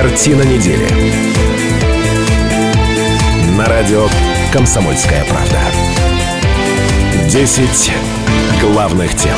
Картина 0.00 0.42
недели. 0.42 0.86
На 3.56 3.64
радио 3.64 4.06
«Комсомольская 4.52 5.24
правда». 5.24 5.58
10 7.28 7.92
главных 8.62 9.12
тем. 9.16 9.34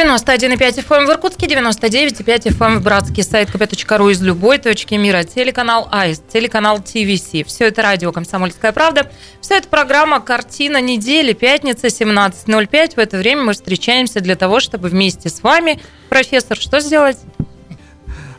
91,5 0.00 0.82
FM 0.82 1.04
в 1.04 1.10
Иркутске, 1.10 1.46
99,5 1.46 2.56
FM 2.56 2.78
в 2.78 2.82
Братске, 2.82 3.22
сайт 3.22 3.50
kp.ру 3.50 4.08
из 4.08 4.22
любой 4.22 4.56
точки 4.56 4.94
мира, 4.94 5.24
телеканал 5.24 5.88
АИС, 5.92 6.22
телеканал 6.32 6.78
ТВС. 6.78 7.46
Все 7.46 7.66
это 7.66 7.82
радио 7.82 8.10
«Комсомольская 8.10 8.72
правда». 8.72 9.10
Все 9.42 9.58
это 9.58 9.68
программа 9.68 10.20
«Картина 10.20 10.80
недели», 10.80 11.34
пятница, 11.34 11.88
17.05. 11.88 12.94
В 12.94 12.98
это 12.98 13.18
время 13.18 13.42
мы 13.42 13.52
встречаемся 13.52 14.22
для 14.22 14.36
того, 14.36 14.60
чтобы 14.60 14.88
вместе 14.88 15.28
с 15.28 15.42
вами, 15.42 15.78
профессор, 16.08 16.56
что 16.56 16.80
сделать? 16.80 17.18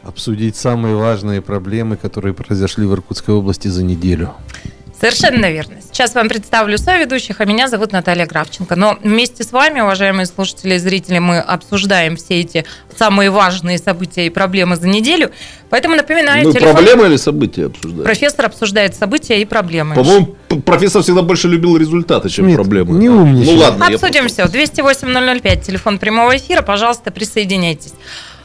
Обсудить 0.01 0.55
самые 0.55 0.95
важные 0.95 1.43
проблемы, 1.43 1.95
которые 1.95 2.33
произошли 2.33 2.87
в 2.87 2.93
Иркутской 2.93 3.35
области 3.35 3.67
за 3.67 3.83
неделю. 3.83 4.33
Совершенно 5.01 5.49
верно. 5.49 5.77
Сейчас 5.81 6.13
вам 6.13 6.29
представлю 6.29 6.77
соведущих, 6.77 7.41
а 7.41 7.45
меня 7.45 7.67
зовут 7.67 7.91
Наталья 7.91 8.27
Кравченко. 8.27 8.75
Но 8.75 8.99
вместе 9.01 9.43
с 9.43 9.51
вами, 9.51 9.81
уважаемые 9.81 10.27
слушатели 10.27 10.75
и 10.75 10.77
зрители, 10.77 11.17
мы 11.17 11.39
обсуждаем 11.39 12.17
все 12.17 12.39
эти 12.39 12.65
самые 12.95 13.31
важные 13.31 13.79
события 13.79 14.27
и 14.27 14.29
проблемы 14.29 14.75
за 14.75 14.87
неделю. 14.87 15.31
Поэтому 15.71 15.95
напоминаю... 15.95 16.43
Ну, 16.45 16.53
телефон... 16.53 16.75
проблемы 16.75 17.07
или 17.07 17.15
события 17.15 17.65
обсуждаем? 17.65 18.03
Профессор 18.03 18.45
обсуждает 18.45 18.95
события 18.95 19.41
и 19.41 19.45
проблемы. 19.45 19.95
По-моему, 19.95 20.35
профессор 20.63 21.01
всегда 21.01 21.23
больше 21.23 21.47
любил 21.47 21.77
результаты, 21.77 22.29
чем 22.29 22.45
Нет, 22.45 22.57
проблемы. 22.57 22.93
Не 22.99 23.09
умничай. 23.09 23.55
Ну 23.55 23.59
ладно. 23.59 23.87
Обсудим 23.87 24.27
все. 24.27 24.43
208-005, 24.43 25.63
телефон 25.63 25.97
прямого 25.97 26.37
эфира. 26.37 26.61
Пожалуйста, 26.61 27.09
присоединяйтесь. 27.09 27.93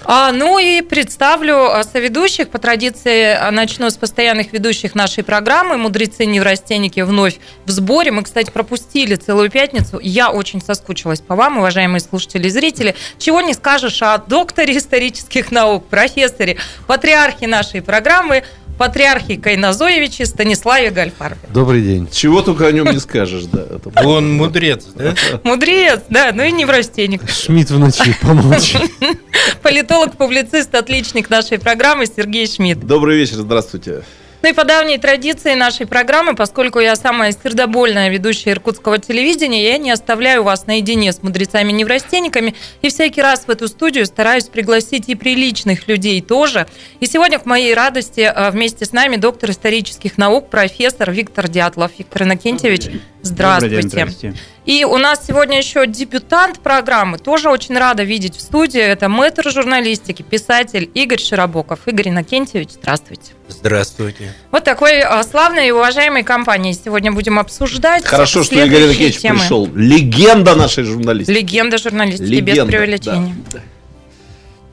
А, 0.09 0.31
ну 0.31 0.61
и 0.61 0.83
представлю 0.83 1.73
а, 1.73 1.83
соведущих. 1.83 2.49
По 2.49 2.59
традиции 2.59 3.35
а, 3.35 3.51
начну 3.51 3.91
с 3.91 3.97
постоянных 3.97 4.53
ведущих 4.53 4.95
нашей 4.95 5.25
программы. 5.25 5.77
Мудрецы-неврастенники 5.77 7.01
вновь 7.01 7.39
в 7.65 7.71
сборе. 7.71 8.13
Мы, 8.13 8.23
кстати, 8.23 8.51
пропустили 8.51 9.17
целую 9.17 9.51
пятницу. 9.51 9.99
Я 10.01 10.31
очень 10.31 10.63
соскучилась 10.63 11.21
по 11.21 11.35
вам, 11.35 11.59
уважаемые 11.59 12.01
слушатели 12.01 12.47
и 12.47 12.51
зрители. 12.51 12.95
Чего 13.19 13.41
не 13.41 13.53
скажешь 13.53 14.01
о 14.01 14.19
докторе 14.19 14.77
исторических 14.77 15.51
наук, 15.51 15.87
профессоре, 15.87 16.59
патриархе 16.87 17.49
нашей 17.49 17.83
программы– 17.83 18.45
патриархе 18.77 19.37
Кайназоевиче 19.37 20.27
Станиславе 20.27 20.91
Гальфарбе. 20.91 21.49
Добрый 21.53 21.83
день. 21.83 22.09
Чего 22.11 22.43
только 22.43 22.67
о 22.67 22.73
нем 22.73 22.87
не 22.91 22.99
скажешь, 22.99 23.45
да. 23.45 23.65
Он 24.05 24.33
мудрец, 24.33 24.85
да? 24.95 25.15
Мудрец, 25.43 26.01
да, 26.09 26.31
ну 26.33 26.43
и 26.43 26.53
неврастенник. 26.53 27.29
Шмидт 27.29 27.71
в 27.71 27.79
ночи, 27.79 28.15
помочь. 28.21 28.75
Политолог, 29.63 30.17
публицист, 30.17 30.75
отличник 30.75 31.31
нашей 31.31 31.59
программы 31.59 32.07
Сергей 32.07 32.47
Шмидт. 32.47 32.81
Добрый 32.81 33.17
вечер, 33.17 33.37
здравствуйте. 33.37 34.03
Ну 34.43 34.51
и 34.51 34.53
по 34.53 34.65
давней 34.65 34.99
традиции 34.99 35.55
нашей 35.55 35.87
программы, 35.87 36.35
поскольку 36.35 36.79
я 36.79 36.95
самая 36.95 37.33
сердобольная 37.33 38.11
ведущая 38.11 38.51
иркутского 38.53 38.99
телевидения, 38.99 39.65
я 39.65 39.79
не 39.79 39.91
оставляю 39.91 40.43
вас 40.43 40.67
наедине 40.67 41.13
с 41.13 41.23
мудрецами-неврастенниками 41.23 42.55
и 42.83 42.89
всякий 42.89 43.23
раз 43.23 43.45
в 43.47 43.51
эту 43.51 43.69
студию 43.69 44.07
стараюсь 44.07 44.45
пригласить 44.45 45.09
и 45.09 45.15
приличных 45.15 45.89
людей 45.89 46.21
тоже. 46.21 46.67
И 47.01 47.07
сегодня, 47.07 47.39
к 47.39 47.47
моей 47.47 47.75
радости, 47.75 48.21
э, 48.21 48.51
вместе 48.51 48.85
с 48.85 48.93
нами 48.93 49.17
доктор 49.17 49.51
исторических 49.51 50.19
наук, 50.19 50.51
профессор 50.51 51.11
Виктор 51.11 51.49
Дятлов. 51.49 51.93
Виктор 51.99 52.25
Иннокентьевич, 52.25 52.89
здравствуйте. 53.23 53.81
День, 53.81 53.89
здравствуйте. 53.89 54.37
И 54.67 54.85
у 54.85 54.99
нас 54.99 55.25
сегодня 55.25 55.59
еще 55.59 55.87
дебютант 55.87 56.59
программы, 56.59 57.19
тоже 57.19 57.49
очень 57.51 57.79
рада 57.79 58.03
видеть 58.03 58.37
в 58.37 58.41
студии. 58.41 58.81
Это 58.81 59.09
мэтр 59.09 59.49
журналистики, 59.51 60.23
писатель 60.23 60.91
Игорь 60.93 61.21
Широбоков. 61.21 61.87
Игорь 61.87 62.09
Иннокентьевич, 62.09 62.71
здравствуйте. 62.73 63.33
Здравствуйте. 63.47 64.35
Вот 64.51 64.65
такой 64.65 65.03
а, 65.03 65.23
славной 65.23 65.69
и 65.69 65.71
уважаемой 65.71 66.25
компании 66.25 66.73
сегодня 66.73 67.13
будем 67.13 67.39
обсуждать. 67.39 68.05
Хорошо, 68.05 68.43
что 68.43 68.57
Игорь 68.57 68.87
Иннокентьевич 68.87 69.19
темы. 69.19 69.39
пришел. 69.39 69.69
Легенда 69.73 70.57
нашей 70.57 70.83
журналистики. 70.83 71.37
Легенда 71.37 71.79
журналистики, 71.79 72.29
Легенда, 72.29 72.63
без 72.63 72.67
преувеличения. 72.67 73.37
Да. 73.53 73.61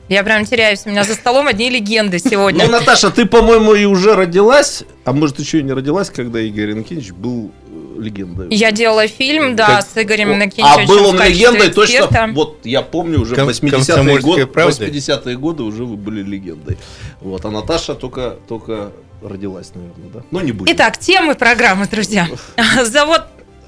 Я 0.08 0.22
прям 0.24 0.44
теряюсь. 0.44 0.80
У 0.84 0.90
меня 0.90 1.04
за 1.04 1.14
столом 1.14 1.46
одни 1.46 1.70
легенды 1.70 2.18
сегодня. 2.18 2.66
Ну, 2.66 2.72
Наташа, 2.72 3.10
ты, 3.10 3.26
по-моему, 3.26 3.74
и 3.74 3.84
уже 3.84 4.14
родилась, 4.14 4.82
а 5.04 5.12
может, 5.12 5.38
еще 5.38 5.60
и 5.60 5.62
не 5.62 5.72
родилась, 5.72 6.10
когда 6.10 6.40
Игорь 6.40 6.72
Иннокентьевич 6.72 7.12
был 7.12 7.52
легендой. 7.98 8.48
Я 8.50 8.72
делала 8.72 9.06
фильм, 9.06 9.56
да, 9.56 9.76
как... 9.76 9.86
с 9.86 10.02
Игорем 10.02 10.38
Накинчевичем. 10.38 10.84
А 10.84 10.86
был 10.86 11.08
он 11.08 11.22
легендой 11.22 11.70
точно, 11.70 12.32
вот 12.32 12.60
я 12.64 12.82
помню 12.82 13.20
уже 13.20 13.34
Ком- 13.34 13.48
80-е 13.48 14.20
годы, 14.20 14.46
80 14.46 15.38
годы 15.38 15.62
уже 15.62 15.84
вы 15.84 15.96
были 15.96 16.22
легендой. 16.22 16.78
Вот, 17.20 17.44
а 17.44 17.50
Наташа 17.50 17.94
только, 17.94 18.36
только 18.48 18.92
родилась, 19.22 19.72
наверное, 19.74 20.10
да? 20.12 20.22
Но 20.30 20.40
не 20.40 20.52
будет. 20.52 20.74
Итак, 20.74 20.98
темы 20.98 21.34
программы, 21.34 21.86
друзья. 21.86 22.28
Завод 22.84 23.22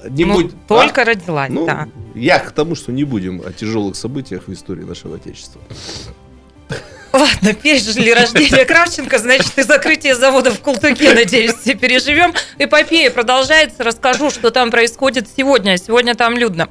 не 0.09 0.25
ну, 0.25 0.33
будь... 0.33 0.67
Только 0.67 1.01
а? 1.01 1.05
родилась, 1.05 1.49
ну, 1.49 1.65
да. 1.65 1.87
Я 2.15 2.39
к 2.39 2.51
тому, 2.51 2.75
что 2.75 2.91
не 2.91 3.03
будем 3.03 3.41
о 3.45 3.51
тяжелых 3.51 3.95
событиях 3.95 4.47
в 4.47 4.53
истории 4.53 4.83
нашего 4.83 5.15
Отечества. 5.15 5.61
Ладно, 7.13 7.53
пережили 7.53 8.11
рождение 8.11 8.65
Кравченко, 8.65 9.17
значит, 9.17 9.57
и 9.57 9.63
закрытие 9.63 10.15
завода 10.15 10.51
в 10.51 10.59
Култуке, 10.59 11.13
надеюсь, 11.13 11.53
все 11.55 11.73
переживем. 11.73 12.33
Эпопея 12.57 13.09
продолжается, 13.11 13.83
расскажу, 13.83 14.29
что 14.29 14.51
там 14.51 14.71
происходит 14.71 15.27
сегодня. 15.35 15.77
Сегодня 15.77 16.15
там 16.15 16.37
людно. 16.37 16.69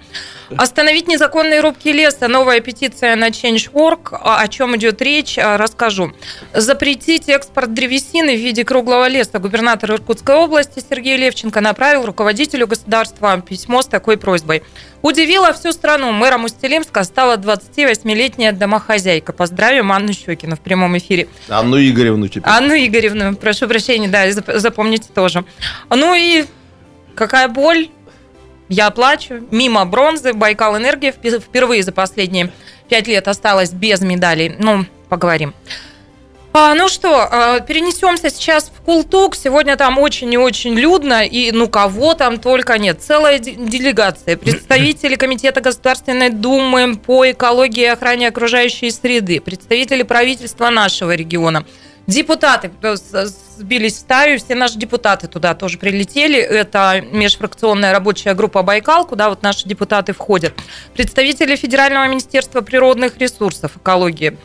Остановить 0.57 1.09
незаконные 1.09 1.61
рубки 1.61 1.89
леса. 1.89 2.29
Новая 2.29 2.61
петиция 2.61 3.17
на 3.17 3.29
Change.org. 3.29 4.13
О 4.13 4.49
чем 4.49 4.77
идет 4.77 5.03
речь, 5.03 5.39
а, 5.39 5.57
расскажу. 5.57 6.13
Запретить 6.53 7.29
экспорт 7.29 7.75
древесины 7.75 8.37
в 8.37 8.41
виде 8.41 8.65
круглого 8.65 9.09
леса. 9.09 9.39
Губернатор 9.39 9.93
Иркутской 9.93 10.37
области 10.37 10.83
Сергей 10.89 11.17
Левченко 11.17 11.61
направил 11.61 12.07
руководителю 12.07 12.67
государства 12.67 13.41
письмо 13.41 13.83
с 13.83 13.87
такой 13.87 14.17
просьбой. 14.17 14.63
Удивила 15.03 15.53
всю 15.53 15.73
страну. 15.73 16.13
Мэром 16.13 16.45
Устилимска 16.45 17.05
стала 17.05 17.37
28-летняя 17.37 18.53
домохозяйка. 18.53 19.33
Поздравим 19.33 19.93
Анну 19.93 20.13
Щекину 20.13 20.57
в 20.57 20.61
прямом 20.61 20.97
эфире. 20.99 21.29
Анну 21.49 21.79
Игоревну 21.79 22.29
теперь. 22.29 22.43
Анну 22.45 22.75
Игоревну, 22.75 23.37
прошу 23.37 23.69
прощения, 23.69 24.09
да, 24.09 24.31
запомните 24.59 25.09
тоже. 25.15 25.45
Ну 25.91 26.15
и 26.15 26.45
какая 27.15 27.49
боль 27.49 27.89
я 28.69 28.91
плачу. 28.91 29.47
Мимо 29.51 29.85
бронзы 29.85 30.33
Байкал 30.33 30.77
Энергия 30.77 31.13
впервые 31.13 31.83
за 31.83 31.93
последние 31.93 32.53
пять 32.89 33.07
лет 33.07 33.29
осталась 33.29 33.73
без 33.73 34.01
медалей. 34.01 34.55
Ну, 34.59 34.87
поговорим. 35.09 35.55
А, 36.53 36.75
ну 36.75 36.89
что, 36.89 37.29
а, 37.31 37.61
перенесемся 37.61 38.31
сейчас 38.31 38.73
в 38.75 38.81
Култук. 38.81 39.37
Сегодня 39.37 39.77
там 39.77 39.99
очень 39.99 40.33
и 40.33 40.39
очень 40.39 40.73
людно, 40.75 41.23
и 41.23 41.53
ну 41.53 41.69
кого 41.69 42.15
там 42.15 42.39
только 42.39 42.79
нет. 42.79 43.03
Целая 43.03 43.39
делегация. 43.39 44.37
Представители 44.39 45.17
Комитета 45.17 45.61
Государственной 45.61 46.31
Думы 46.31 46.97
по 46.97 47.31
экологии 47.31 47.83
и 47.83 47.87
охране 47.87 48.29
окружающей 48.29 48.91
среды, 48.91 49.41
представители 49.41 50.03
правительства 50.03 50.71
нашего 50.71 51.15
региона– 51.15 51.67
Депутаты 52.07 52.71
сбились 53.59 53.95
в 53.95 53.99
стаю, 53.99 54.39
все 54.39 54.55
наши 54.55 54.79
депутаты 54.79 55.27
туда 55.27 55.55
тоже 55.55 55.79
прилетели. 55.79 56.39
Это 56.39 57.05
межфракционная 57.13 57.93
рабочая 57.93 58.35
группа 58.35 58.63
«Байкал», 58.63 59.07
куда 59.07 59.29
вот 59.29 59.43
наши 59.43 59.69
депутаты 59.69 60.13
входят. 60.13 60.55
Представители 60.95 61.57
Федерального 61.57 62.07
министерства 62.07 62.61
природных 62.61 63.19
ресурсов, 63.19 63.77
экологии. 63.77 64.39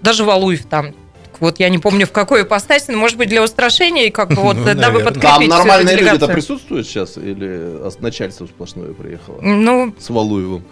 Даже 0.00 0.24
Валуев 0.24 0.66
там 0.66 0.94
вот 1.40 1.60
я 1.60 1.68
не 1.68 1.78
помню, 1.78 2.06
в 2.06 2.12
какой 2.12 2.42
ипостаси, 2.42 2.90
но, 2.90 2.98
может 2.98 3.18
быть, 3.18 3.28
для 3.28 3.42
устрашения, 3.42 4.06
и 4.06 4.10
как 4.10 4.30
бы 4.30 4.36
вот, 4.42 4.56
ну, 4.56 4.64
дабы 4.74 5.00
подкрепить 5.00 5.22
Там 5.22 5.48
нормальные 5.48 5.96
люди-то 5.96 6.28
присутствуют 6.28 6.86
сейчас? 6.86 7.16
Или 7.16 7.78
начальство 8.00 8.46
сплошное 8.46 8.92
приехало? 8.92 9.40
Ну, 9.40 9.94
с 9.98 10.10
Валуевым. 10.10 10.64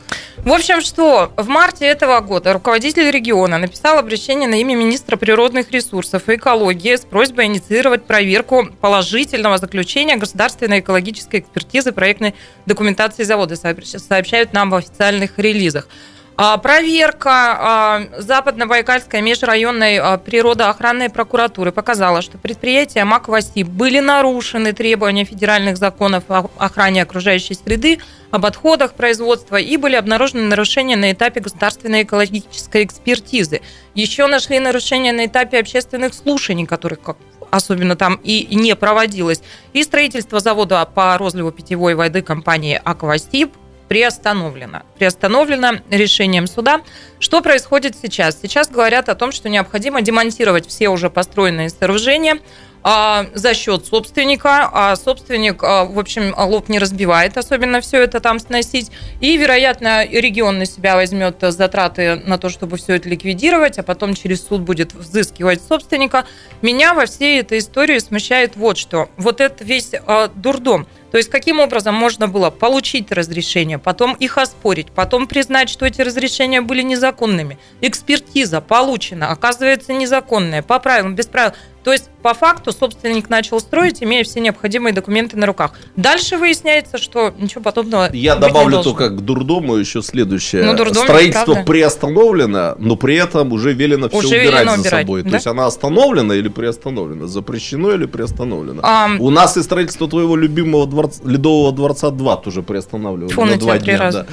В 0.45 0.53
общем, 0.53 0.83
что 0.83 1.33
в 1.39 1.49
марте 1.49 1.87
этого 1.87 2.21
года 2.21 2.53
руководитель 2.53 3.11
региона 3.11 3.57
написал 3.57 3.97
обращение 3.97 4.47
на 4.47 4.61
имя 4.61 4.77
министра 4.77 5.17
природных 5.17 5.71
ресурсов 5.71 6.29
и 6.29 6.35
экологии 6.35 6.95
с 6.95 7.01
просьбой 7.01 7.47
инициировать 7.47 8.05
проверку 8.05 8.69
положительного 8.83 9.57
заключения 9.57 10.17
государственной 10.17 10.81
экологической 10.81 11.41
экспертизы 11.41 11.93
проектной 11.93 12.35
документации 12.67 13.23
завода, 13.23 13.57
сообщают 13.57 14.53
нам 14.53 14.69
в 14.69 14.75
официальных 14.75 15.39
релизах. 15.39 15.89
А, 16.37 16.59
проверка 16.59 17.31
а, 17.31 18.03
Западно-Байкальской 18.19 19.23
межрайонной 19.23 19.99
а, 19.99 20.19
природоохранной 20.19 21.09
прокуратуры 21.09 21.71
показала, 21.71 22.23
что 22.23 22.39
предприятия 22.39 23.05
МАК-ВАСИ 23.05 23.63
были 23.63 24.01
нарушены 24.01 24.73
требования 24.73 25.25
федеральных 25.25 25.77
законов 25.77 26.25
о 26.29 26.51
охране 26.59 27.03
окружающей 27.03 27.55
среды, 27.55 28.01
об 28.33 28.47
отходах 28.47 28.95
производства 28.95 29.57
и 29.57 29.77
были 29.77 29.95
обнаружены 29.95 30.43
нарушения 30.43 30.97
на 30.97 31.13
этапе 31.13 31.39
государственной 31.39 32.03
экологической 32.03 32.83
экспертизы. 32.83 33.61
Еще 33.95 34.27
нашли 34.27 34.59
нарушения 34.59 35.13
на 35.13 35.27
этапе 35.27 35.61
общественных 35.61 36.15
слушаний, 36.15 36.67
которых 36.67 37.01
как 37.01 37.17
особенно 37.53 37.95
там 37.95 38.19
и 38.25 38.49
не 38.51 38.75
проводилось. 38.75 39.41
И 39.73 39.85
строительство 39.85 40.41
завода 40.41 40.85
по 40.85 41.17
розливу 41.17 41.53
питьевой 41.53 41.95
воды 41.95 42.23
компании 42.23 42.81
«Аквастип» 42.83 43.53
приостановлено. 43.95 44.83
Приостановлено 44.99 45.75
решением 45.89 46.49
суда. 46.49 46.81
Что 47.21 47.41
происходит 47.43 47.95
сейчас? 47.97 48.37
Сейчас 48.43 48.69
говорят 48.69 49.09
о 49.09 49.15
том, 49.15 49.31
что 49.31 49.49
необходимо 49.49 50.03
демонтировать 50.03 50.67
все 50.67 50.89
уже 50.89 51.11
построенные 51.11 51.71
сооружения, 51.71 52.41
а, 52.83 53.27
за 53.35 53.55
счет 53.55 53.87
собственника, 53.87 54.69
а 54.71 54.97
собственник, 54.97 55.63
а, 55.63 55.85
в 55.85 55.99
общем, 55.99 56.35
лоб 56.37 56.69
не 56.69 56.81
разбивает, 56.81 57.39
особенно 57.39 57.81
все 57.81 58.03
это 58.03 58.19
там 58.19 58.41
сносить. 58.41 58.91
И, 59.21 59.37
вероятно, 59.37 60.05
регион 60.05 60.59
на 60.59 60.67
себя 60.67 60.97
возьмет 60.97 61.37
затраты 61.41 62.17
на 62.17 62.37
то, 62.37 62.49
чтобы 62.49 62.77
все 62.77 62.97
это 62.97 63.09
ликвидировать, 63.09 63.79
а 63.79 63.85
потом 63.85 64.15
через 64.15 64.45
суд 64.45 64.63
будет 64.63 64.93
взыскивать 64.93 65.63
собственника. 65.63 66.27
Меня 66.63 66.95
во 66.95 67.07
всей 67.07 67.41
этой 67.41 67.59
истории 67.59 67.99
смущает 68.01 68.57
вот 68.57 68.77
что. 68.77 69.09
Вот 69.17 69.41
это 69.41 69.63
весь 69.63 69.93
а, 70.07 70.27
дурдом. 70.29 70.89
То 71.15 71.19
есть 71.19 71.31
каким 71.31 71.61
образом 71.61 71.95
можно 71.95 72.27
было 72.27 72.51
получить 72.51 73.13
разрешение, 73.13 73.79
потом 73.79 74.15
их 74.15 74.37
оспорить, 74.37 74.91
потом 74.91 75.29
признать, 75.29 75.69
что 75.69 75.87
эти 75.87 76.01
разрешения 76.01 76.61
были 76.61 76.83
незаконными. 76.83 77.57
Экспертиза 77.81 78.61
получена, 78.61 79.31
оказывается 79.31 79.93
незаконная, 79.93 80.63
по 80.63 80.81
правилам, 80.81 81.15
без 81.15 81.27
правил. 81.27 81.53
То 81.85 81.93
есть, 81.93 82.09
по 82.23 82.33
факту, 82.33 82.73
собственник 82.73 83.29
начал 83.29 83.61
строить, 83.61 84.03
имея 84.03 84.25
все 84.25 84.41
необходимые 84.41 84.95
документы 84.95 85.37
на 85.37 85.45
руках. 85.45 85.73
Дальше 85.97 86.39
выясняется, 86.39 86.97
что 86.97 87.35
ничего 87.39 87.61
подобного 87.61 88.09
Я 88.15 88.37
добавлю 88.37 88.83
только 88.83 89.11
к 89.11 89.21
дурдому 89.21 89.77
еще 89.77 90.01
следующее. 90.01 90.65
Ну, 90.65 90.75
дурдом, 90.75 91.05
Строительство 91.05 91.63
приостановлено, 91.63 92.75
но 92.79 92.97
при 92.97 93.17
этом 93.17 93.53
уже 93.53 93.75
велено 93.75 94.09
все 94.09 94.17
уже 94.17 94.29
убирать 94.29 94.45
велено 94.47 94.73
за 94.77 94.81
убирать, 94.81 95.03
собой. 95.03 95.23
Да? 95.25 95.29
То 95.29 95.35
есть, 95.37 95.47
она 95.47 95.67
остановлена 95.67 96.35
или 96.35 96.49
приостановлена? 96.49 97.27
Запрещено 97.27 97.93
или 97.93 98.07
приостановлено? 98.07 98.81
А, 98.83 99.11
У 99.19 99.29
нас 99.29 99.59
и 99.59 99.63
строительство 99.63 100.09
твоего 100.09 100.37
любимого 100.37 100.87
дворца, 101.07 101.23
Ледового 101.25 101.73
дворца 101.73 102.11
2 102.11 102.37
тоже 102.37 102.63
приостанавливали 102.63 103.33
Фу, 103.33 103.45
на 103.45 103.57
два 103.57 103.79
дня. 103.79 104.11
Да. 104.11 104.27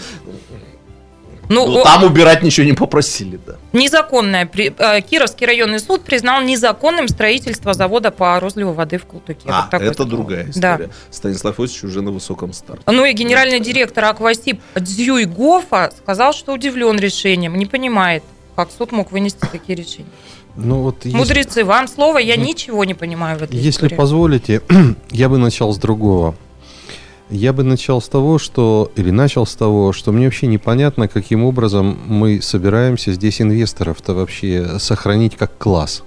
Ну, 1.51 1.67
ну, 1.67 1.83
там 1.83 2.05
убирать 2.05 2.43
ничего 2.43 2.65
не 2.65 2.73
попросили, 2.73 3.37
да. 3.45 3.57
Незаконное. 3.73 4.49
Э, 4.77 5.01
Кировский 5.01 5.45
районный 5.45 5.79
суд 5.79 6.01
признал 6.03 6.41
незаконным 6.41 7.09
строительство 7.09 7.73
завода 7.73 8.09
по 8.09 8.39
розливу 8.39 8.71
воды 8.71 8.97
в 8.97 9.05
Култуке. 9.05 9.41
А, 9.47 9.67
вот 9.69 9.81
это 9.81 10.05
другая 10.05 10.49
история. 10.49 10.87
Да. 10.87 10.93
Станислав 11.09 11.59
Иосифович 11.59 11.83
уже 11.83 12.01
на 12.01 12.11
высоком 12.11 12.53
старте. 12.53 12.83
Ну 12.87 13.03
и 13.03 13.11
генеральный 13.11 13.59
директор 13.59 14.05
Аквасип 14.05 14.61
Дзюйгофа 14.75 15.91
сказал, 15.97 16.31
что 16.31 16.53
удивлен 16.53 16.97
решением, 16.97 17.57
не 17.57 17.65
понимает, 17.65 18.23
как 18.55 18.69
суд 18.71 18.93
мог 18.93 19.11
вынести 19.11 19.45
такие 19.51 19.75
решения. 19.77 20.07
Ну, 20.55 20.81
вот 20.81 21.05
Мудрецы, 21.05 21.49
если... 21.49 21.61
вам 21.63 21.87
слово, 21.87 22.17
я 22.17 22.37
ну, 22.37 22.43
ничего 22.43 22.83
не 22.83 22.93
понимаю 22.93 23.37
в 23.39 23.43
этой 23.43 23.55
Если 23.55 23.69
истории. 23.69 23.95
позволите, 23.95 24.61
я 25.11 25.29
бы 25.29 25.37
начал 25.37 25.73
с 25.73 25.77
другого. 25.77 26.35
Я 27.31 27.53
бы 27.53 27.63
начал 27.63 28.01
с 28.01 28.09
того, 28.09 28.37
что, 28.37 28.91
или 28.97 29.09
начал 29.09 29.45
с 29.45 29.55
того, 29.55 29.93
что 29.93 30.11
мне 30.11 30.25
вообще 30.25 30.47
непонятно, 30.47 31.07
каким 31.07 31.45
образом 31.45 31.97
мы 32.05 32.41
собираемся 32.41 33.13
здесь 33.13 33.39
инвесторов-то 33.41 34.13
вообще 34.13 34.77
сохранить 34.79 35.37
как 35.37 35.57
класс. 35.57 36.03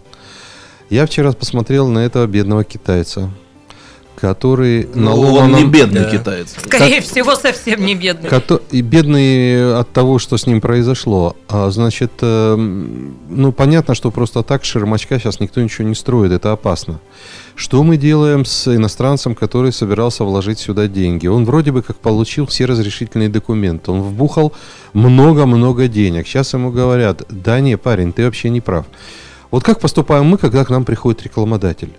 Я 0.90 1.06
вчера 1.06 1.32
посмотрел 1.32 1.88
на 1.88 2.00
этого 2.00 2.26
бедного 2.26 2.62
китайца, 2.62 3.30
который 4.24 4.88
ну. 4.94 5.34
Он 5.34 5.52
не 5.52 5.66
бедный 5.66 6.00
да. 6.00 6.10
китаец. 6.10 6.54
Скорее 6.56 7.00
как... 7.02 7.04
всего, 7.04 7.34
совсем 7.36 7.84
не 7.84 7.94
бедный. 7.94 8.30
Кото... 8.30 8.62
И 8.70 8.80
бедный 8.80 9.78
от 9.78 9.92
того, 9.92 10.18
что 10.18 10.38
с 10.38 10.46
ним 10.46 10.62
произошло. 10.62 11.36
А, 11.48 11.70
значит, 11.70 12.12
э, 12.22 12.56
ну, 12.56 13.52
понятно, 13.52 13.94
что 13.94 14.10
просто 14.10 14.42
так 14.42 14.64
шермачка 14.64 15.18
сейчас 15.18 15.40
никто 15.40 15.60
ничего 15.60 15.86
не 15.86 15.94
строит, 15.94 16.32
это 16.32 16.52
опасно. 16.52 17.00
Что 17.54 17.82
мы 17.82 17.98
делаем 17.98 18.46
с 18.46 18.74
иностранцем, 18.74 19.34
который 19.34 19.72
собирался 19.72 20.24
вложить 20.24 20.58
сюда 20.58 20.88
деньги? 20.88 21.26
Он 21.26 21.44
вроде 21.44 21.70
бы 21.70 21.82
как 21.82 21.96
получил 21.96 22.46
все 22.46 22.64
разрешительные 22.64 23.28
документы. 23.28 23.90
Он 23.90 24.00
вбухал 24.00 24.54
много-много 24.94 25.86
денег. 25.86 26.26
Сейчас 26.26 26.54
ему 26.54 26.70
говорят, 26.70 27.24
да 27.28 27.60
не, 27.60 27.76
парень, 27.76 28.12
ты 28.14 28.24
вообще 28.24 28.48
не 28.48 28.62
прав. 28.62 28.86
Вот 29.50 29.62
как 29.62 29.80
поступаем 29.80 30.24
мы, 30.24 30.38
когда 30.38 30.64
к 30.64 30.70
нам 30.70 30.84
приходит 30.84 31.22
рекламодатель? 31.24 31.92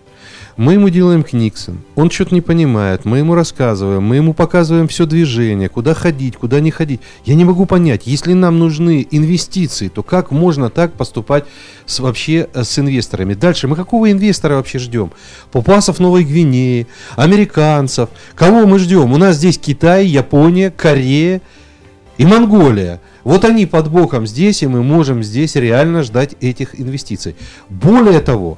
Мы 0.58 0.74
ему 0.74 0.88
делаем 0.88 1.24
книксон, 1.24 1.80
он 1.96 2.10
что-то 2.10 2.34
не 2.34 2.40
понимает, 2.40 3.04
мы 3.04 3.18
ему 3.18 3.36
рассказываем, 3.36 4.04
мы 4.04 4.16
ему 4.16 4.34
показываем 4.34 4.88
все 4.88 5.06
движение, 5.06 5.68
куда 5.68 5.94
ходить, 5.94 6.38
куда 6.38 6.62
не 6.62 6.72
ходить. 6.72 7.02
Я 7.26 7.36
не 7.36 7.44
могу 7.44 7.66
понять, 7.66 8.04
если 8.06 8.32
нам 8.32 8.58
нужны 8.58 9.06
инвестиции, 9.12 9.90
то 9.90 10.02
как 10.02 10.32
можно 10.32 10.70
так 10.70 10.94
поступать 10.94 11.44
с, 11.86 12.00
вообще 12.00 12.48
э, 12.54 12.64
с 12.64 12.80
инвесторами? 12.80 13.34
Дальше, 13.34 13.68
мы 13.68 13.76
какого 13.76 14.10
инвестора 14.10 14.56
вообще 14.56 14.80
ждем? 14.80 15.12
Папуасов 15.52 16.00
Новой 16.00 16.24
Гвинеи, 16.24 16.88
американцев, 17.18 18.08
кого 18.34 18.66
мы 18.66 18.80
ждем? 18.80 19.12
У 19.12 19.18
нас 19.18 19.36
здесь 19.36 19.58
Китай, 19.58 20.06
Япония, 20.06 20.72
Корея 20.72 21.42
и 22.18 22.26
Монголия. 22.26 23.02
Вот 23.26 23.44
они 23.44 23.66
под 23.66 23.92
боком 23.92 24.26
здесь, 24.26 24.64
и 24.64 24.68
мы 24.68 24.84
можем 24.84 25.22
здесь 25.22 25.56
реально 25.56 26.04
ждать 26.04 26.36
этих 26.40 26.80
инвестиций. 26.80 27.36
Более 27.68 28.22
того, 28.22 28.58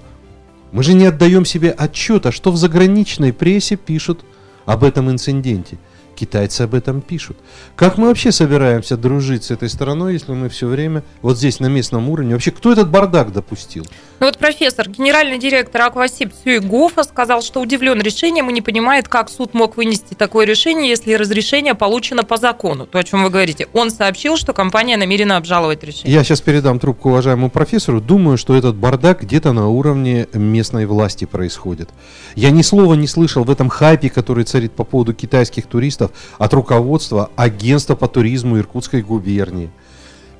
мы 0.71 0.83
же 0.83 0.93
не 0.93 1.05
отдаем 1.05 1.45
себе 1.45 1.71
отчета, 1.71 2.31
что 2.31 2.51
в 2.51 2.57
заграничной 2.57 3.33
прессе 3.33 3.75
пишут 3.75 4.25
об 4.65 4.83
этом 4.83 5.09
инциденте. 5.09 5.77
Китайцы 6.17 6.61
об 6.63 6.73
этом 6.73 7.01
пишут. 7.01 7.37
Как 7.75 7.99
мы 7.99 8.07
вообще 8.07 8.31
собираемся 8.31 8.97
дружить 8.97 9.43
с 9.43 9.51
этой 9.51 9.69
страной, 9.69 10.13
если 10.13 10.31
мы 10.31 10.49
все 10.49 10.65
время 10.65 11.03
вот 11.21 11.37
здесь 11.37 11.59
на 11.59 11.67
местном 11.67 12.09
уровне? 12.09 12.33
Вообще, 12.33 12.49
кто 12.49 12.71
этот 12.71 12.89
бардак 12.89 13.31
допустил? 13.31 13.85
Ну 14.19 14.25
вот 14.25 14.39
профессор, 14.39 14.89
генеральный 14.89 15.37
директор 15.37 15.83
Аквасип 15.83 16.31
Цюйгофа 16.43 17.03
сказал, 17.03 17.43
что 17.43 17.61
удивлен 17.61 18.01
решением 18.01 18.49
и 18.49 18.53
не 18.53 18.63
понимает, 18.63 19.07
как 19.07 19.29
суд 19.29 19.53
мог 19.53 19.77
вынести 19.77 20.15
такое 20.15 20.47
решение, 20.47 20.89
если 20.89 21.13
разрешение 21.13 21.75
получено 21.75 22.23
по 22.23 22.37
закону. 22.37 22.87
То, 22.87 22.97
о 22.97 23.03
чем 23.03 23.23
вы 23.23 23.29
говорите. 23.29 23.67
Он 23.73 23.91
сообщил, 23.91 24.37
что 24.37 24.53
компания 24.53 24.97
намерена 24.97 25.37
обжаловать 25.37 25.83
решение. 25.83 26.11
Я 26.11 26.23
сейчас 26.23 26.41
передам 26.41 26.79
трубку 26.79 27.09
уважаемому 27.09 27.51
профессору. 27.51 28.01
Думаю, 28.01 28.39
что 28.39 28.55
этот 28.55 28.75
бардак 28.75 29.21
где-то 29.21 29.53
на 29.53 29.67
уровне 29.67 30.27
местной 30.33 30.87
власти 30.87 31.25
происходит. 31.25 31.91
Я 32.33 32.49
ни 32.49 32.63
слова 32.63 32.95
не 32.95 33.05
слышал 33.05 33.43
в 33.43 33.51
этом 33.51 33.69
хайпе, 33.69 34.09
который 34.09 34.45
царит 34.45 34.71
по 34.71 34.83
поводу 34.83 35.13
китайских 35.13 35.67
туристов 35.67 36.06
от 36.37 36.53
руководства 36.53 37.29
агентства 37.35 37.95
по 37.95 38.07
туризму 38.07 38.57
Иркутской 38.57 39.01
губернии. 39.01 39.69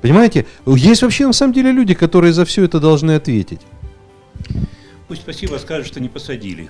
Понимаете, 0.00 0.46
есть 0.66 1.02
вообще 1.02 1.26
на 1.26 1.32
самом 1.32 1.52
деле 1.52 1.72
люди, 1.72 1.94
которые 1.94 2.32
за 2.32 2.44
все 2.44 2.64
это 2.64 2.78
должны 2.78 3.12
ответить. 3.12 3.60
Пусть 5.08 5.22
спасибо 5.22 5.56
скажут, 5.56 5.86
что 5.86 6.00
не 6.00 6.08
посадили. 6.08 6.68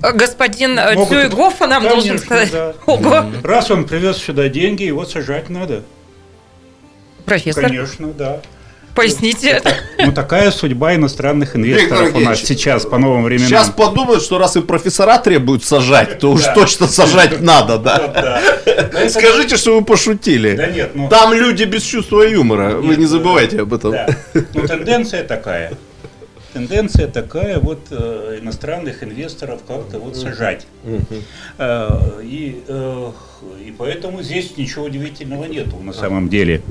Господин 0.00 0.78
э, 0.78 0.94
Могут, 0.94 1.10
нам 1.60 1.82
конечно, 1.82 1.90
должен 1.90 2.18
сказать. 2.18 2.52
Да. 2.52 2.74
Ого. 2.86 3.24
Раз 3.42 3.70
он 3.70 3.86
привез 3.86 4.18
сюда 4.18 4.48
деньги, 4.48 4.82
его 4.82 5.04
сажать 5.04 5.48
надо. 5.48 5.82
Профессор? 7.24 7.64
Конечно, 7.64 8.12
да. 8.12 8.42
Поясните. 8.94 9.62
Ну, 9.98 10.12
такая 10.12 10.50
судьба 10.50 10.94
иностранных 10.96 11.56
инвесторов 11.56 12.14
у 12.14 12.20
нас 12.20 12.40
сейчас 12.40 12.84
по 12.84 12.98
новым 12.98 13.24
временам. 13.24 13.48
Сейчас 13.48 13.70
подумают, 13.70 14.22
что 14.22 14.38
раз 14.38 14.56
и 14.56 14.60
профессора 14.60 15.18
требуют 15.18 15.64
сажать, 15.64 16.18
то 16.18 16.32
уж 16.32 16.42
точно 16.54 16.86
сажать 16.86 17.40
надо, 17.40 17.78
да? 17.78 18.40
Скажите, 19.08 19.56
что 19.56 19.78
вы 19.78 19.84
пошутили. 19.84 20.56
Да 20.56 20.66
нет, 20.66 20.90
ну... 20.94 21.08
Там 21.08 21.32
люди 21.32 21.64
без 21.64 21.82
чувства 21.82 22.22
юмора, 22.22 22.76
вы 22.76 22.96
не 22.96 23.06
забывайте 23.06 23.60
об 23.62 23.72
этом. 23.72 23.94
Ну, 24.34 24.66
тенденция 24.66 25.24
такая 25.24 25.72
тенденция 26.52 27.08
такая 27.08 27.58
вот 27.58 27.80
э, 27.90 28.38
иностранных 28.40 29.02
инвесторов 29.02 29.62
как-то 29.66 29.98
вот 29.98 30.16
сажать. 30.16 30.66
Э, 31.58 32.20
и, 32.22 32.62
э, 32.66 33.12
и 33.66 33.74
поэтому 33.76 34.22
здесь 34.22 34.56
ничего 34.56 34.84
удивительного 34.84 35.44
нету 35.44 35.76
на 35.82 35.92
самом 35.92 36.28
деле. 36.28 36.62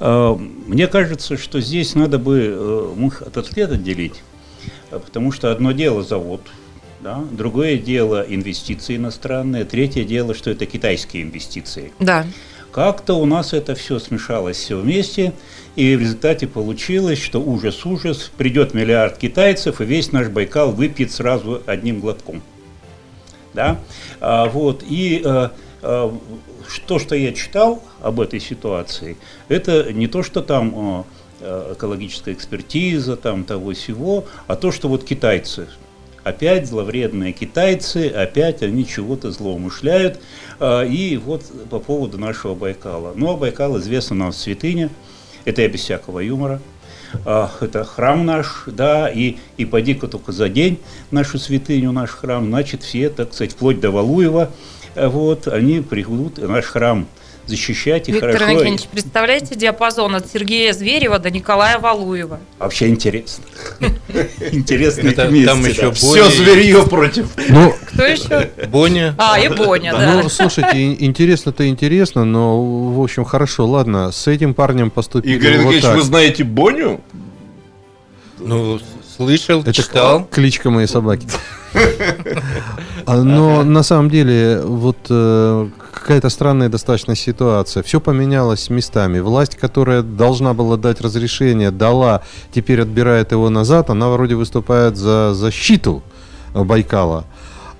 Э, 0.00 0.36
мне 0.66 0.86
кажется, 0.86 1.36
что 1.36 1.60
здесь 1.60 1.94
надо 1.94 2.18
бы 2.18 2.38
э, 2.38 2.92
мух 2.96 3.22
от 3.22 3.36
отслед 3.36 3.72
отделить, 3.72 4.22
потому 4.90 5.32
что 5.32 5.52
одно 5.52 5.72
дело 5.72 6.02
завод, 6.02 6.42
да? 7.00 7.24
Другое 7.30 7.78
дело 7.78 8.24
инвестиции 8.26 8.96
иностранные, 8.96 9.64
третье 9.64 10.04
дело, 10.04 10.34
что 10.34 10.50
это 10.50 10.66
китайские 10.66 11.22
инвестиции. 11.22 11.92
Да. 11.98 12.26
Как-то 12.72 13.14
у 13.14 13.24
нас 13.24 13.54
это 13.54 13.74
все 13.74 13.98
смешалось 13.98 14.58
все 14.58 14.78
вместе, 14.78 15.32
и 15.76 15.94
в 15.94 16.00
результате 16.00 16.46
получилось, 16.46 17.22
что 17.22 17.40
ужас-ужас, 17.40 18.32
придет 18.36 18.72
миллиард 18.72 19.18
китайцев, 19.18 19.80
и 19.80 19.84
весь 19.84 20.10
наш 20.10 20.28
Байкал 20.28 20.72
выпьет 20.72 21.12
сразу 21.12 21.62
одним 21.66 22.00
глотком. 22.00 22.42
Да? 23.52 23.78
А, 24.20 24.46
вот, 24.46 24.82
и 24.88 25.22
а, 25.24 25.52
а, 25.82 26.18
то, 26.86 26.98
что 26.98 27.14
я 27.14 27.32
читал 27.32 27.82
об 28.02 28.20
этой 28.20 28.40
ситуации, 28.40 29.18
это 29.48 29.92
не 29.92 30.08
то, 30.08 30.22
что 30.22 30.42
там 30.42 30.74
а 31.42 31.74
экологическая 31.74 32.32
экспертиза, 32.32 33.14
там 33.14 33.44
того 33.44 33.74
всего, 33.74 34.24
а 34.46 34.56
то, 34.56 34.72
что 34.72 34.88
вот 34.88 35.04
китайцы 35.04 35.68
опять 36.24 36.66
зловредные 36.66 37.32
китайцы, 37.32 38.08
опять 38.08 38.62
они 38.62 38.84
чего-то 38.84 39.30
злоумышляют. 39.30 40.18
И 40.60 41.20
вот 41.24 41.44
по 41.70 41.78
поводу 41.78 42.18
нашего 42.18 42.56
Байкала. 42.56 43.12
Ну, 43.14 43.30
а 43.30 43.36
Байкал 43.36 43.78
известно 43.78 44.16
нам 44.16 44.32
святыня, 44.32 44.90
это 45.46 45.62
я 45.62 45.68
без 45.68 45.80
всякого 45.80 46.20
юмора. 46.20 46.60
Это 47.24 47.84
храм 47.84 48.26
наш, 48.26 48.64
да, 48.66 49.08
и, 49.08 49.36
и 49.56 49.64
поди-ка 49.64 50.08
только 50.08 50.32
за 50.32 50.50
день 50.50 50.80
нашу 51.10 51.38
святыню, 51.38 51.92
наш 51.92 52.10
храм, 52.10 52.44
значит, 52.44 52.82
все, 52.82 53.08
так 53.08 53.32
сказать, 53.32 53.52
вплоть 53.52 53.80
до 53.80 53.90
Валуева, 53.90 54.50
вот, 54.96 55.46
они 55.46 55.80
придут 55.80 56.36
наш 56.38 56.66
храм 56.66 57.06
защищать 57.46 58.08
и 58.08 58.12
Виктор 58.12 58.32
хорошо. 58.32 58.50
Виктор 58.52 58.66
Никитич, 58.68 58.88
представляете 58.88 59.54
диапазон 59.54 60.14
от 60.14 60.30
Сергея 60.30 60.72
Зверева 60.72 61.18
до 61.18 61.30
Николая 61.30 61.78
Валуева? 61.78 62.40
Вообще 62.58 62.88
интересно. 62.88 63.44
Интересно 64.52 65.12
Там 65.12 65.34
еще 65.34 65.92
Все 65.92 66.28
зверье 66.30 66.86
против. 66.86 67.28
Ну, 67.48 67.74
Кто 67.92 68.04
еще? 68.04 68.50
Боня. 68.68 69.14
А, 69.18 69.38
и 69.38 69.48
Боня, 69.48 69.92
да. 69.92 70.22
Ну, 70.22 70.28
слушайте, 70.28 70.92
интересно-то 71.04 71.68
интересно, 71.68 72.24
но, 72.24 72.92
в 72.92 73.02
общем, 73.02 73.24
хорошо, 73.24 73.66
ладно, 73.66 74.12
с 74.12 74.26
этим 74.26 74.54
парнем 74.54 74.90
поступили 74.90 75.34
Игорь 75.36 75.58
Никитич, 75.58 75.84
вы 75.84 76.02
знаете 76.02 76.44
Боню? 76.44 77.00
Ну, 78.38 78.78
слышал, 79.16 79.60
Это 79.60 79.72
читал. 79.72 80.24
кличка 80.30 80.70
моей 80.70 80.88
собаки. 80.88 81.26
А, 83.08 83.22
но 83.22 83.62
на 83.62 83.84
самом 83.84 84.10
деле, 84.10 84.60
вот 84.64 84.96
э, 85.10 85.68
какая-то 86.06 86.28
странная 86.28 86.68
достаточно 86.68 87.16
ситуация. 87.16 87.82
Все 87.82 88.00
поменялось 88.00 88.70
местами. 88.70 89.18
Власть, 89.18 89.56
которая 89.56 90.02
должна 90.02 90.54
была 90.54 90.76
дать 90.76 91.00
разрешение, 91.00 91.72
дала, 91.72 92.22
теперь 92.54 92.82
отбирает 92.82 93.32
его 93.32 93.50
назад. 93.50 93.90
Она 93.90 94.08
вроде 94.10 94.36
выступает 94.36 94.96
за 94.96 95.34
защиту 95.34 96.04
Байкала. 96.54 97.24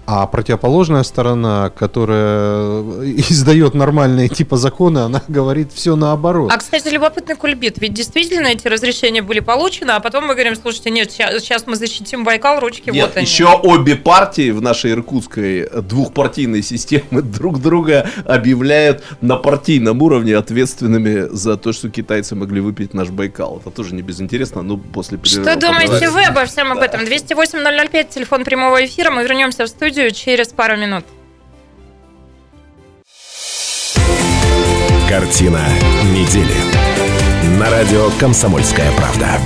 А 0.06 0.26
противоположная 0.28 1.02
сторона, 1.02 1.70
которая 1.70 2.80
издает 3.28 3.74
нормальные 3.74 4.28
типа 4.28 4.56
законы, 4.56 5.00
она 5.00 5.20
говорит 5.26 5.72
все 5.72 5.96
наоборот. 5.96 6.50
А, 6.52 6.58
кстати, 6.58 6.88
любопытный 6.88 7.34
кульбит. 7.34 7.78
Ведь 7.78 7.92
действительно 7.92 8.46
эти 8.46 8.68
разрешения 8.68 9.20
были 9.20 9.40
получены, 9.40 9.90
а 9.90 10.00
потом 10.00 10.26
мы 10.26 10.34
говорим, 10.34 10.54
слушайте, 10.54 10.90
нет, 10.90 11.10
сейчас, 11.10 11.66
мы 11.66 11.74
защитим 11.74 12.22
Байкал, 12.22 12.60
ручки 12.60 12.90
нет, 12.90 13.06
вот 13.06 13.16
они. 13.16 13.26
еще 13.26 13.46
обе 13.46 13.96
партии 13.96 14.52
в 14.52 14.62
нашей 14.62 14.92
иркутской 14.92 15.68
двухпартийной 15.68 16.62
системе 16.62 17.02
друг 17.10 17.60
друга 17.60 18.08
объявляют 18.24 19.02
на 19.20 19.36
партийном 19.36 20.02
уровне 20.02 20.36
ответственными 20.36 21.34
за 21.34 21.56
то, 21.56 21.72
что 21.72 21.90
китайцы 21.90 22.36
могли 22.36 22.60
выпить 22.60 22.94
наш 22.94 23.08
Байкал. 23.08 23.58
Это 23.60 23.70
тоже 23.70 23.94
не 23.94 24.02
безинтересно, 24.02 24.62
но 24.62 24.76
после 24.76 25.18
перерыва. 25.18 25.50
Что 25.50 25.60
думаете 25.60 26.10
вы 26.10 26.22
обо 26.22 26.44
всем 26.44 26.70
об 26.70 26.78
этом? 26.78 27.00
208-005, 27.00 28.14
телефон 28.14 28.44
прямого 28.44 28.84
эфира. 28.84 29.10
Мы 29.10 29.24
вернемся 29.24 29.64
в 29.64 29.68
студию 29.68 29.95
студию 29.96 30.10
через 30.12 30.48
пару 30.48 30.76
минут. 30.76 31.06
Картина 35.08 35.66
недели. 36.12 36.52
На 37.58 37.70
радио 37.70 38.10
«Комсомольская 38.20 38.92
правда». 38.92 39.40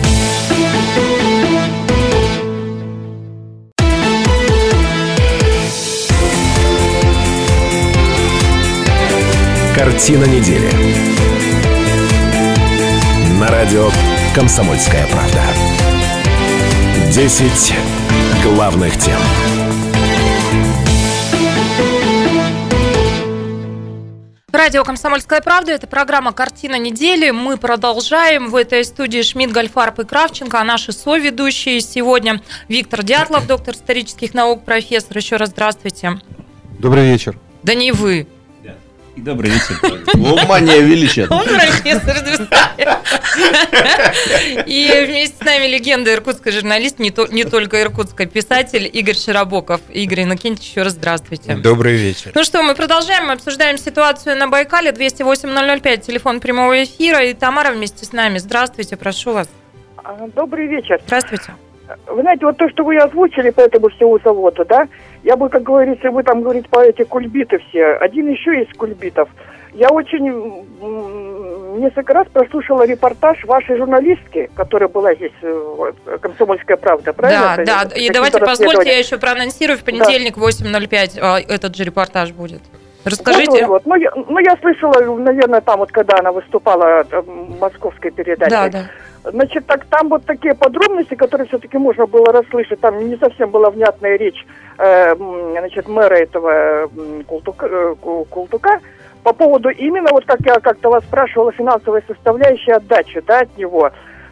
Картина 9.76 10.24
недели. 10.24 10.68
На 13.38 13.46
радио 13.46 13.88
«Комсомольская 14.34 15.06
правда». 15.06 15.44
Десять 17.12 17.72
главных 18.42 18.98
тем. 18.98 19.20
Радио 24.52 24.82
«Комсомольская 24.82 25.40
правда»– 25.40 25.70
это 25.74 25.86
программа 25.86 26.32
«Картина 26.32 26.76
недели». 26.76 27.30
Мы 27.30 27.56
продолжаем. 27.56 28.50
В 28.50 28.56
этой 28.56 28.84
студии 28.84 29.22
Шмидт, 29.22 29.52
Гольфарб 29.52 30.00
и 30.00 30.04
Кравченко, 30.04 30.60
а 30.60 30.64
наши 30.64 30.90
соведущие 30.90 31.80
сегодня 31.80 32.42
Виктор 32.66 33.04
Дятлов, 33.04 33.46
доктор 33.46 33.74
исторических 33.74 34.34
наук, 34.34 34.64
профессор. 34.64 35.16
Еще 35.16 35.36
раз 35.36 35.50
здравствуйте. 35.50 36.20
Добрый 36.80 37.12
вечер. 37.12 37.38
Да 37.62 37.74
не 37.74 37.92
вы. 37.92 38.26
И 39.16 39.20
добрый 39.20 39.50
вечер. 39.50 39.76
О, 40.14 40.46
мания 40.46 40.80
величия. 40.80 41.26
Он 41.28 41.44
профессор 41.44 42.16
И 44.66 45.04
вместе 45.06 45.36
с 45.36 45.44
нами 45.44 45.66
легенда 45.66 46.14
иркутской 46.14 46.52
журналист, 46.52 46.98
не, 46.98 47.10
то, 47.10 47.26
не 47.26 47.44
только 47.44 47.82
иркутский 47.82 48.26
писатель 48.26 48.88
Игорь 48.92 49.16
Широбоков. 49.16 49.80
Игорь 49.90 50.22
Иннокентьевич, 50.24 50.70
еще 50.70 50.82
раз 50.82 50.92
здравствуйте. 50.92 51.56
Добрый 51.56 51.96
вечер. 51.96 52.30
Ну 52.34 52.44
что, 52.44 52.62
мы 52.62 52.74
продолжаем, 52.74 53.26
мы 53.26 53.32
обсуждаем 53.32 53.78
ситуацию 53.78 54.36
на 54.36 54.48
Байкале. 54.48 54.90
208-005, 54.92 55.98
телефон 55.98 56.40
прямого 56.40 56.82
эфира. 56.84 57.24
И 57.24 57.34
Тамара 57.34 57.72
вместе 57.72 58.04
с 58.04 58.12
нами. 58.12 58.38
Здравствуйте, 58.38 58.96
прошу 58.96 59.32
вас. 59.32 59.48
Добрый 60.34 60.66
вечер. 60.68 61.00
Здравствуйте. 61.04 61.52
Вы 62.06 62.22
знаете, 62.22 62.46
вот 62.46 62.56
то, 62.56 62.68
что 62.68 62.84
вы 62.84 62.96
озвучили 62.96 63.50
по 63.50 63.60
этому 63.60 63.88
всему 63.88 64.18
заводу, 64.22 64.64
да, 64.64 64.88
я 65.22 65.36
бы, 65.36 65.48
как 65.48 65.62
говорится, 65.62 66.10
вы 66.10 66.22
там 66.22 66.42
говорите 66.42 66.68
по 66.68 66.80
эти 66.80 67.02
кульбиты 67.02 67.58
все. 67.68 67.94
Один 67.94 68.28
еще 68.28 68.62
из 68.62 68.76
кульбитов. 68.76 69.28
Я 69.72 69.88
очень 69.90 70.24
несколько 71.78 72.12
раз 72.12 72.26
прослушала 72.32 72.84
репортаж 72.84 73.44
вашей 73.44 73.76
журналистки, 73.76 74.50
которая 74.54 74.88
была 74.88 75.14
здесь, 75.14 75.32
э, 75.42 75.92
«Комсомольская 76.20 76.76
правда», 76.76 77.12
правильно? 77.12 77.64
Да, 77.64 77.84
да. 77.84 77.96
И 77.96 78.10
давайте 78.10 78.38
позвольте, 78.38 78.90
я 78.90 78.98
еще 78.98 79.18
проанонсирую. 79.18 79.78
В 79.78 79.84
понедельник 79.84 80.34
да. 80.36 80.42
8.05 80.42 81.18
а, 81.20 81.40
этот 81.40 81.76
же 81.76 81.84
репортаж 81.84 82.32
будет. 82.32 82.62
Расскажите. 83.04 83.50
Вот, 83.50 83.60
вот, 83.60 83.68
вот. 83.68 83.86
Ну, 83.86 83.94
я, 83.96 84.10
ну, 84.14 84.38
я 84.38 84.56
слышала, 84.58 85.00
наверное, 85.16 85.60
там 85.60 85.78
вот, 85.80 85.90
когда 85.90 86.18
она 86.18 86.32
выступала 86.32 87.04
э, 87.10 87.20
в 87.20 87.60
московской 87.60 88.10
передаче. 88.10 88.50
Да, 88.50 88.68
да. 88.68 88.90
Значит, 89.22 89.66
так, 89.66 89.84
там 89.86 90.08
вот 90.08 90.24
такие 90.24 90.54
подробности, 90.54 91.14
которые 91.14 91.46
все-таки 91.48 91.76
можно 91.76 92.06
было 92.06 92.26
расслышать, 92.26 92.80
там 92.80 92.98
не 93.08 93.16
совсем 93.16 93.50
была 93.50 93.70
внятная 93.70 94.16
речь 94.16 94.46
э, 94.78 95.14
значит, 95.14 95.88
мэра 95.88 96.14
этого 96.14 96.88
Култука, 97.26 97.66
э, 97.66 97.94
Култука 98.30 98.80
по 99.22 99.32
поводу 99.34 99.68
именно, 99.68 100.08
вот 100.12 100.24
как 100.24 100.40
я 100.40 100.58
как-то 100.60 100.88
вас 100.90 101.04
спрашивала, 101.04 101.52
финансовой 101.52 102.02
составляющей 102.06 102.72
отдачи 102.72 103.20
да, 103.26 103.40
от 103.40 103.56
него. 103.58 103.90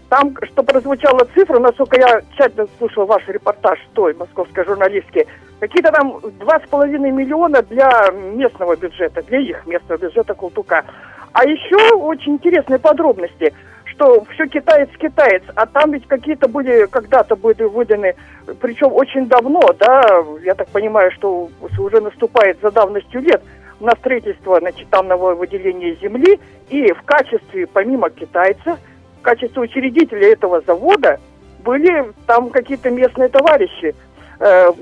Там, 0.08 0.34
что 0.42 0.62
прозвучала 0.62 1.26
цифра, 1.34 1.58
насколько 1.58 2.00
я 2.00 2.22
тщательно 2.34 2.66
слушала 2.78 3.04
ваш 3.04 3.28
репортаж 3.28 3.78
той 3.92 4.14
московской 4.14 4.64
журналистки, 4.64 5.26
какие-то 5.60 5.92
там 5.92 6.20
два 6.38 6.60
с 6.60 6.68
половиной 6.68 7.10
миллиона 7.10 7.62
для 7.62 8.10
местного 8.12 8.76
бюджета, 8.76 9.22
для 9.22 9.40
их 9.40 9.66
местного 9.66 9.98
бюджета 9.98 10.34
Култука. 10.34 10.84
А 11.32 11.44
еще 11.44 11.94
очень 11.94 12.34
интересные 12.34 12.78
подробности– 12.78 13.52
что 13.98 14.24
все 14.32 14.46
китаец-китаец, 14.46 15.42
а 15.54 15.66
там 15.66 15.92
ведь 15.92 16.06
какие-то 16.06 16.48
были, 16.48 16.86
когда-то 16.86 17.36
были 17.36 17.64
выданы, 17.64 18.14
причем 18.60 18.92
очень 18.92 19.26
давно, 19.26 19.60
да, 19.78 20.24
я 20.44 20.54
так 20.54 20.68
понимаю, 20.68 21.10
что 21.12 21.50
уже 21.78 22.00
наступает 22.00 22.58
за 22.62 22.70
давностью 22.70 23.20
лет, 23.20 23.42
на 23.80 23.92
строительство, 23.92 24.58
значит, 24.58 24.88
там 24.90 25.06
новое 25.08 25.34
выделение 25.34 25.94
земли, 25.96 26.40
и 26.68 26.92
в 26.92 27.02
качестве, 27.02 27.66
помимо 27.66 28.10
китайца, 28.10 28.78
в 29.18 29.22
качестве 29.22 29.62
учредителя 29.62 30.32
этого 30.32 30.60
завода 30.66 31.18
были 31.64 32.12
там 32.26 32.50
какие-то 32.50 32.90
местные 32.90 33.28
товарищи, 33.28 33.94
э, 34.40 34.72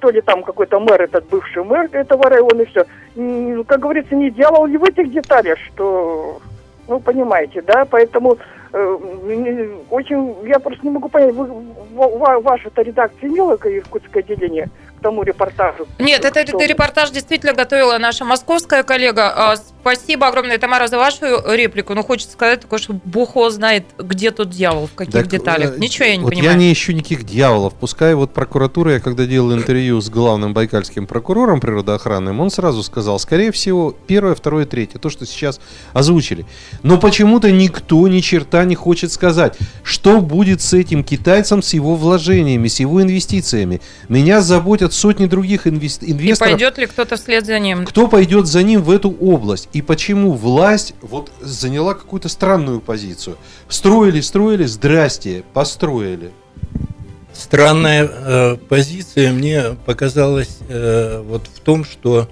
то 0.00 0.10
ли 0.10 0.20
там 0.20 0.42
какой-то 0.42 0.78
мэр, 0.80 1.02
этот 1.02 1.26
бывший 1.28 1.64
мэр 1.64 1.88
этого 1.92 2.28
района, 2.28 2.62
и 2.62 2.66
все. 2.66 2.84
Как 3.64 3.80
говорится, 3.80 4.14
не 4.14 4.30
делал 4.30 4.66
в 4.66 4.84
этих 4.84 5.10
деталях, 5.10 5.58
что 5.66 6.40
ну, 6.90 6.98
понимаете, 6.98 7.62
да, 7.62 7.84
поэтому 7.88 8.36
э, 8.72 8.98
очень, 9.90 10.36
я 10.46 10.58
просто 10.58 10.84
не 10.84 10.90
могу 10.90 11.08
понять, 11.08 11.34
вы, 11.34 11.46
ваша-то 11.94 12.82
редакция 12.82 13.28
имела 13.28 13.54
иркутское 13.54 14.22
отделение 14.22 14.68
тому 15.00 15.22
репортажу? 15.22 15.86
Нет, 15.98 16.24
это, 16.24 16.40
это 16.40 16.64
репортаж 16.64 17.10
действительно 17.10 17.52
готовила 17.52 17.98
наша 17.98 18.24
московская 18.24 18.82
коллега. 18.82 19.32
А, 19.34 19.56
спасибо 19.56 20.28
огромное, 20.28 20.58
Тамара, 20.58 20.86
за 20.86 20.98
вашу 20.98 21.24
реплику. 21.52 21.94
Но 21.94 22.02
хочется 22.02 22.32
сказать 22.32 22.60
такое, 22.60 22.78
что 22.78 22.94
Бог 23.04 23.30
его 23.30 23.50
знает, 23.50 23.84
где 23.98 24.30
тут 24.30 24.50
дьявол, 24.50 24.86
в 24.86 24.94
каких 24.94 25.12
так, 25.12 25.26
деталях. 25.28 25.76
Э, 25.76 25.78
Ничего 25.78 26.06
я 26.06 26.16
не 26.16 26.22
вот 26.22 26.30
понимаю. 26.30 26.52
Я 26.52 26.56
не 26.56 26.72
ищу 26.72 26.92
никаких 26.92 27.24
дьяволов. 27.24 27.74
Пускай 27.74 28.14
вот 28.14 28.32
прокуратура, 28.32 28.92
я 28.92 29.00
когда 29.00 29.26
делал 29.26 29.52
интервью 29.52 30.00
с 30.00 30.08
главным 30.10 30.52
байкальским 30.52 31.06
прокурором 31.06 31.60
природоохранным, 31.60 32.40
он 32.40 32.50
сразу 32.50 32.82
сказал, 32.82 33.18
скорее 33.18 33.52
всего, 33.52 33.94
первое, 34.06 34.34
второе, 34.34 34.66
третье, 34.66 34.98
то, 34.98 35.10
что 35.10 35.26
сейчас 35.26 35.60
озвучили. 35.92 36.46
Но 36.82 36.98
почему-то 36.98 37.50
никто 37.50 38.06
ни 38.08 38.20
черта 38.20 38.64
не 38.64 38.74
хочет 38.74 39.12
сказать, 39.12 39.56
что 39.82 40.20
будет 40.20 40.60
с 40.60 40.72
этим 40.72 41.04
китайцем, 41.04 41.62
с 41.62 41.74
его 41.74 41.96
вложениями, 41.96 42.68
с 42.68 42.80
его 42.80 43.02
инвестициями. 43.02 43.80
Меня 44.08 44.40
заботят 44.40 44.89
сотни 44.90 45.26
других 45.26 45.66
инвест... 45.66 46.02
инвесторов. 46.02 46.48
И 46.48 46.52
пойдет 46.52 46.78
ли 46.78 46.86
кто-то 46.86 47.16
вслед 47.16 47.46
за 47.46 47.58
ним? 47.58 47.84
Кто 47.86 48.08
пойдет 48.08 48.46
за 48.46 48.62
ним 48.62 48.82
в 48.82 48.90
эту 48.90 49.10
область? 49.10 49.68
И 49.72 49.82
почему 49.82 50.32
власть 50.32 50.94
вот 51.00 51.30
заняла 51.40 51.94
какую-то 51.94 52.28
странную 52.28 52.80
позицию? 52.80 53.36
Строили, 53.68 54.20
строили, 54.20 54.64
здрасте, 54.64 55.44
построили. 55.52 56.32
Странная 57.32 58.10
э, 58.10 58.56
позиция 58.68 59.32
мне 59.32 59.76
показалась 59.86 60.58
э, 60.68 61.22
вот 61.24 61.46
в 61.46 61.60
том, 61.60 61.84
что 61.84 62.28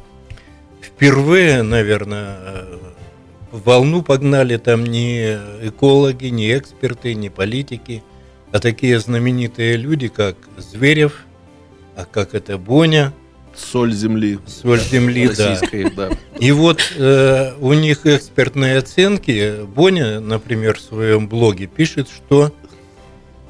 впервые, 0.83 1.63
наверное, 1.63 2.37
э, 2.41 2.79
волну 3.53 4.03
погнали 4.03 4.57
там 4.57 4.85
не 4.85 5.39
экологи, 5.63 6.27
не 6.27 6.57
эксперты, 6.57 7.15
не 7.15 7.31
политики, 7.31 8.03
а 8.51 8.59
такие 8.59 8.99
знаменитые 8.99 9.77
люди, 9.77 10.09
как 10.09 10.37
Зверев, 10.57 11.25
а 11.99 12.05
как 12.05 12.35
это 12.35 12.59
Боня, 12.59 13.13
Соль 13.57 13.93
земли. 13.93 14.39
Соль 14.47 14.79
земли, 14.79 15.29
да. 15.37 15.59
да. 15.97 16.11
И 16.39 16.53
вот 16.53 16.81
э, 16.97 17.55
у 17.59 17.73
них 17.73 18.07
экспертные 18.07 18.79
оценки. 18.79 19.65
Боня, 19.65 20.21
например, 20.21 20.77
в 20.77 20.81
своем 20.81 21.29
блоге 21.29 21.67
пишет, 21.67 22.09
что 22.09 22.53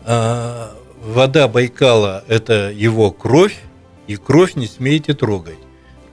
э, 0.06 0.66
вода 1.04 1.46
Байкала– 1.46 2.24
это 2.28 2.72
его 2.74 3.10
кровь, 3.10 3.58
и 4.06 4.16
кровь 4.16 4.54
не 4.54 4.66
смейте 4.66 5.12
трогать. 5.12 5.58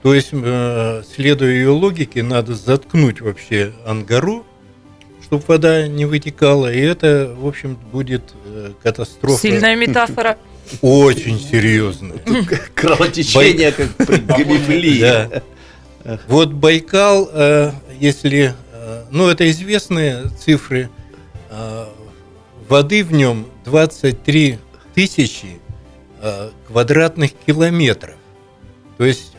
То 0.02 0.12
есть, 0.12 0.28
э, 0.32 1.02
следуя 1.14 1.52
ее 1.52 1.70
логике, 1.70 2.22
надо 2.22 2.54
заткнуть 2.54 3.22
вообще 3.22 3.72
ангару, 3.86 4.44
чтобы 5.26 5.42
вода 5.46 5.86
не 5.88 6.04
вытекала, 6.04 6.72
и 6.72 6.80
это, 6.80 7.34
в 7.36 7.46
общем, 7.46 7.76
будет 7.92 8.22
э, 8.44 8.72
катастрофа. 8.82 9.40
Сильная 9.40 9.76
метафора. 9.76 10.38
Очень 10.80 11.38
серьезно. 11.38 12.14
Кровотечение, 12.74 13.72
как 13.72 13.88
при. 13.94 15.00
Да. 15.00 15.42
Вот 16.28 16.52
Байкал, 16.52 17.28
э, 17.32 17.72
если... 17.98 18.54
Э, 18.72 19.04
ну, 19.10 19.28
это 19.28 19.50
известные 19.50 20.28
цифры. 20.38 20.88
Э, 21.50 21.86
воды 22.68 23.02
в 23.04 23.12
нем 23.12 23.46
23 23.64 24.58
тысячи 24.94 25.60
квадратных 26.66 27.32
километров. 27.46 28.16
То 28.96 29.04
есть, 29.04 29.32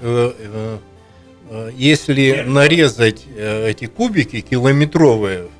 если 1.74 2.44
нарезать 2.46 3.25
эти 3.36 3.88
кубики 3.88 4.41
километровые 4.41 5.48
в 5.48 5.57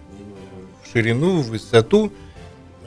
ширину, 0.98 1.42
в 1.42 1.50
высоту, 1.50 2.12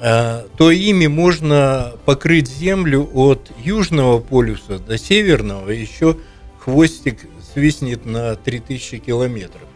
Э, 0.01 0.45
то 0.57 0.71
ими 0.71 1.09
можно 1.09 1.93
покрыть 2.07 2.49
Землю 2.49 3.09
от 3.13 3.53
южного 3.63 4.19
полюса 4.19 4.79
до 4.79 4.97
северного, 4.97 5.69
еще 5.69 6.17
хвостик 6.59 7.27
свистнет 7.53 8.07
на 8.07 8.35
3000 8.35 8.99
километров. 8.99 9.69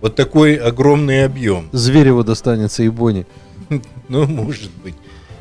Вот 0.00 0.16
такой 0.16 0.56
огромный 0.56 1.24
объем. 1.24 1.68
Зверево 1.72 2.24
достанется 2.24 2.82
и 2.82 2.88
Бони. 2.88 3.26
Ну, 4.08 4.26
может 4.26 4.70
быть. 4.82 4.94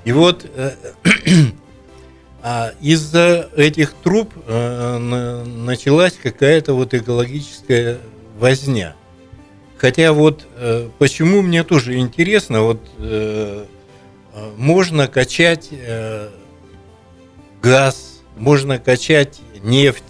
И 0.04 0.12
вот 0.12 0.46
э, 0.56 0.72
а 2.44 2.74
из-за 2.80 3.50
этих 3.56 3.94
труб 4.04 4.34
э, 4.46 4.98
началась 5.46 6.14
какая-то 6.22 6.74
вот 6.74 6.94
экологическая 6.94 7.98
возня. 8.38 8.96
Хотя 9.78 10.12
вот 10.12 10.48
почему 10.98 11.42
мне 11.42 11.64
тоже 11.64 11.98
интересно, 11.98 12.62
вот 12.62 12.82
Э, 14.38 14.52
можно 14.56 15.08
качать 15.08 15.70
э, 15.72 16.30
газ, 17.62 18.22
можно 18.36 18.78
качать 18.78 19.40
нефть 19.64 20.04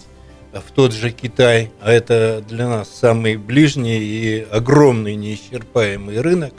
в 0.52 0.70
тот 0.72 0.92
же 0.92 1.10
Китай, 1.10 1.70
а 1.80 1.90
это 1.90 2.44
для 2.46 2.68
нас 2.68 2.90
самый 2.90 3.36
ближний 3.36 3.98
и 3.98 4.46
огромный 4.50 5.14
неисчерпаемый 5.14 6.20
рынок. 6.20 6.52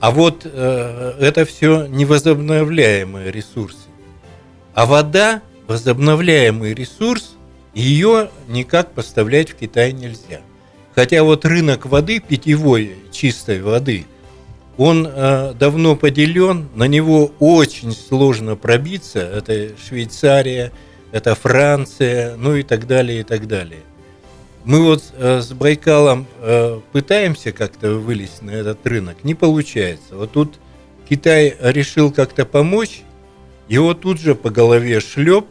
А 0.00 0.10
вот 0.10 0.42
э, 0.44 1.14
это 1.20 1.44
все 1.44 1.86
невозобновляемые 1.86 3.30
ресурсы. 3.30 3.88
А 4.74 4.86
вода– 4.86 5.42
возобновляемый 5.66 6.72
ресурс, 6.72 7.36
ее 7.74 8.30
никак 8.48 8.92
поставлять 8.92 9.50
в 9.50 9.56
Китай 9.56 9.92
нельзя. 9.92 10.40
Хотя 10.94 11.22
вот 11.22 11.44
рынок 11.44 11.86
воды, 11.86 12.20
питьевой 12.20 12.96
чистой 13.10 13.62
воды, 13.62 14.06
он 14.76 15.06
э, 15.06 15.54
давно 15.58 15.96
поделен, 15.96 16.68
на 16.74 16.86
него 16.86 17.32
очень 17.38 17.92
сложно 17.92 18.56
пробиться. 18.56 19.20
Это 19.20 19.70
Швейцария, 19.76 20.72
это 21.12 21.34
Франция, 21.34 22.36
ну 22.36 22.56
и 22.56 22.62
так 22.62 22.86
далее, 22.86 23.20
и 23.20 23.22
так 23.22 23.46
далее. 23.46 23.80
Мы 24.64 24.82
вот 24.82 25.02
э, 25.16 25.40
с 25.40 25.52
Байкалом 25.52 26.26
э, 26.40 26.80
пытаемся 26.92 27.52
как-то 27.52 27.94
вылезть 27.94 28.42
на 28.42 28.50
этот 28.50 28.86
рынок, 28.86 29.24
не 29.24 29.34
получается. 29.34 30.16
Вот 30.16 30.32
тут 30.32 30.58
Китай 31.08 31.56
решил 31.60 32.12
как-то 32.12 32.44
помочь, 32.44 33.02
его 33.68 33.94
тут 33.94 34.20
же 34.20 34.34
по 34.34 34.50
голове 34.50 35.00
шлеп, 35.00 35.46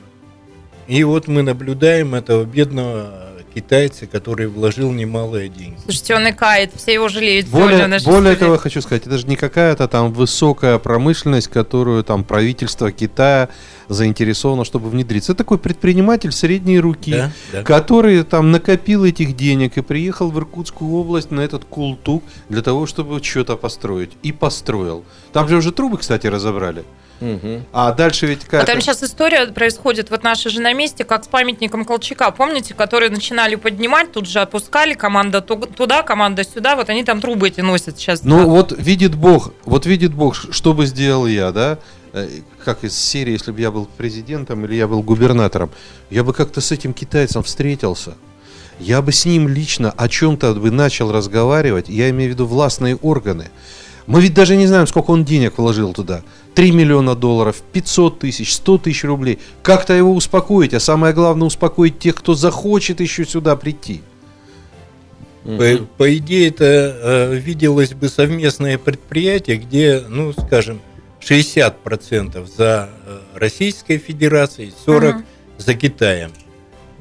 и 0.88 1.04
вот 1.04 1.28
мы 1.28 1.42
наблюдаем 1.42 2.15
этого 2.15 2.44
бедного 2.46 3.31
китайца, 3.54 4.08
который 4.08 4.48
вложил 4.48 4.92
немалые 4.92 5.50
деньги. 5.50 5.78
Слушайте, 5.84 6.16
он 6.16 6.28
и 6.28 6.32
кает, 6.32 6.72
все 6.76 6.94
его 6.94 7.10
жалеют. 7.10 7.48
Более, 7.48 8.00
более 8.06 8.36
того, 8.36 8.58
хочу 8.58 8.82
сказать, 8.82 9.06
это 9.06 9.18
же 9.18 9.28
не 9.28 9.36
какая-то 9.36 9.88
там 9.88 10.14
высокая 10.14 10.78
промышленность, 10.80 11.48
которую 11.48 12.04
там 12.04 12.24
правительство 12.24 12.92
Китая 12.92 13.50
заинтересовано, 13.88 14.64
чтобы 14.64 14.90
внедриться. 14.90 15.34
Это 15.34 15.40
такой 15.40 15.58
предприниматель 15.58 16.32
средней 16.32 16.80
руки, 16.80 17.12
да, 17.12 17.32
да. 17.52 17.64
который 17.64 18.24
там 18.24 18.52
накопил 18.52 19.04
этих 19.06 19.36
денег 19.36 19.78
и 19.78 19.82
приехал 19.82 20.32
в 20.32 20.38
Иркутскую 20.40 20.92
область 20.94 21.32
на 21.32 21.42
этот 21.42 21.66
култук 21.66 22.24
для 22.50 22.62
того, 22.62 22.86
чтобы 22.86 23.22
что-то 23.24 23.58
построить. 23.58 24.12
И 24.24 24.32
построил. 24.32 25.04
Там 25.34 25.48
же 25.48 25.58
уже 25.58 25.72
трубы, 25.72 25.98
кстати, 25.98 26.28
разобрали. 26.28 26.84
Угу. 27.22 27.64
А 27.72 27.94
дальше 27.94 28.26
ведь 28.26 28.46
как... 28.46 28.64
А 28.64 28.66
там 28.66 28.82
сейчас 28.82 29.04
история 29.04 29.46
происходит, 29.48 30.10
вот 30.10 30.24
нашей 30.24 30.50
же 30.50 30.60
на 30.60 30.74
месте, 30.74 31.04
как 31.04 31.24
с 31.24 31.28
памятником 31.28 31.86
Колчака, 31.86 32.32
помните, 32.32 32.74
которые 32.74 33.12
начинали 33.12 33.56
поднимать, 33.56 34.12
тут 34.12 34.28
же 34.28 34.40
опускали, 34.40 34.96
команда 34.96 35.42
туда, 35.42 36.02
команда 36.02 36.44
сюда, 36.44 36.76
вот 36.76 36.90
они 36.90 37.04
там 37.04 37.22
трубы 37.22 37.48
эти 37.48 37.62
носят 37.62 38.00
сейчас. 38.00 38.24
Ну 38.24 38.40
да. 38.40 38.46
вот 38.46 38.74
видит 38.76 39.16
Бог, 39.16 39.54
вот 39.66 39.86
видит 39.86 40.14
Бог, 40.14 40.36
что 40.36 40.74
бы 40.74 40.88
сделал 40.88 41.28
я, 41.28 41.52
да, 41.52 41.78
э, 42.14 42.28
как 42.66 42.84
из 42.84 42.98
серии, 42.98 43.34
если 43.34 43.52
бы 43.52 43.62
я 43.62 43.70
был 43.70 43.88
президентом 43.98 44.66
или 44.66 44.74
я 44.74 44.88
был 44.88 45.04
губернатором, 45.04 45.70
я 46.10 46.24
бы 46.24 46.34
как-то 46.34 46.60
с 46.60 46.72
этим 46.72 46.94
китайцем 46.94 47.44
встретился. 47.44 48.16
Я 48.80 49.04
бы 49.04 49.12
с 49.12 49.26
ним 49.26 49.48
лично 49.48 49.92
о 49.92 50.10
чем-то 50.10 50.56
бы 50.56 50.72
начал 50.72 51.12
разговаривать, 51.12 51.88
я 51.88 52.10
имею 52.10 52.32
в 52.32 52.34
виду 52.34 52.48
властные 52.48 52.96
органы. 52.96 53.52
Мы 54.08 54.22
ведь 54.22 54.34
даже 54.34 54.56
не 54.56 54.66
знаем, 54.66 54.88
сколько 54.88 55.12
он 55.12 55.24
денег 55.24 55.58
вложил 55.58 55.94
туда. 55.94 56.24
3 56.56 56.72
миллиона 56.72 57.16
долларов, 57.16 57.62
500 57.74 58.20
тысяч, 58.20 58.54
100 58.54 58.78
тысяч 58.80 59.04
рублей. 59.04 59.40
Как-то 59.64 59.94
его 59.94 60.14
успокоить, 60.14 60.74
а 60.74 60.80
самое 60.80 61.14
главное 61.14 61.48
успокоить 61.48 62.00
тех, 62.00 62.16
кто 62.16 62.34
захочет 62.34 63.00
еще 63.00 63.26
сюда 63.26 63.56
прийти. 63.56 64.02
По, 65.44 65.78
по 65.98 66.18
идее, 66.18 66.50
это 66.50 66.66
э, 67.02 67.36
виделось 67.36 67.94
бы 67.94 68.10
совместное 68.10 68.78
предприятие, 68.78 69.58
где, 69.58 70.04
ну, 70.08 70.34
скажем, 70.34 70.82
60% 71.20 72.48
за 72.56 72.90
э, 73.06 73.20
Российской 73.36 73.98
Федерацией, 73.98 74.72
40% 74.86 75.10
угу. 75.10 75.24
за 75.58 75.74
Китаем. 75.74 76.32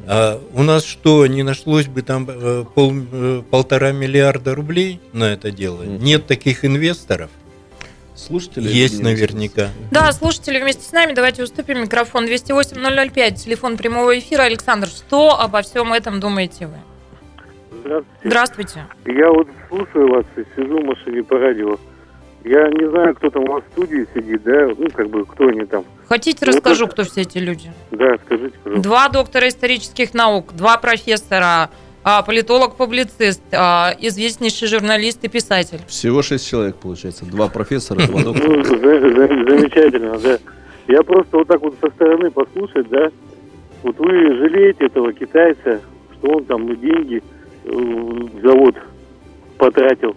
А 0.07 0.41
у 0.55 0.63
нас 0.63 0.85
что, 0.85 1.27
не 1.27 1.43
нашлось 1.43 1.87
бы 1.87 2.03
там 2.03 2.27
э, 2.29 2.65
пол, 2.75 2.95
э, 3.13 3.43
полтора 3.51 3.93
миллиарда 3.93 4.55
рублей 4.55 5.01
на 5.13 5.25
это 5.25 5.51
дело? 5.51 5.83
Нет 5.83 6.27
таких 6.27 6.65
инвесторов? 6.65 7.31
Слушатели 8.21 8.69
есть 8.69 9.03
наверняка. 9.03 9.71
Да, 9.91 10.13
слушатели 10.13 10.61
вместе 10.61 10.83
с 10.83 10.93
нами. 10.93 11.15
Давайте 11.15 11.43
уступим 11.43 11.81
микрофон 11.81 12.27
208-005, 12.27 13.35
телефон 13.37 13.77
прямого 13.79 14.19
эфира. 14.19 14.43
Александр, 14.43 14.89
что 14.89 15.41
обо 15.41 15.63
всем 15.63 15.93
этом 15.93 16.21
думаете 16.21 16.67
вы? 16.67 16.77
Здравствуйте. 17.81 18.21
Здравствуйте. 18.25 18.87
Я 19.07 19.31
вот 19.31 19.49
слушаю 19.69 20.09
вас 20.11 20.27
и 20.37 20.43
сижу 20.55 20.81
в 20.81 20.85
машине 20.85 21.25
по 21.25 21.39
радио. 21.39 21.79
Я 22.45 22.69
не 22.69 22.89
знаю, 22.91 23.15
кто 23.15 23.31
там 23.31 23.45
у 23.45 23.53
вас 23.53 23.65
в 23.69 23.73
студии 23.73 24.07
сидит, 24.15 24.43
да, 24.45 24.69
ну, 24.77 24.89
как 24.91 25.09
бы, 25.09 25.25
кто 25.25 25.49
они 25.49 25.65
там. 25.65 25.85
Хотите, 26.07 26.45
ну, 26.47 26.53
расскажу, 26.53 26.89
кто 26.89 27.05
все 27.05 27.23
эти 27.23 27.39
люди? 27.39 27.73
Да, 27.91 28.17
скажите, 28.27 28.55
пожалуйста. 28.63 28.89
Два 28.89 29.09
доктора 29.09 29.49
исторических 29.49 30.15
наук, 30.15 30.55
два 30.55 30.77
профессора, 30.79 31.71
политолог-публицист, 32.03 33.43
а, 33.53 33.95
известнейший 34.01 34.69
журналист 34.69 35.23
и 35.25 35.29
писатель. 35.29 35.81
Всего 35.87 36.23
шесть 36.23 36.49
человек, 36.49 36.77
получается. 36.77 37.25
Два 37.27 37.49
профессора, 37.49 38.07
два 38.07 38.23
доктора. 38.23 38.49
Ну, 38.49 38.65
замечательно, 38.65 40.19
да. 40.19 40.39
Я 40.89 41.03
просто 41.03 41.37
вот 41.37 41.49
так 41.49 41.61
вот 41.61 41.75
со 41.81 41.91
стороны 41.91 42.31
послушать, 42.31 42.89
да, 42.89 43.11
вот 43.83 43.99
вы 43.99 44.37
жалеете 44.37 44.87
этого 44.87 45.13
китайца, 45.13 45.81
что 46.15 46.29
он 46.33 46.45
там 46.45 46.67
деньги 46.81 47.23
э, 47.65 47.71
завод 48.43 48.75
потратил. 49.57 50.17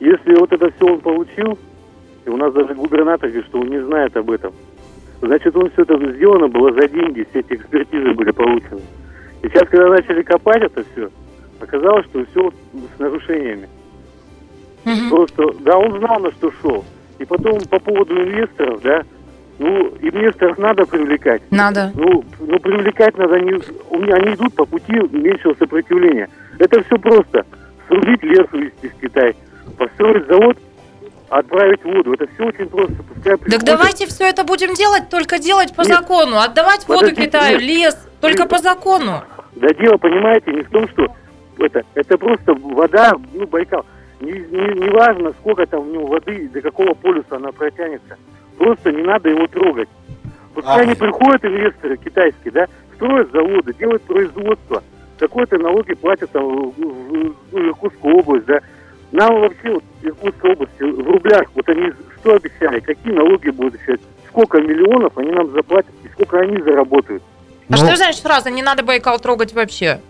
Если 0.00 0.38
вот 0.38 0.52
это 0.52 0.70
все 0.72 0.86
он 0.86 1.00
получил, 1.00 1.58
и 2.26 2.28
у 2.28 2.36
нас 2.36 2.52
даже 2.52 2.74
губернатор 2.74 3.28
говорит, 3.28 3.48
что 3.48 3.60
он 3.60 3.68
не 3.68 3.82
знает 3.82 4.16
об 4.16 4.30
этом, 4.30 4.52
значит, 5.22 5.56
он 5.56 5.70
все 5.70 5.82
это 5.82 5.96
сделано 6.12 6.48
было 6.48 6.72
за 6.72 6.88
деньги, 6.88 7.26
все 7.30 7.40
эти 7.40 7.54
экспертизы 7.54 8.12
были 8.12 8.32
получены. 8.32 8.82
И 9.42 9.48
сейчас, 9.48 9.68
когда 9.68 9.88
начали 9.88 10.22
копать 10.22 10.62
это 10.62 10.84
все, 10.92 11.10
оказалось, 11.60 12.06
что 12.06 12.24
все 12.26 12.50
с 12.50 12.98
нарушениями. 12.98 13.68
Угу. 14.84 15.16
Просто, 15.16 15.52
да, 15.60 15.76
он 15.76 15.98
знал, 15.98 16.20
на 16.20 16.30
что 16.32 16.50
шел. 16.62 16.84
И 17.18 17.24
потом 17.24 17.60
по 17.70 17.78
поводу 17.80 18.14
инвесторов, 18.14 18.80
да, 18.82 19.02
ну, 19.58 19.88
инвесторов 20.00 20.58
надо 20.58 20.84
привлекать. 20.84 21.42
Надо. 21.50 21.90
Ну, 21.94 22.24
ну 22.40 22.58
привлекать 22.60 23.16
надо, 23.16 23.40
не, 23.40 23.52
они 24.12 24.34
идут 24.34 24.54
по 24.54 24.66
пути 24.66 24.92
меньшего 25.12 25.54
сопротивления. 25.54 26.28
Это 26.58 26.82
все 26.84 26.98
просто. 26.98 27.46
Срубить 27.88 28.22
лес, 28.22 28.46
увезти 28.52 28.88
в 28.88 29.00
Китай, 29.00 29.34
построить 29.78 30.26
завод, 30.26 30.58
отправить 31.28 31.84
воду. 31.84 32.14
Это 32.14 32.26
все 32.34 32.46
очень 32.46 32.68
просто. 32.68 32.94
Пускай 33.02 33.36
так 33.36 33.64
давайте 33.64 34.06
все 34.06 34.28
это 34.28 34.44
будем 34.44 34.74
делать, 34.74 35.08
только 35.08 35.38
делать 35.38 35.74
по 35.74 35.82
Нет. 35.82 35.90
закону. 35.90 36.38
Отдавать 36.38 36.86
воду 36.88 37.14
Китаю, 37.14 37.58
лес, 37.58 37.96
Только 38.20 38.46
по 38.46 38.58
закону. 38.58 39.22
Да 39.54 39.68
дело, 39.74 39.96
понимаете, 39.96 40.52
не 40.52 40.62
в 40.62 40.70
том, 40.70 40.88
что 40.88 41.06
это, 41.58 41.82
это 41.94 42.18
просто 42.18 42.54
вода, 42.54 43.12
ну, 43.32 43.46
Байкал. 43.46 43.84
Не, 44.20 44.32
не, 44.32 44.80
не 44.80 44.88
важно, 44.90 45.32
сколько 45.40 45.66
там 45.66 45.82
в 45.82 45.88
нем 45.88 46.06
воды, 46.06 46.48
до 46.48 46.60
какого 46.60 46.94
полюса 46.94 47.36
она 47.36 47.52
протянется. 47.52 48.16
Просто 48.58 48.92
не 48.92 49.02
надо 49.02 49.28
его 49.28 49.46
трогать. 49.46 49.88
Пускай 50.54 50.78
а. 50.78 50.80
они 50.80 50.94
приходят, 50.94 51.44
инвесторы 51.44 51.96
китайские, 51.98 52.52
да, 52.52 52.66
строят 52.94 53.30
заводы, 53.30 53.74
делают 53.74 54.02
производство, 54.04 54.82
какой-то 55.18 55.58
налоги 55.58 55.94
платят 55.94 56.30
там 56.30 56.44
в, 56.44 56.74
в, 56.78 57.34
в 57.52 57.58
Иркутскую 57.58 58.16
область, 58.16 58.46
да. 58.46 58.60
Нам 59.12 59.40
вообще 59.40 59.70
вот 59.72 59.84
Иркутской 60.02 60.52
области 60.52 60.82
в 60.82 61.10
рублях, 61.10 61.46
вот 61.54 61.68
они 61.68 61.92
что 62.20 62.34
обещали, 62.34 62.80
какие 62.80 63.12
налоги 63.12 63.50
будут 63.50 63.74
обещать, 63.74 64.00
сколько 64.28 64.60
миллионов 64.60 65.16
они 65.16 65.30
нам 65.30 65.50
заплатят 65.52 65.92
и 66.04 66.08
сколько 66.08 66.40
они 66.40 66.60
заработают. 66.60 67.22
А 67.68 67.72
ну, 67.72 67.76
что 67.76 67.96
значит 67.96 68.20
фраза 68.20 68.50
«не 68.50 68.62
надо 68.62 68.82
Байкал 68.82 69.18
трогать 69.18 69.52
вообще»? 69.52 70.00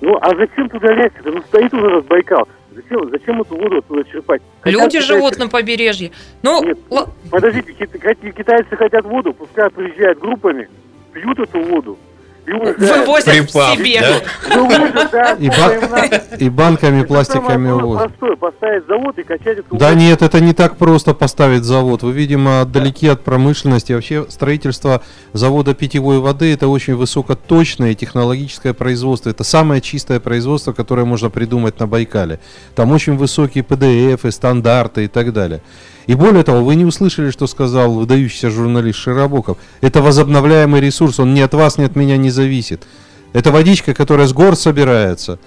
Ну, 0.00 0.18
а 0.20 0.34
зачем 0.34 0.68
туда 0.68 0.92
лезть? 0.92 1.14
Ну, 1.24 1.40
стоит 1.42 1.72
уже 1.72 1.88
раз 1.88 2.04
Байкал. 2.04 2.48
Зачем, 2.74 3.10
зачем 3.10 3.40
эту 3.40 3.54
воду 3.56 3.78
оттуда 3.78 4.04
черпать? 4.04 4.42
Хотят 4.60 4.80
Люди 4.80 4.98
китайцы... 4.98 5.06
живут 5.06 5.38
на 5.38 5.48
побережье. 5.48 6.10
Ну, 6.42 6.64
Нет, 6.64 6.78
л... 6.90 7.08
подождите, 7.30 7.72
китайцы 7.72 8.76
хотят 8.76 9.04
воду, 9.04 9.32
пускай 9.34 9.70
приезжают 9.70 10.18
группами, 10.18 10.68
пьют 11.12 11.38
эту 11.38 11.60
воду, 11.60 11.98
Вывозят 12.46 13.24
Припав, 13.24 13.76
себе. 13.76 14.00
Да? 15.12 15.32
И, 15.34 15.48
ба- 15.48 16.36
и 16.38 16.48
банками, 16.48 17.04
пластиками 17.04 17.70
увозят. 17.70 18.08
Простое, 18.08 18.36
поставить 18.36 18.86
завод 18.86 19.18
и 19.18 19.22
качать 19.22 19.58
эту 19.58 19.76
Да 19.76 19.94
нет, 19.94 20.22
это 20.22 20.40
не 20.40 20.52
так 20.52 20.76
просто 20.76 21.14
поставить 21.14 21.62
завод. 21.62 22.02
Вы, 22.02 22.12
видимо, 22.12 22.64
далеки 22.64 23.06
от 23.06 23.22
промышленности. 23.22 23.92
Вообще 23.92 24.26
строительство 24.28 25.02
завода 25.32 25.74
питьевой 25.74 26.18
воды 26.18 26.52
это 26.52 26.68
очень 26.68 26.96
высокоточное 26.96 27.94
технологическое 27.94 28.72
производство. 28.72 29.30
Это 29.30 29.44
самое 29.44 29.80
чистое 29.80 30.18
производство, 30.18 30.72
которое 30.72 31.04
можно 31.04 31.30
придумать 31.30 31.78
на 31.78 31.86
Байкале. 31.86 32.40
Там 32.74 32.90
очень 32.90 33.16
высокие 33.16 33.62
ПДФ, 33.62 34.24
и 34.24 34.30
стандарты 34.30 35.04
и 35.04 35.08
так 35.08 35.32
далее. 35.32 35.62
И 36.06 36.14
более 36.14 36.42
того, 36.42 36.64
вы 36.64 36.74
не 36.74 36.84
услышали, 36.84 37.30
что 37.30 37.46
сказал 37.46 37.92
выдающийся 37.92 38.50
журналист 38.50 38.98
Широбоков. 38.98 39.58
Это 39.80 40.02
возобновляемый 40.02 40.80
ресурс, 40.80 41.20
он 41.20 41.34
ни 41.34 41.40
от 41.40 41.54
вас, 41.54 41.78
ни 41.78 41.84
от 41.84 41.96
меня 41.96 42.16
не 42.16 42.30
зависит. 42.30 42.84
Это 43.32 43.50
водичка, 43.50 43.94
которая 43.94 44.26
с 44.26 44.32
гор 44.32 44.56
собирается. 44.56 45.38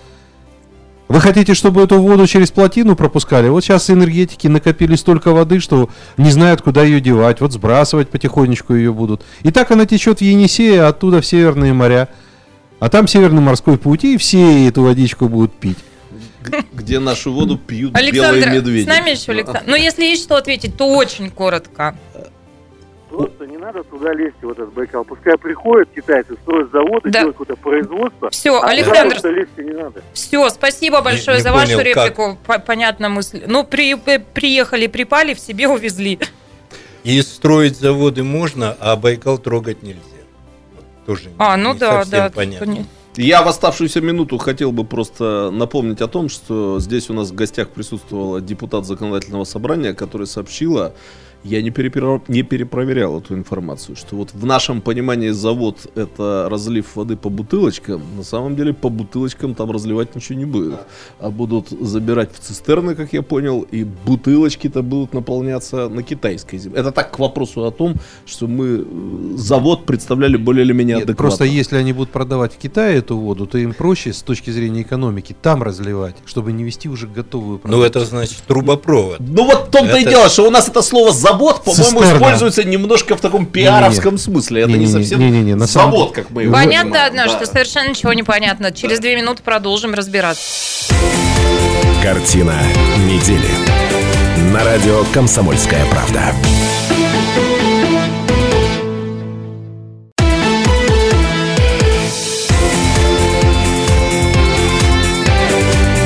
Вы 1.08 1.20
хотите, 1.20 1.54
чтобы 1.54 1.84
эту 1.84 2.00
воду 2.02 2.26
через 2.26 2.50
плотину 2.50 2.96
пропускали? 2.96 3.48
Вот 3.50 3.64
сейчас 3.64 3.92
энергетики 3.92 4.48
накопили 4.48 4.96
столько 4.96 5.32
воды, 5.32 5.60
что 5.60 5.90
не 6.18 6.32
знают, 6.32 6.64
куда 6.64 6.84
ее 6.84 7.00
девать. 7.00 7.42
Вот 7.42 7.54
сбрасывать 7.54 8.10
потихонечку 8.10 8.74
ее 8.74 8.92
будут. 8.92 9.24
И 9.44 9.52
так 9.52 9.70
она 9.70 9.86
течет 9.86 10.20
в 10.20 10.22
Енисее, 10.22 10.84
а 10.84 10.88
оттуда 10.88 11.22
в 11.22 11.26
Северные 11.26 11.74
моря. 11.74 12.10
А 12.80 12.90
там 12.90 13.08
Северный 13.08 13.42
морской 13.42 13.78
путь, 13.78 14.04
и 14.04 14.18
все 14.18 14.68
эту 14.68 14.82
водичку 14.82 15.30
будут 15.30 15.54
пить 15.54 15.78
где 16.74 17.00
нашу 17.00 17.32
воду 17.32 17.58
пьют 17.58 17.96
Александр, 17.96 18.40
белые 18.40 18.58
медведи. 18.58 18.86
с 18.86 18.88
нами 18.88 19.10
еще 19.12 19.32
Александр. 19.32 19.64
Но 19.66 19.72
ну, 19.72 19.76
если 19.78 20.04
есть 20.04 20.24
что 20.24 20.36
ответить, 20.36 20.78
то 20.78 20.88
очень 20.88 21.30
коротко. 21.30 21.96
Просто 23.10 23.48
не 23.48 23.58
надо 23.58 23.84
туда 23.84 24.14
лезть, 24.14 24.36
в 24.42 24.50
этот 24.50 24.74
Байкал. 24.74 25.06
Пускай 25.06 25.38
приходят 25.38 25.88
китайцы, 25.96 26.34
строят 26.42 26.72
заводы, 26.72 27.10
да. 27.10 27.20
делают 27.20 27.38
какое-то 27.38 27.56
производство. 27.56 28.30
Все, 28.30 28.60
а 28.60 28.68
Александр, 28.68 29.18
не 29.58 29.74
надо. 29.74 30.02
все, 30.14 30.50
спасибо 30.50 31.02
большое 31.02 31.38
не, 31.38 31.40
не 31.40 31.44
за 31.44 31.54
вашу 31.54 31.78
понял, 31.78 31.80
реплику. 31.80 32.38
Как? 32.46 32.66
Понятно 32.66 33.08
мысль. 33.08 33.44
Ну, 33.48 33.64
при, 33.64 33.96
приехали, 33.96 34.88
припали, 34.88 35.34
в 35.34 35.40
себе 35.40 35.70
увезли. 35.70 36.20
И 37.06 37.22
строить 37.22 37.78
заводы 37.78 38.24
можно, 38.24 38.76
а 38.80 38.96
Байкал 38.96 39.38
трогать 39.38 39.84
нельзя. 39.84 40.02
Вот 40.76 40.86
тоже 41.06 41.30
а, 41.38 41.56
ну 41.56 41.74
не 41.74 41.80
да, 41.80 42.04
да. 42.06 42.32
Понятно. 42.34 42.86
Я 43.18 43.44
в 43.44 43.48
оставшуюся 43.48 44.02
минуту 44.02 44.38
хотел 44.38 44.72
бы 44.72 44.84
просто 44.84 45.50
напомнить 45.52 46.02
о 46.02 46.08
том, 46.08 46.28
что 46.28 46.80
здесь 46.80 47.10
у 47.10 47.14
нас 47.14 47.30
в 47.32 47.36
гостях 47.36 47.70
присутствовала 47.70 48.42
депутат 48.42 48.86
законодательного 48.86 49.46
собрания, 49.46 49.94
которая 49.94 50.26
сообщила 50.26 50.94
я 51.46 51.62
не, 51.62 51.70
перепро... 51.70 52.22
не 52.28 52.42
перепроверял 52.42 53.20
эту 53.20 53.36
информацию, 53.36 53.96
что 53.96 54.16
вот 54.16 54.34
в 54.34 54.46
нашем 54.46 54.82
понимании 54.82 55.30
завод 55.30 55.88
это 55.96 56.48
разлив 56.50 56.96
воды 56.96 57.16
по 57.16 57.30
бутылочкам, 57.30 58.02
на 58.18 58.24
самом 58.24 58.56
деле 58.56 58.74
по 58.74 58.90
бутылочкам 58.90 59.54
там 59.54 59.70
разливать 59.72 60.16
ничего 60.16 60.40
не 60.40 60.46
будет, 60.46 60.80
а 61.20 61.30
будут 61.30 61.70
забирать 61.70 62.34
в 62.34 62.40
цистерны, 62.40 62.96
как 62.96 63.14
я 63.14 63.22
понял, 63.22 63.62
и 63.62 63.84
бутылочки-то 63.84 64.82
будут 64.82 65.14
наполняться 65.14 65.88
на 65.88 66.02
китайской 66.02 66.58
земле. 66.58 66.80
Это 66.80 66.92
так 66.92 67.12
к 67.12 67.20
вопросу 67.20 67.66
о 67.66 67.72
том, 67.72 67.96
что 68.26 68.48
мы 68.48 68.84
э, 68.84 69.38
завод 69.38 69.86
представляли 69.86 70.38
более 70.38 70.66
или 70.66 70.74
менее 70.74 70.96
Нет, 70.96 71.04
адекватно. 71.06 71.30
Просто 71.30 71.46
если 71.46 71.78
они 71.78 71.94
будут 71.94 72.10
продавать 72.10 72.54
в 72.54 72.58
Китае 72.58 72.98
эту 72.98 73.18
воду, 73.18 73.46
то 73.46 73.60
им 73.60 73.74
проще 73.74 74.14
с 74.14 74.24
точки 74.24 74.50
зрения 74.50 74.82
экономики 74.82 75.36
там 75.40 75.62
разливать, 75.62 76.16
чтобы 76.26 76.54
не 76.54 76.64
вести 76.64 76.90
уже 76.90 77.08
готовую 77.08 77.60
продукцию. 77.60 77.80
Ну 77.80 77.86
это 77.86 78.06
значит 78.06 78.38
трубопровод. 78.48 79.20
Ну 79.20 79.46
вот 79.46 79.68
в 79.68 79.72
том-то 79.72 79.98
это... 79.98 80.00
и 80.00 80.10
дело, 80.10 80.28
что 80.30 80.48
у 80.48 80.50
нас 80.50 80.68
это 80.68 80.82
слово 80.82 81.12
завод 81.12 81.35
завод, 81.36 81.64
по-моему, 81.64 82.04
используется 82.04 82.64
немножко 82.64 83.16
в 83.16 83.22
таком 83.22 83.46
пиаровском 83.46 84.18
смысле. 84.18 84.64
Это 84.64 84.72
не, 84.72 84.88
совсем 84.88 85.60
завод, 85.60 86.14
как 86.14 86.30
мы 86.30 86.44
его 86.44 86.54
Понятно 86.54 87.06
одно, 87.06 87.28
что 87.28 87.46
совершенно 87.46 87.90
ничего 87.90 88.14
не 88.14 88.24
понятно. 88.24 88.72
Через 88.72 89.00
две 89.00 89.16
минуты 89.16 89.44
продолжим 89.44 89.94
разбираться. 89.94 90.44
Картина 92.02 92.56
недели. 93.08 93.50
На 94.54 94.64
радио 94.64 95.04
«Комсомольская 95.14 95.86
правда». 95.86 96.34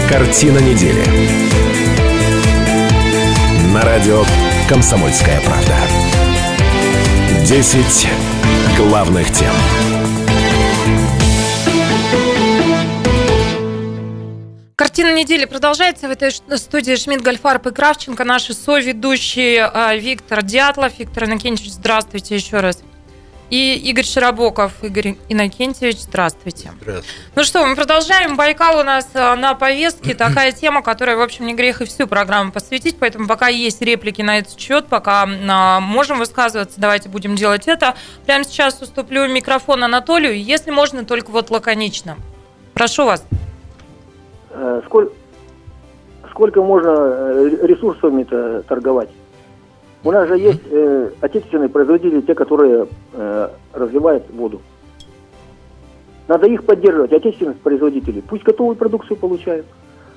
Картина 0.10 0.58
недели 0.58 1.50
на 3.74 3.82
радио 3.86 4.24
«Комсомольская 4.69 5.41
правда». 5.41 5.75
10 7.43 8.08
главных 8.77 9.27
тем. 9.32 9.51
Картина 14.75 15.15
недели 15.15 15.45
продолжается. 15.45 16.08
В 16.08 16.12
этой 16.12 16.29
студии 16.32 16.95
Шмидт, 16.95 17.23
Гольфарб 17.23 17.65
и 17.65 17.71
Кравченко. 17.71 18.23
Наши 18.23 18.53
соведущие 18.53 19.65
а, 19.65 19.95
Виктор 19.95 20.43
Дятлов. 20.43 20.99
Виктор 20.99 21.23
Иннокентьевич, 21.25 21.73
здравствуйте 21.73 22.36
еще 22.36 22.60
раз. 22.60 22.84
И 23.50 23.76
Игорь 23.90 24.06
Широбоков. 24.06 24.84
Игорь 24.84 25.16
Иннокентьевич, 25.28 26.02
здравствуйте. 26.02 26.72
Здравствуйте. 26.82 27.10
Ну 27.36 27.44
что, 27.44 27.66
мы 27.66 27.76
продолжаем. 27.76 28.36
Байкал 28.36 28.80
у 28.80 28.84
нас 28.84 29.10
э, 29.14 29.36
на 29.36 29.56
повестке. 29.56 30.14
Такая 30.16 30.52
тема, 30.52 30.84
которая, 30.84 31.18
в 31.18 31.22
общем, 31.22 31.48
не 31.48 31.56
грех 31.56 31.82
и 31.82 31.86
всю 31.86 32.08
программу 32.08 32.52
посвятить. 32.52 32.98
Поэтому 33.00 33.28
пока 33.28 33.48
есть 33.48 33.82
реплики 33.82 34.22
на 34.22 34.38
этот 34.38 34.60
счет, 34.60 34.86
пока 34.86 35.28
а, 35.28 35.80
можем 35.80 36.20
высказываться, 36.20 36.80
давайте 36.80 37.10
будем 37.10 37.36
делать 37.36 37.68
это. 37.68 37.96
Прямо 38.26 38.44
сейчас 38.44 38.82
уступлю 38.82 39.28
микрофон 39.28 39.84
Анатолию. 39.84 40.40
Если 40.42 40.70
можно, 40.70 41.04
только 41.04 41.32
вот 41.32 41.50
лаконично. 41.50 42.18
Прошу 42.76 43.06
вас. 43.06 43.26
Э, 44.52 44.82
сколько, 44.86 45.14
сколько 46.30 46.62
можно 46.62 46.90
э, 46.90 47.50
ресурсами-то 47.64 48.64
торговать? 48.68 49.10
У 50.04 50.12
нас 50.12 50.28
же 50.28 50.38
есть 50.38 50.62
э, 50.70 51.12
отечественные 51.20 51.70
производители, 51.70 52.22
те, 52.22 52.34
которые 52.34 52.88
э, 53.14 53.50
разливают 53.74 54.30
воду. 54.32 54.62
Надо 56.28 56.48
их 56.48 56.64
поддерживать, 56.64 57.12
отечественных 57.12 57.58
производителей. 57.58 58.22
Пусть 58.22 58.44
готовую 58.44 58.76
продукцию 58.76 59.18
получают. 59.18 59.66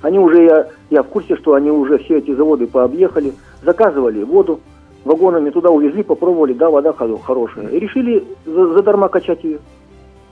Они 0.03 0.18
уже, 0.18 0.45
я, 0.45 0.68
я 0.90 1.03
в 1.03 1.09
курсе, 1.09 1.37
что 1.37 1.55
они 1.55 1.71
уже 1.71 1.99
все 1.99 2.18
эти 2.18 2.35
заводы 2.35 2.66
пообъехали, 2.66 3.33
заказывали 3.62 4.23
воду, 4.23 4.61
вагонами 5.05 5.51
туда 5.51 5.71
увезли, 5.71 6.03
попробовали, 6.03 6.53
да, 6.53 6.71
вода 6.71 6.92
хорошая. 6.92 7.68
И 7.68 7.79
решили 7.79 8.25
задарма 8.45 9.09
качать 9.09 9.42
ее. 9.42 9.59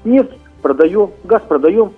Нефть 0.04 0.36
продаем, 0.62 1.10
газ 1.24 1.42
продаем, 1.48 1.92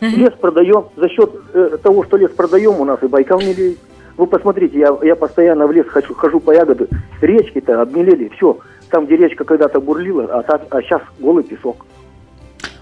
лес 0.00 0.32
продаем. 0.40 0.86
За 0.96 1.08
счет 1.08 1.30
э, 1.52 1.78
того, 1.82 2.04
что 2.04 2.16
лес 2.16 2.30
продаем, 2.30 2.80
у 2.80 2.84
нас 2.84 3.02
и 3.02 3.06
Байкал 3.06 3.40
не 3.40 3.52
леет. 3.52 3.78
Вы 4.16 4.26
посмотрите, 4.26 4.78
я, 4.78 4.96
я 5.02 5.14
постоянно 5.14 5.66
в 5.66 5.72
лес 5.72 5.86
хочу, 5.88 6.14
хожу 6.14 6.40
по 6.40 6.50
ягоды. 6.52 6.88
Речки-то 7.20 7.82
обмелели, 7.82 8.30
все. 8.36 8.58
Там, 8.90 9.06
где 9.06 9.16
речка 9.16 9.44
когда-то 9.44 9.80
бурлила, 9.80 10.24
а, 10.24 10.42
та, 10.42 10.60
а 10.70 10.82
сейчас 10.82 11.02
голый 11.18 11.44
песок. 11.44 11.84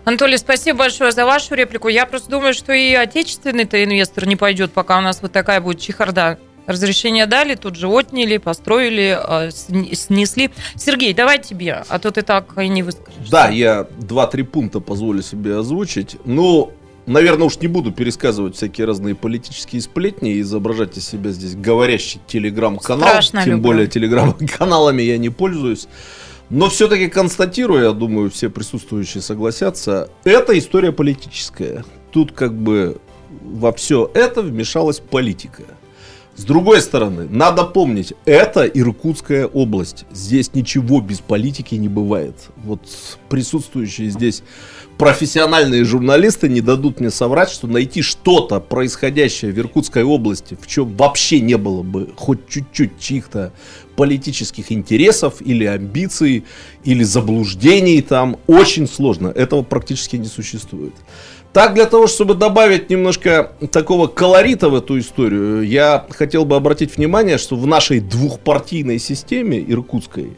Анатолий, 0.05 0.37
спасибо 0.37 0.81
большое 0.81 1.13
за 1.13 1.25
вашу 1.25 1.55
реплику. 1.55 1.89
Я 1.89 2.05
просто 2.07 2.31
думаю, 2.31 2.53
что 2.53 2.73
и 2.73 2.93
отечественный-то 2.93 3.83
инвестор 3.83 4.27
не 4.27 4.37
пойдет, 4.37 4.71
пока 4.73 4.99
у 4.99 5.01
нас 5.01 5.23
вот 5.23 5.33
такая 5.33 5.61
будет 5.61 5.81
чехарда. 5.81 6.39
Разрешение 6.67 7.27
дали, 7.27 7.57
тут 7.57 7.77
же 7.77 7.89
отняли, 7.89 8.39
построили, 8.39 9.19
а, 9.21 9.51
снесли. 9.51 10.51
Сергей, 10.77 11.13
давай 11.15 11.39
тебе, 11.39 11.83
а 11.89 11.99
то 11.99 12.11
ты 12.11 12.23
так 12.23 12.57
и 12.59 12.69
не 12.69 12.83
выскажешь. 12.83 13.29
Да, 13.31 13.49
я 13.49 13.87
два-три 13.99 14.45
пункта 14.45 14.81
позволю 14.81 15.23
себе 15.23 15.57
озвучить. 15.57 16.17
Ну, 16.25 16.73
Наверное, 17.07 17.47
уж 17.47 17.59
не 17.59 17.69
буду 17.69 17.93
пересказывать 17.93 18.57
всякие 18.57 18.87
разные 18.87 19.15
политические 19.15 19.83
сплетни 19.83 20.33
и 20.33 20.41
изображать 20.41 20.97
из 20.97 21.07
себя 21.07 21.31
здесь 21.31 21.55
говорящий 21.55 22.21
телеграм-канал. 22.27 23.21
Тем 23.21 23.45
люблю. 23.45 23.59
более 23.59 23.87
телеграм-каналами 23.89 25.03
я 25.03 25.19
не 25.19 25.29
пользуюсь. 25.29 25.87
Но 26.51 26.69
все-таки 26.69 27.09
констатирую, 27.09 27.85
я 27.85 27.93
думаю, 27.93 28.31
все 28.31 28.49
присутствующие 28.49 29.23
согласятся, 29.23 30.11
это 30.25 30.57
история 30.59 30.93
политическая. 30.93 31.85
Тут 32.11 32.33
как 32.33 32.55
бы 32.55 32.99
во 33.43 33.73
все 33.73 34.11
это 34.15 34.43
вмешалась 34.43 35.01
политика. 35.01 35.65
С 36.37 36.45
другой 36.45 36.81
стороны, 36.81 37.29
надо 37.31 37.65
помнить, 37.65 38.13
это 38.25 38.65
Иркутская 38.65 39.47
область. 39.47 40.05
Здесь 40.13 40.53
ничего 40.53 41.01
без 41.01 41.21
политики 41.21 41.77
не 41.77 41.89
бывает. 41.89 42.35
Вот 42.57 42.81
присутствующие 43.29 44.11
здесь 44.11 44.43
профессиональные 44.99 45.85
журналисты 45.85 46.49
не 46.49 46.61
дадут 46.61 47.01
мне 47.01 47.11
соврать, 47.11 47.51
что 47.51 47.67
найти 47.67 48.03
что-то 48.03 48.61
происходящее 48.61 49.53
в 49.53 49.59
Иркутской 49.59 50.05
области, 50.05 50.57
в 50.61 50.67
чем 50.67 50.97
вообще 50.97 51.41
не 51.41 51.57
было 51.57 51.83
бы 51.83 52.11
хоть 52.17 52.49
чуть-чуть 52.49 52.99
чьих-то 52.99 53.53
политических 53.97 54.73
интересов 54.73 55.35
или 55.41 55.65
амбиций, 55.65 56.45
или 56.85 57.03
заблуждений 57.03 58.03
там, 58.03 58.39
очень 58.47 58.89
сложно. 58.89 59.29
Этого 59.29 59.63
практически 59.63 60.17
не 60.17 60.27
существует. 60.27 60.95
Так, 61.55 61.75
для 61.75 61.87
того, 61.87 62.09
чтобы 62.09 62.35
добавить 62.35 62.91
немножко 62.91 63.53
такого 63.71 64.09
колорита 64.09 64.69
в 64.69 64.75
эту 64.75 64.99
историю, 64.99 65.63
я 65.63 66.05
хотел 66.11 66.45
бы 66.45 66.57
обратить 66.57 66.97
внимание, 66.97 67.39
что 67.39 67.55
в 67.55 67.65
нашей 67.65 68.01
двухпартийной 68.01 68.99
системе 68.99 69.65
иркутской, 69.65 70.33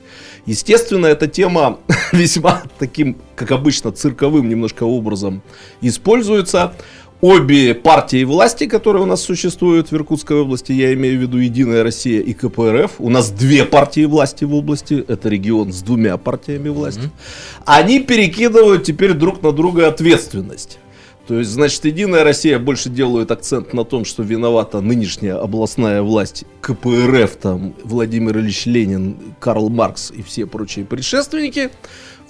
естественно, 0.46 1.06
эта 1.06 1.26
тема 1.26 1.78
весьма 2.12 2.62
таким, 2.78 3.16
как 3.34 3.50
обычно, 3.52 3.92
цирковым 3.92 4.48
немножко 4.48 4.84
образом 4.84 5.42
используется. 5.80 6.74
Обе 7.22 7.74
партии 7.74 8.24
власти, 8.24 8.66
которые 8.66 9.02
у 9.02 9.06
нас 9.06 9.22
существуют 9.22 9.90
в 9.90 9.94
Иркутской 9.94 10.36
области, 10.36 10.72
я 10.72 10.92
имею 10.92 11.18
в 11.18 11.22
виду 11.22 11.38
Единая 11.38 11.82
Россия 11.82 12.20
и 12.20 12.34
КПРФ, 12.34 12.96
у 12.98 13.08
нас 13.08 13.30
две 13.30 13.64
партии 13.64 14.04
власти 14.04 14.44
в 14.44 14.54
области, 14.54 15.02
это 15.08 15.30
регион 15.30 15.72
с 15.72 15.80
двумя 15.80 16.18
партиями 16.18 16.68
власти, 16.68 17.00
mm-hmm. 17.00 17.62
они 17.64 18.00
перекидывают 18.00 18.84
теперь 18.84 19.14
друг 19.14 19.42
на 19.42 19.52
друга 19.52 19.88
ответственность. 19.88 20.78
То 21.26 21.38
есть, 21.38 21.50
значит, 21.50 21.84
Единая 21.84 22.22
Россия 22.22 22.58
больше 22.58 22.88
делает 22.88 23.32
акцент 23.32 23.72
на 23.72 23.84
том, 23.84 24.04
что 24.04 24.22
виновата 24.22 24.80
нынешняя 24.80 25.36
областная 25.36 26.02
власть 26.02 26.44
КПРФ, 26.60 27.36
там, 27.36 27.74
Владимир 27.82 28.38
Ильич 28.38 28.66
Ленин, 28.66 29.16
Карл 29.40 29.68
Маркс 29.68 30.12
и 30.12 30.22
все 30.22 30.46
прочие 30.46 30.84
предшественники, 30.84 31.70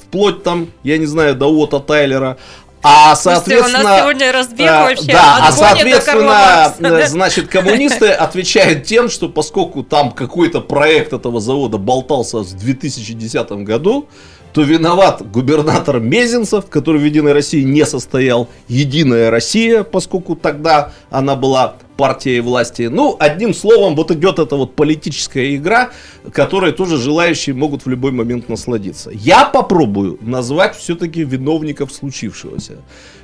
вплоть 0.02 0.42
там, 0.42 0.68
я 0.82 0.96
не 0.96 1.06
знаю, 1.06 1.34
до 1.34 1.48
Ота 1.48 1.78
Тайлера. 1.80 2.38
А, 2.82 3.16
соответственно... 3.16 3.80
У 3.80 3.82
нас 3.82 4.00
сегодня 4.00 4.32
разбег 4.32 4.70
а, 4.70 4.82
вообще 4.84 5.12
Да, 5.12 5.48
а, 5.48 5.52
соответственно, 5.52 7.06
значит, 7.06 7.48
коммунисты 7.48 8.08
отвечают 8.08 8.84
тем, 8.84 9.10
что 9.10 9.28
поскольку 9.28 9.82
там 9.82 10.12
какой-то 10.12 10.60
проект 10.60 11.12
этого 11.12 11.40
завода 11.40 11.76
болтался 11.78 12.38
в 12.38 12.54
2010 12.54 13.50
году, 13.64 14.08
то 14.56 14.62
виноват 14.62 15.22
губернатор 15.30 16.00
Мезенцев, 16.00 16.64
который 16.70 16.98
в 16.98 17.04
Единой 17.04 17.34
России 17.34 17.60
не 17.60 17.84
состоял, 17.84 18.48
Единая 18.68 19.30
Россия, 19.30 19.82
поскольку 19.82 20.34
тогда 20.34 20.92
она 21.10 21.36
была 21.36 21.76
партией 21.98 22.40
власти. 22.40 22.88
Ну, 22.90 23.16
одним 23.18 23.52
словом, 23.52 23.94
вот 23.94 24.10
идет 24.12 24.38
эта 24.38 24.56
вот 24.56 24.74
политическая 24.74 25.54
игра, 25.54 25.90
которой 26.32 26.72
тоже 26.72 26.96
желающие 26.96 27.54
могут 27.54 27.84
в 27.84 27.90
любой 27.90 28.12
момент 28.12 28.48
насладиться. 28.48 29.10
Я 29.12 29.44
попробую 29.44 30.16
назвать 30.22 30.74
все-таки 30.74 31.22
виновников 31.22 31.92
случившегося. 31.92 32.78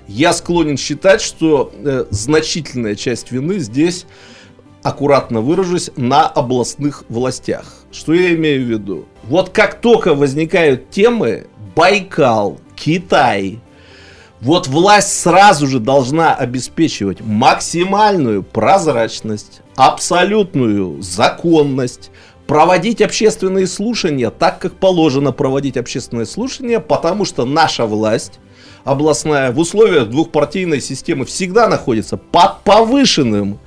Я 0.07 0.35
склонен 0.35 0.77
считать, 0.77 1.23
что 1.23 1.73
э, 1.83 2.05
значительная 2.11 2.95
часть 2.95 3.33
вины 3.33 3.59
здесь 3.59 4.05
аккуратно 4.83 5.41
выражусь, 5.41 5.91
на 5.97 6.27
областных 6.27 7.05
властях. 7.09 7.67
Что 7.91 8.13
я 8.15 8.35
имею 8.35 8.65
в 8.65 8.69
виду? 8.69 9.07
Вот 9.25 9.51
как 9.51 9.81
только 9.81 10.15
возникают 10.15 10.91
темы 10.91 11.47
Байкал, 11.75 12.59
Китай, 12.75 13.61
вот 14.41 14.67
власть 14.67 15.21
сразу 15.21 15.69
же 15.69 15.79
должна 15.79 16.35
обеспечивать 16.35 17.21
максимальную 17.21 18.43
прозрачность, 18.43 19.61
абсолютную 19.77 21.01
законность, 21.01 22.11
проводить 22.49 23.01
общественные 23.01 23.69
слушания 23.69 24.31
так, 24.31 24.59
как 24.59 24.75
положено 24.75 25.31
проводить 25.31 25.77
общественные 25.77 26.27
слушания, 26.27 26.81
потому 26.81 27.25
что 27.25 27.45
наша 27.45 27.87
власть 27.87 28.41
областная 28.85 29.53
в 29.53 29.59
условиях 29.59 30.09
двухпартийной 30.09 30.81
системы 30.81 31.25
всегда 31.25 31.69
находится 31.69 32.17
под 32.17 32.63
повышенным 32.65 33.61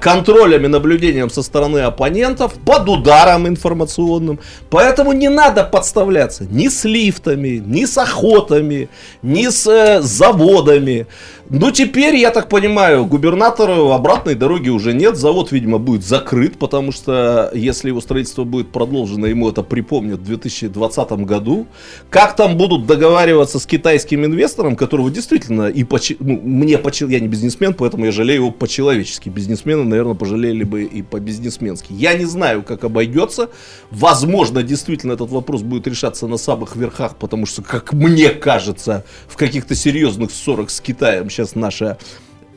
контролем 0.00 0.64
и 0.64 0.68
наблюдением 0.68 1.30
со 1.30 1.42
стороны 1.42 1.78
оппонентов, 1.78 2.54
под 2.54 2.88
ударом 2.88 3.48
информационным. 3.48 4.38
Поэтому 4.68 5.12
не 5.12 5.28
надо 5.28 5.64
подставляться 5.64 6.44
ни 6.44 6.68
с 6.68 6.84
лифтами, 6.84 7.62
ни 7.64 7.86
с 7.86 7.96
охотами, 7.96 8.88
ни 9.22 9.48
с 9.48 9.66
э, 9.66 10.02
заводами. 10.02 11.06
Ну, 11.54 11.70
теперь, 11.70 12.16
я 12.16 12.30
так 12.30 12.48
понимаю, 12.48 13.04
губернатору 13.04 13.90
обратной 13.90 14.34
дороги 14.34 14.70
уже 14.70 14.94
нет. 14.94 15.18
Завод, 15.18 15.52
видимо, 15.52 15.76
будет 15.76 16.02
закрыт, 16.02 16.58
потому 16.58 16.92
что 16.92 17.50
если 17.52 17.88
его 17.88 18.00
строительство 18.00 18.44
будет 18.44 18.72
продолжено, 18.72 19.26
ему 19.26 19.50
это 19.50 19.62
припомнят 19.62 20.20
в 20.20 20.24
2020 20.24 21.10
году. 21.26 21.66
Как 22.08 22.36
там 22.36 22.56
будут 22.56 22.86
договариваться 22.86 23.58
с 23.58 23.66
китайским 23.66 24.24
инвестором, 24.24 24.76
которого 24.76 25.10
действительно 25.10 25.68
и 25.68 25.84
по, 25.84 25.98
ну, 26.20 26.40
мне 26.42 26.78
по, 26.78 26.90
я 27.04 27.20
не 27.20 27.28
бизнесмен, 27.28 27.74
поэтому 27.74 28.06
я 28.06 28.12
жалею 28.12 28.44
его 28.44 28.50
по-человечески. 28.50 29.28
Бизнесмены, 29.28 29.84
наверное, 29.84 30.14
пожалели 30.14 30.64
бы 30.64 30.84
и 30.84 31.02
по-бизнесменски. 31.02 31.92
Я 31.92 32.14
не 32.14 32.24
знаю, 32.24 32.62
как 32.62 32.84
обойдется. 32.84 33.50
Возможно, 33.90 34.62
действительно 34.62 35.12
этот 35.12 35.28
вопрос 35.28 35.60
будет 35.60 35.86
решаться 35.86 36.26
на 36.26 36.38
самых 36.38 36.76
верхах, 36.76 37.16
потому 37.16 37.44
что, 37.44 37.60
как 37.60 37.92
мне 37.92 38.30
кажется, 38.30 39.04
в 39.28 39.36
каких-то 39.36 39.74
серьезных 39.74 40.30
ссорах 40.30 40.70
с 40.70 40.80
Китаем 40.80 41.28
сейчас 41.28 41.41
сейчас 41.42 41.54
наша 41.54 41.98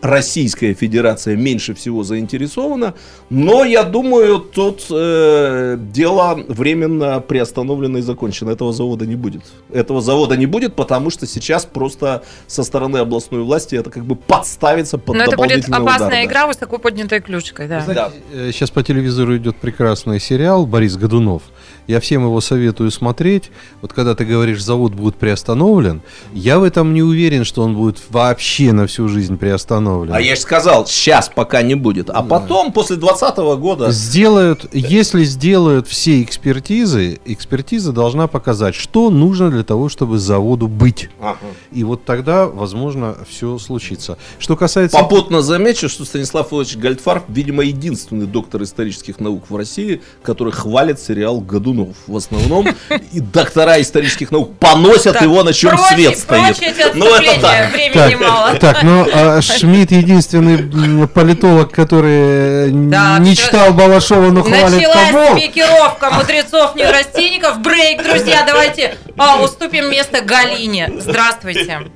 Российская 0.01 0.73
Федерация 0.73 1.35
меньше 1.35 1.73
всего 1.73 2.03
заинтересована, 2.03 2.93
но 3.31 3.63
я 3.63 3.83
думаю, 3.83 4.39
тут 4.39 4.85
э, 4.91 5.77
дело 5.79 6.39
временно 6.47 7.21
приостановлено 7.21 7.97
и 7.97 8.01
закончено. 8.01 8.51
Этого 8.51 8.71
завода 8.71 9.07
не 9.07 9.15
будет. 9.15 9.41
Этого 9.73 10.01
завода 10.01 10.37
не 10.37 10.45
будет, 10.45 10.75
потому 10.75 11.09
что 11.09 11.25
сейчас 11.25 11.65
просто 11.65 12.23
со 12.45 12.63
стороны 12.63 12.97
областной 12.97 13.41
власти 13.41 13.75
это 13.75 13.89
как 13.89 14.05
бы 14.05 14.15
подставится 14.15 14.99
под 14.99 15.15
Но 15.15 15.23
это 15.23 15.37
будет 15.37 15.67
опасная 15.69 16.07
удар, 16.07 16.25
игра 16.25 16.41
да. 16.41 16.47
высоко 16.47 16.77
поднятой 16.77 17.21
ключкой, 17.21 17.67
да. 17.67 17.81
Знаете, 17.81 18.13
да. 18.31 18.51
Сейчас 18.51 18.69
по 18.69 18.83
телевизору 18.83 19.35
идет 19.37 19.55
прекрасный 19.55 20.19
сериал 20.19 20.67
Борис 20.67 20.97
Годунов. 20.97 21.41
Я 21.87 21.99
всем 21.99 22.23
его 22.23 22.41
советую 22.41 22.89
смотреть. 22.91 23.51
Вот 23.81 23.93
когда 23.93 24.15
ты 24.15 24.25
говоришь, 24.25 24.63
завод 24.63 24.93
будет 24.93 25.15
приостановлен, 25.15 26.01
я 26.33 26.57
в 26.59 26.63
этом 26.63 26.93
не 26.93 27.03
уверен, 27.03 27.45
что 27.45 27.61
он 27.61 27.75
будет 27.75 28.01
вообще 28.09 28.71
на 28.71 28.87
всю 28.87 29.07
жизнь 29.07 29.37
приостановлен. 29.37 30.13
А 30.13 30.19
я 30.19 30.35
же 30.35 30.41
сказал, 30.41 30.87
сейчас 30.87 31.29
пока 31.29 31.61
не 31.61 31.75
будет. 31.75 32.09
А 32.09 32.23
потом, 32.23 32.71
после 32.71 32.95
2020 32.95 33.37
года... 33.59 33.91
Сделают, 33.91 34.65
если 34.73 35.23
сделают 35.23 35.87
все 35.87 36.23
экспертизы, 36.23 37.19
экспертиза 37.25 37.91
должна 37.91 38.27
показать, 38.27 38.73
что 38.73 39.11
нужно 39.11 39.51
для 39.51 39.63
того, 39.63 39.89
чтобы 39.89 40.17
заводу 40.17 40.67
быть. 40.67 41.09
Ага. 41.19 41.37
И 41.71 41.83
вот 41.83 42.03
тогда, 42.05 42.47
возможно, 42.47 43.15
все 43.29 43.59
случится. 43.59 44.17
Что 44.39 44.55
касается... 44.55 44.97
Попутно 44.97 45.41
замечу, 45.41 45.87
что 45.87 46.03
Станислав 46.05 46.51
Ильич 46.51 46.77
Гальдфарб, 46.77 47.25
видимо, 47.27 47.63
единственный 47.63 48.25
доктор 48.25 48.63
исторических 48.63 49.19
наук 49.19 49.43
в 49.49 49.55
России, 49.55 50.01
который 50.23 50.51
хвалит 50.51 50.99
сериал 50.99 51.41
«Году 51.41 51.74
Годунов 51.75 51.95
в 52.07 52.15
основном, 52.15 52.67
и 53.11 53.19
доктора 53.19 53.81
исторических 53.81 54.31
наук 54.31 54.57
поносят 54.57 55.21
его, 55.21 55.43
на 55.43 55.53
чем 55.53 55.77
свет 55.77 56.17
стоит. 56.17 56.57
Ну, 56.95 57.13
это 57.13 57.41
так. 57.41 57.71
Времени 57.71 58.15
мало. 58.15 58.55
Так, 58.55 58.83
ну, 58.83 59.05
а 59.11 59.41
Шмидт 59.41 59.91
единственный 59.91 61.07
политолог, 61.07 61.71
который 61.71 62.71
не 62.71 63.35
читал 63.35 63.73
Балашова, 63.73 64.31
но 64.31 64.43
хвалит 64.43 64.87
Началась 64.87 65.39
спикировка 65.39 66.11
мудрецов-неврастенников. 66.11 67.59
Брейк, 67.59 68.03
друзья, 68.03 68.43
давайте 68.45 68.95
а, 69.17 69.41
уступим 69.41 69.89
место 69.89 70.21
Галине. 70.21 70.93
Здравствуйте. 70.99 71.87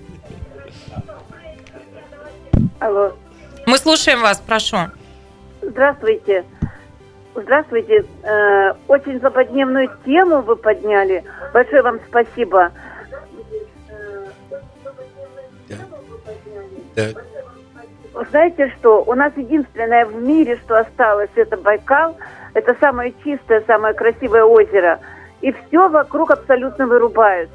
Алло. 2.79 3.13
Мы 3.65 3.77
слушаем 3.77 4.21
вас, 4.21 4.41
прошу. 4.45 4.77
Здравствуйте. 5.61 6.45
Здравствуйте. 7.41 8.05
Э, 8.23 8.73
очень 8.87 9.19
злободневную 9.19 9.89
тему 10.05 10.41
вы 10.41 10.55
подняли. 10.55 11.23
Большое 11.53 11.81
вам 11.81 11.99
спасибо. 12.07 12.71
Да. 16.95 17.03
Знаете 18.29 18.73
что? 18.77 19.03
У 19.03 19.13
нас 19.13 19.31
единственное 19.37 20.05
в 20.05 20.15
мире, 20.21 20.57
что 20.57 20.79
осталось, 20.79 21.29
это 21.35 21.55
Байкал. 21.57 22.17
Это 22.53 22.75
самое 22.79 23.13
чистое, 23.23 23.63
самое 23.67 23.93
красивое 23.93 24.43
озеро. 24.43 24.99
И 25.41 25.51
все 25.51 25.87
вокруг 25.87 26.31
абсолютно 26.31 26.87
вырубают. 26.87 27.49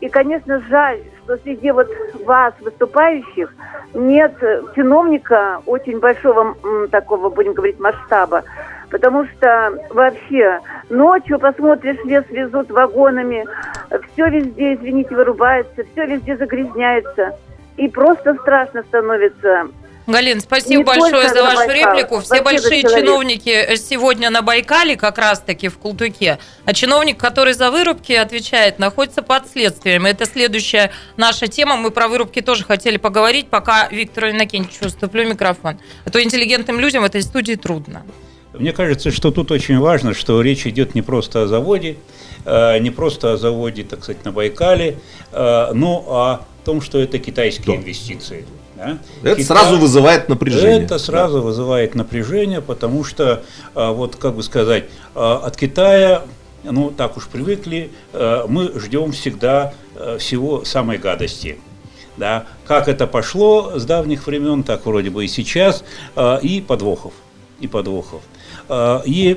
И, 0.00 0.08
конечно, 0.08 0.60
жаль, 0.68 1.00
что 1.24 1.36
среди 1.38 1.70
вот 1.70 1.88
вас, 2.24 2.54
выступающих, 2.60 3.52
нет 3.94 4.34
чиновника 4.74 5.60
очень 5.66 5.98
большого 5.98 6.56
такого, 6.90 7.30
будем 7.30 7.52
говорить, 7.52 7.78
масштаба. 7.78 8.42
Потому 8.90 9.24
что 9.26 9.72
вообще 9.90 10.60
ночью 10.90 11.38
посмотришь, 11.38 11.96
лес 12.04 12.24
везут 12.28 12.70
вагонами, 12.70 13.46
все 14.12 14.28
везде, 14.28 14.74
извините, 14.74 15.14
вырубается, 15.14 15.84
все 15.92 16.06
везде 16.06 16.36
загрязняется. 16.36 17.38
И 17.76 17.88
просто 17.88 18.34
страшно 18.34 18.82
становится. 18.82 19.68
Галин, 20.06 20.40
спасибо 20.40 20.78
не 20.78 20.84
большое 20.84 21.28
за 21.28 21.42
вашу 21.42 21.66
Байкал, 21.68 21.94
реплику. 21.94 22.20
Все 22.20 22.42
большие 22.42 22.82
чиновники 22.82 23.76
сегодня 23.76 24.30
на 24.30 24.42
Байкале 24.42 24.96
как 24.96 25.18
раз-таки 25.18 25.68
в 25.68 25.78
Култуке. 25.78 26.38
А 26.64 26.74
чиновник, 26.74 27.18
который 27.18 27.52
за 27.54 27.70
вырубки 27.70 28.12
отвечает, 28.12 28.78
находится 28.78 29.22
под 29.22 29.48
следствием. 29.48 30.06
Это 30.06 30.26
следующая 30.26 30.90
наша 31.16 31.46
тема. 31.46 31.76
Мы 31.76 31.90
про 31.90 32.08
вырубки 32.08 32.40
тоже 32.40 32.64
хотели 32.64 32.96
поговорить, 32.96 33.48
пока 33.48 33.88
Виктору 33.88 34.30
Иннокентьевичу 34.30 34.86
уступлю 34.86 35.28
микрофон. 35.28 35.78
А 36.04 36.10
то 36.10 36.22
интеллигентным 36.22 36.80
людям 36.80 37.02
в 37.02 37.06
этой 37.06 37.22
студии 37.22 37.54
трудно. 37.54 38.02
Мне 38.52 38.72
кажется, 38.72 39.10
что 39.10 39.30
тут 39.30 39.50
очень 39.50 39.78
важно, 39.78 40.14
что 40.14 40.40
речь 40.42 40.66
идет 40.66 40.94
не 40.94 41.02
просто 41.02 41.42
о 41.42 41.46
заводе, 41.46 41.96
э, 42.44 42.78
не 42.80 42.90
просто 42.90 43.32
о 43.32 43.36
заводе, 43.36 43.82
так 43.84 44.02
сказать, 44.02 44.24
на 44.24 44.32
Байкале, 44.32 44.98
э, 45.32 45.70
но 45.72 46.04
о 46.06 46.44
том, 46.64 46.82
что 46.82 46.98
это 46.98 47.18
китайские 47.18 47.76
да. 47.76 47.82
инвестиции. 47.82 48.44
Да? 48.84 48.98
Это 49.22 49.42
Китай, 49.42 49.44
сразу 49.44 49.78
вызывает 49.78 50.28
напряжение. 50.28 50.84
Это 50.84 50.98
сразу 50.98 51.38
да. 51.38 51.40
вызывает 51.40 51.94
напряжение, 51.94 52.60
потому 52.60 53.04
что, 53.04 53.42
э, 53.74 53.90
вот 53.90 54.16
как 54.16 54.34
бы 54.34 54.42
сказать, 54.42 54.84
от 55.14 55.56
Китая, 55.56 56.22
ну 56.64 56.90
так 56.90 57.16
уж 57.16 57.28
привыкли, 57.28 57.90
мы 58.12 58.72
ждем 58.78 59.12
всегда 59.12 59.74
всего 60.18 60.64
самой 60.64 60.96
гадости. 60.96 61.58
Да? 62.16 62.46
Как 62.66 62.88
это 62.88 63.06
пошло 63.06 63.72
с 63.78 63.84
давних 63.84 64.26
времен, 64.26 64.62
так 64.62 64.86
вроде 64.86 65.10
бы 65.10 65.24
и 65.24 65.28
сейчас, 65.28 65.84
и 66.42 66.64
подвохов. 66.66 67.12
И 67.60 67.66
подвохов. 67.66 68.22
А, 68.68 69.02
и 69.04 69.36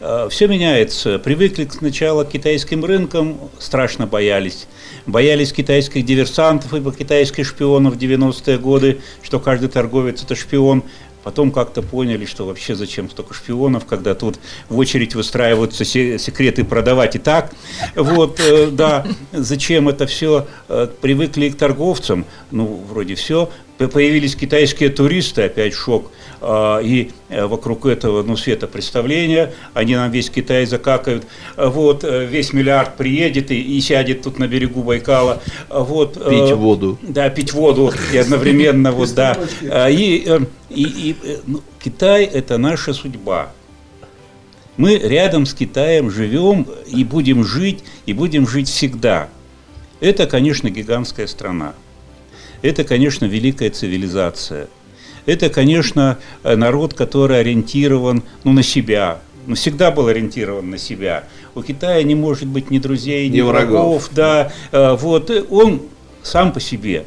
а, 0.00 0.28
все 0.28 0.48
меняется. 0.48 1.18
Привыкли 1.18 1.68
сначала 1.70 2.24
к 2.24 2.30
китайским 2.30 2.84
рынкам, 2.84 3.38
страшно 3.58 4.06
боялись. 4.06 4.66
Боялись 5.06 5.52
китайских 5.52 6.04
диверсантов 6.04 6.74
и 6.74 6.96
китайских 6.96 7.46
шпионов 7.46 7.94
в 7.94 7.98
90-е 7.98 8.58
годы, 8.58 9.00
что 9.22 9.40
каждый 9.40 9.68
торговец– 9.68 10.22
это 10.24 10.34
шпион. 10.34 10.84
Потом 11.24 11.52
как-то 11.52 11.82
поняли, 11.82 12.24
что 12.24 12.46
вообще 12.46 12.74
зачем 12.74 13.08
столько 13.08 13.32
шпионов, 13.34 13.84
когда 13.86 14.14
тут 14.14 14.38
в 14.68 14.76
очередь 14.78 15.14
выстраиваются 15.14 15.84
секреты 15.84 16.64
продавать 16.64 17.14
и 17.14 17.18
так. 17.20 17.52
Вот, 17.94 18.40
э, 18.40 18.68
да, 18.72 19.06
зачем 19.32 19.88
это 19.88 20.06
все? 20.06 20.46
Э, 20.68 20.88
привыкли 21.00 21.48
к 21.50 21.56
торговцам, 21.56 22.24
ну, 22.50 22.82
вроде 22.88 23.14
все. 23.14 23.50
Появились 23.88 24.36
китайские 24.36 24.90
туристы, 24.90 25.42
опять 25.42 25.74
шок– 25.74 26.10
а, 26.44 26.80
и 26.80 27.12
э, 27.28 27.46
вокруг 27.46 27.86
этого 27.86 28.24
ну, 28.24 28.36
светопредставления, 28.36 29.54
они 29.74 29.94
нам 29.94 30.10
весь 30.10 30.28
Китай 30.28 30.66
закакают, 30.66 31.24
вот, 31.56 32.02
э, 32.02 32.26
весь 32.26 32.52
миллиард 32.52 32.96
приедет 32.96 33.52
и, 33.52 33.60
и 33.60 33.80
сядет 33.80 34.22
тут 34.22 34.40
на 34.40 34.48
берегу 34.48 34.82
Байкала, 34.82 35.40
вот. 35.68 36.16
Э, 36.16 36.30
пить 36.30 36.52
воду. 36.52 36.98
Да, 37.00 37.30
пить 37.30 37.52
воду 37.52 37.92
и 38.12 38.16
одновременно, 38.16 38.90
вот, 38.90 39.14
да. 39.14 39.38
А, 39.70 39.88
и, 39.88 40.26
и, 40.68 40.82
и 40.82 41.16
ну, 41.46 41.60
Китай– 41.78 42.24
это 42.32 42.58
наша 42.58 42.92
судьба. 42.92 43.52
Мы 44.76 44.98
рядом 44.98 45.46
с 45.46 45.54
Китаем 45.54 46.10
живем 46.10 46.66
и 46.88 47.04
будем 47.04 47.44
жить, 47.44 47.84
и 48.04 48.12
будем 48.14 48.48
жить 48.48 48.68
всегда. 48.68 49.28
Это, 50.00 50.26
конечно, 50.26 50.70
гигантская 50.70 51.28
страна. 51.28 51.74
Это, 52.62 52.84
конечно, 52.84 53.26
великая 53.26 53.70
цивилизация– 53.70 54.68
это, 55.26 55.48
конечно, 55.50 56.18
э, 56.42 56.56
народ, 56.56 56.94
который 56.94 57.40
ориентирован 57.40 58.22
ну, 58.44 58.52
на 58.52 58.62
себя, 58.62 59.18
ну, 59.46 59.54
всегда 59.54 59.90
был 59.90 60.08
ориентирован 60.08 60.70
на 60.70 60.78
себя. 60.78 61.24
У 61.54 61.62
Китая 61.62 62.02
не 62.02 62.14
может 62.14 62.46
быть 62.46 62.70
ни 62.70 62.78
друзей, 62.78 63.28
ни, 63.28 63.36
ни 63.36 63.40
врагов. 63.40 63.70
врагов, 63.70 64.10
да, 64.12 64.52
э, 64.72 64.96
вот, 64.96 65.30
он 65.50 65.82
сам 66.22 66.52
по 66.52 66.60
себе. 66.60 67.04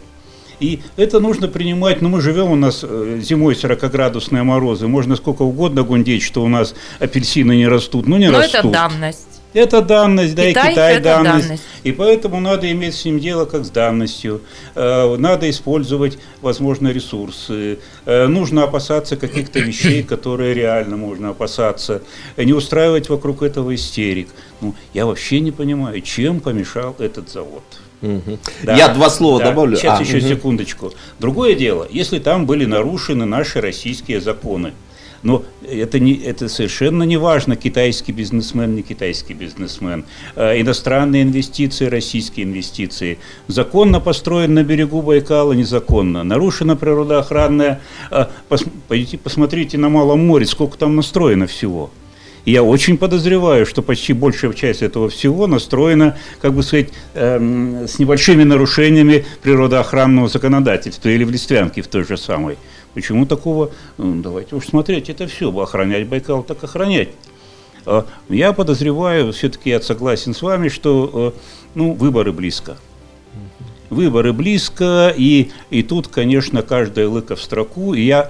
И 0.61 0.79
это 0.95 1.19
нужно 1.19 1.49
принимать, 1.49 2.01
ну 2.01 2.07
мы 2.07 2.21
живем, 2.21 2.51
у 2.51 2.55
нас 2.55 2.79
э, 2.83 3.19
зимой 3.21 3.55
40-градусные 3.55 4.43
морозы, 4.43 4.87
можно 4.87 5.17
сколько 5.17 5.41
угодно 5.41 5.83
гундеть, 5.83 6.23
что 6.23 6.43
у 6.43 6.47
нас 6.47 6.75
апельсины 6.99 7.57
не 7.57 7.67
растут, 7.67 8.07
ну 8.07 8.15
не 8.15 8.29
Но 8.29 8.39
растут. 8.39 8.55
это 8.55 8.69
данность. 8.69 9.34
Это 9.55 9.81
данность, 9.81 10.35
да, 10.35 10.49
Китай, 10.49 10.67
и 10.67 10.71
Китай 10.71 10.99
данность. 10.99 11.47
данность. 11.47 11.63
И 11.83 11.93
поэтому 11.93 12.41
надо 12.41 12.69
иметь 12.73 12.93
с 12.93 13.05
ним 13.05 13.19
дело 13.21 13.45
как 13.45 13.63
с 13.63 13.69
данностью. 13.69 14.41
Э, 14.75 15.15
надо 15.17 15.49
использовать, 15.49 16.17
возможно, 16.41 16.89
ресурсы. 16.89 17.79
Э, 18.05 18.27
нужно 18.27 18.63
опасаться 18.63 19.15
каких-то 19.15 19.59
вещей, 19.59 20.03
которые 20.13 20.53
реально 20.53 20.97
можно 20.97 21.29
опасаться. 21.29 22.01
Не 22.35 22.51
устраивать 22.51 23.07
вокруг 23.07 23.43
этого 23.43 23.73
истерик. 23.73 24.27
Ну, 24.59 24.75
я 24.93 25.05
вообще 25.05 25.39
не 25.39 25.51
понимаю, 25.51 26.01
чем 26.01 26.41
помешал 26.41 26.93
этот 26.99 27.29
завод. 27.29 27.63
Угу. 28.01 28.37
Да, 28.63 28.75
Я 28.75 28.89
два 28.89 29.09
слова 29.09 29.39
да. 29.39 29.45
добавлю. 29.51 29.77
Сейчас 29.77 29.99
а, 29.99 30.03
еще 30.03 30.17
угу. 30.17 30.27
секундочку. 30.27 30.93
Другое 31.19 31.55
дело, 31.55 31.87
если 31.89 32.19
там 32.19 32.45
были 32.45 32.65
нарушены 32.65 33.23
наши 33.23 33.61
российские 33.61 34.19
законы. 34.19 34.73
Но 35.25 35.43
это, 35.67 35.99
не, 35.99 36.13
это 36.13 36.47
совершенно 36.47 37.01
не 37.01 37.17
важно, 37.17 37.55
китайский 37.55 38.11
бизнесмен, 38.11 38.75
не 38.75 38.83
китайский 38.83 39.33
бизнесмен. 39.33 40.05
Э, 40.35 40.61
иностранные 40.61 41.23
инвестиции, 41.23 41.87
российские 41.87 42.45
инвестиции. 42.45 43.17
Законно 43.47 43.99
построен 43.99 44.53
на 44.53 44.63
берегу 44.63 45.01
Байкала, 45.01 45.53
незаконно. 45.53 46.23
Нарушена 46.23 46.75
природоохранная. 46.75 47.81
Э, 48.11 48.27
пос, 48.49 48.65
пойдите 48.87 49.17
посмотрите 49.17 49.79
на 49.79 49.89
Малом 49.89 50.27
море, 50.27 50.45
сколько 50.45 50.77
там 50.77 50.95
настроено 50.95 51.47
всего. 51.47 51.89
я 52.45 52.61
очень 52.61 52.95
подозреваю, 52.95 53.65
что 53.65 53.81
почти 53.81 54.13
большая 54.13 54.53
часть 54.53 54.83
этого 54.83 55.09
всего 55.09 55.47
настроена, 55.47 56.19
как 56.39 56.53
бы 56.53 56.61
сказать, 56.61 56.89
эм, 57.15 57.87
с 57.87 57.97
небольшими 57.97 58.43
нарушениями 58.43 59.25
природоохранного 59.41 60.27
законодательства 60.27 61.09
или 61.09 61.23
в 61.23 61.31
Листвянке 61.31 61.81
в 61.81 61.87
той 61.87 62.03
же 62.03 62.15
самой. 62.15 62.57
Почему 62.95 63.25
такого? 63.25 63.71
Ну, 63.97 64.21
давайте 64.21 64.55
уж 64.55 64.67
смотреть, 64.67 65.09
это 65.09 65.27
все, 65.27 65.51
охранять 65.51 66.07
Байкал, 66.07 66.43
так 66.43 66.63
охранять. 66.63 67.09
А, 67.85 68.05
я 68.29 68.53
подозреваю, 68.53 69.33
все-таки 69.33 69.69
я 69.69 69.81
согласен 69.81 70.33
с 70.33 70.41
вами, 70.41 70.69
что 70.69 71.33
э, 71.35 71.39
ну, 71.75 71.91
выборы 71.93 72.31
близко. 72.31 72.77
Выборы 73.95 74.33
близко, 74.33 75.13
и, 75.15 75.51
и 75.69 75.81
тут, 75.81 76.09
конечно, 76.09 76.61
каждая 76.61 77.07
лыка 77.07 77.35
в 77.35 77.41
строку. 77.41 77.93
И 77.93 78.01
я 78.01 78.29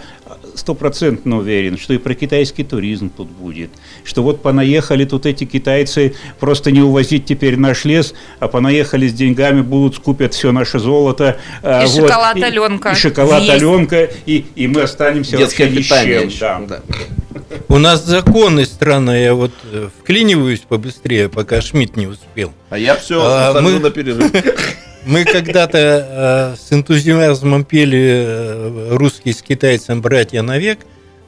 стопроцентно 0.53 1.37
уверен, 1.37 1.77
что 1.77 1.93
и 1.93 1.97
про 1.97 2.13
китайский 2.13 2.63
туризм 2.63 3.09
тут 3.09 3.27
будет. 3.27 3.71
Что 4.03 4.23
вот 4.23 4.41
понаехали 4.41 5.05
тут 5.05 5.25
эти 5.25 5.45
китайцы 5.45 6.15
просто 6.39 6.71
не 6.71 6.81
увозить 6.81 7.25
теперь 7.25 7.57
наш 7.57 7.83
лес, 7.85 8.13
а 8.39 8.47
понаехали 8.47 9.07
с 9.07 9.13
деньгами, 9.13 9.61
будут 9.61 9.95
скупят 9.95 10.33
все 10.33 10.51
наше 10.51 10.79
золото. 10.79 11.37
А, 11.63 11.83
и 11.83 11.87
вот, 11.87 12.07
шоколад 12.07 12.35
Аленка. 12.41 12.89
И, 12.89 12.93
и 12.93 12.95
шоколад 12.95 13.41
Есть. 13.41 13.53
Аленка, 13.53 14.09
и, 14.25 14.45
и 14.55 14.67
мы 14.67 14.81
останемся 14.81 15.37
Детское 15.37 15.65
вообще 15.65 16.25
ни 16.25 16.29
с 16.29 16.33
чем. 16.33 16.67
Да. 16.67 16.81
Да. 16.87 16.95
У 17.67 17.77
нас 17.77 18.05
законы 18.05 18.65
странные, 18.65 19.25
я 19.25 19.33
вот 19.33 19.51
э, 19.71 19.89
вклиниваюсь 19.99 20.61
побыстрее, 20.61 21.29
пока 21.29 21.61
Шмидт 21.61 21.95
не 21.95 22.07
успел. 22.07 22.53
А 22.69 22.77
я 22.77 22.95
все 22.95 23.21
а, 23.21 23.59
мы... 23.61 23.79
на 23.79 23.89
перерыв. 23.89 24.31
Мы 25.05 25.23
когда-то 25.23 25.77
э, 25.77 26.55
с 26.59 26.73
энтузиазмом 26.73 27.63
пели 27.63 28.23
э, 28.25 28.95
русский 28.95 29.33
с 29.33 29.43
китайцем 29.43 30.01
«Братья 30.01 30.41
навек», 30.41 30.79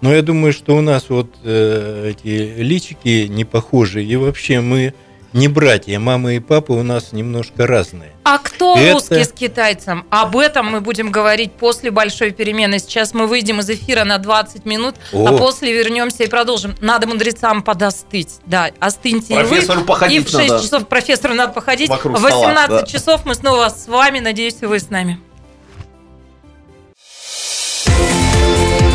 но 0.02 0.14
я 0.16 0.24
думаю, 0.24 0.52
что 0.52 0.76
у 0.76 0.82
нас 0.82 1.06
вот 1.10 1.36
э, 1.44 2.12
эти 2.12 2.60
личики 2.60 3.28
не 3.28 3.46
похожи, 3.46 4.04
и 4.04 4.16
вообще 4.16 4.62
мы 4.62 4.96
не 5.34 5.48
братья, 5.48 6.00
мама 6.00 6.34
и 6.34 6.40
папа 6.40 6.72
у 6.72 6.84
нас 6.84 7.12
немножко 7.12 7.68
разные. 7.68 8.14
А 8.24 8.38
кто 8.38 8.76
Это... 8.78 8.94
русский 8.94 9.24
с 9.24 9.32
китайцем? 9.32 10.06
Об 10.10 10.38
этом 10.38 10.68
мы 10.68 10.82
будем 10.82 11.12
говорить 11.12 11.54
после 11.54 11.92
большой 11.92 12.32
перемены. 12.32 12.80
Сейчас 12.80 13.14
мы 13.14 13.28
выйдем 13.28 13.60
из 13.60 13.70
эфира 13.70 14.04
на 14.04 14.18
20 14.18 14.66
минут, 14.66 14.96
а 15.14 15.18
О. 15.18 15.28
а 15.28 15.38
после 15.38 15.74
вернемся 15.74 16.24
и 16.24 16.28
продолжим. 16.28 16.76
Надо 16.82 17.08
мудрецам 17.08 17.62
подостыть. 17.62 18.40
Да, 18.46 18.72
остыньте 18.80 19.36
Профессору 19.36 19.80
и 19.80 19.82
вы. 19.82 19.88
походить 19.88 20.22
И 20.22 20.26
в 20.26 20.30
6 20.30 20.50
надо. 20.50 20.64
часов 20.64 20.88
профессору 20.88 21.34
надо 21.34 21.54
походить. 21.54 21.90
Вокруг 21.90 22.18
в 22.18 22.22
18 22.22 22.66
стола, 22.66 22.82
да. 22.82 22.86
часов 22.88 23.26
мы 23.26 23.36
снова 23.36 23.70
с 23.70 23.88
вами. 23.88 24.20
Надеюсь, 24.20 24.62
вы 24.62 24.80
с 24.80 24.90
нами. 24.90 25.20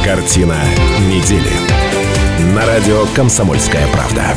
Картина 0.04 0.56
недели. 1.08 1.52
На 2.54 2.66
радио 2.66 3.06
«Комсомольская 3.14 3.86
правда». 3.88 4.34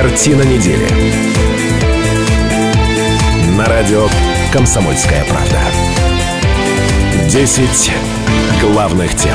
Картина 0.00 0.42
недели. 0.42 0.86
На 3.56 3.64
радио 3.64 4.06
Комсомольская 4.52 5.24
правда. 5.24 5.58
10 7.28 7.90
главных 8.62 9.12
тем. 9.16 9.34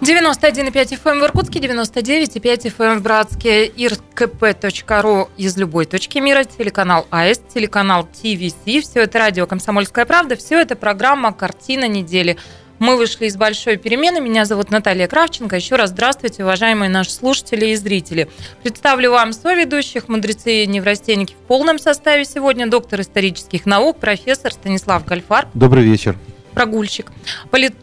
Девяносто 0.00 0.46
один 0.46 0.68
и 0.68 0.70
пять 0.70 0.92
FM 0.92 1.10
эм 1.10 1.20
в 1.20 1.24
Иркутске, 1.24 1.58
девяносто 1.58 2.02
девять 2.02 2.36
и 2.36 2.38
пять 2.38 2.64
FM 2.64 2.84
эм 2.84 2.98
в 3.00 3.02
Братске, 3.02 3.66
irkp.ru 3.66 5.28
из 5.36 5.56
любой 5.56 5.86
точки 5.86 6.18
мира, 6.18 6.44
телеканал 6.44 7.04
АЭС, 7.10 7.42
телеканал 7.52 8.04
ТВС, 8.04 8.54
все 8.64 9.02
это 9.02 9.18
радио 9.18 9.48
«Комсомольская 9.48 10.04
правда», 10.04 10.36
все 10.36 10.60
это 10.60 10.76
программа 10.76 11.32
«Картина 11.32 11.88
недели». 11.88 12.36
Мы 12.78 12.96
вышли 12.96 13.26
из 13.26 13.36
большой 13.36 13.76
перемены. 13.76 14.20
Меня 14.20 14.44
зовут 14.44 14.70
Наталья 14.70 15.06
Кравченко. 15.06 15.56
Еще 15.56 15.76
раз 15.76 15.90
здравствуйте, 15.90 16.44
уважаемые 16.44 16.90
наши 16.90 17.10
слушатели 17.10 17.66
и 17.66 17.74
зрители. 17.76 18.28
Представлю 18.62 19.12
вам 19.12 19.32
соведущих, 19.32 20.08
мудрецы 20.08 20.64
и 20.64 20.66
неврастенники 20.66 21.34
в 21.34 21.46
полном 21.46 21.78
составе 21.78 22.24
сегодня. 22.24 22.66
Доктор 22.68 23.00
исторических 23.00 23.66
наук, 23.66 23.98
профессор 23.98 24.52
Станислав 24.52 25.04
Гальфар. 25.04 25.48
Добрый 25.54 25.84
вечер. 25.84 26.16
Прогульщик. 26.52 27.12
Полит... 27.50 27.74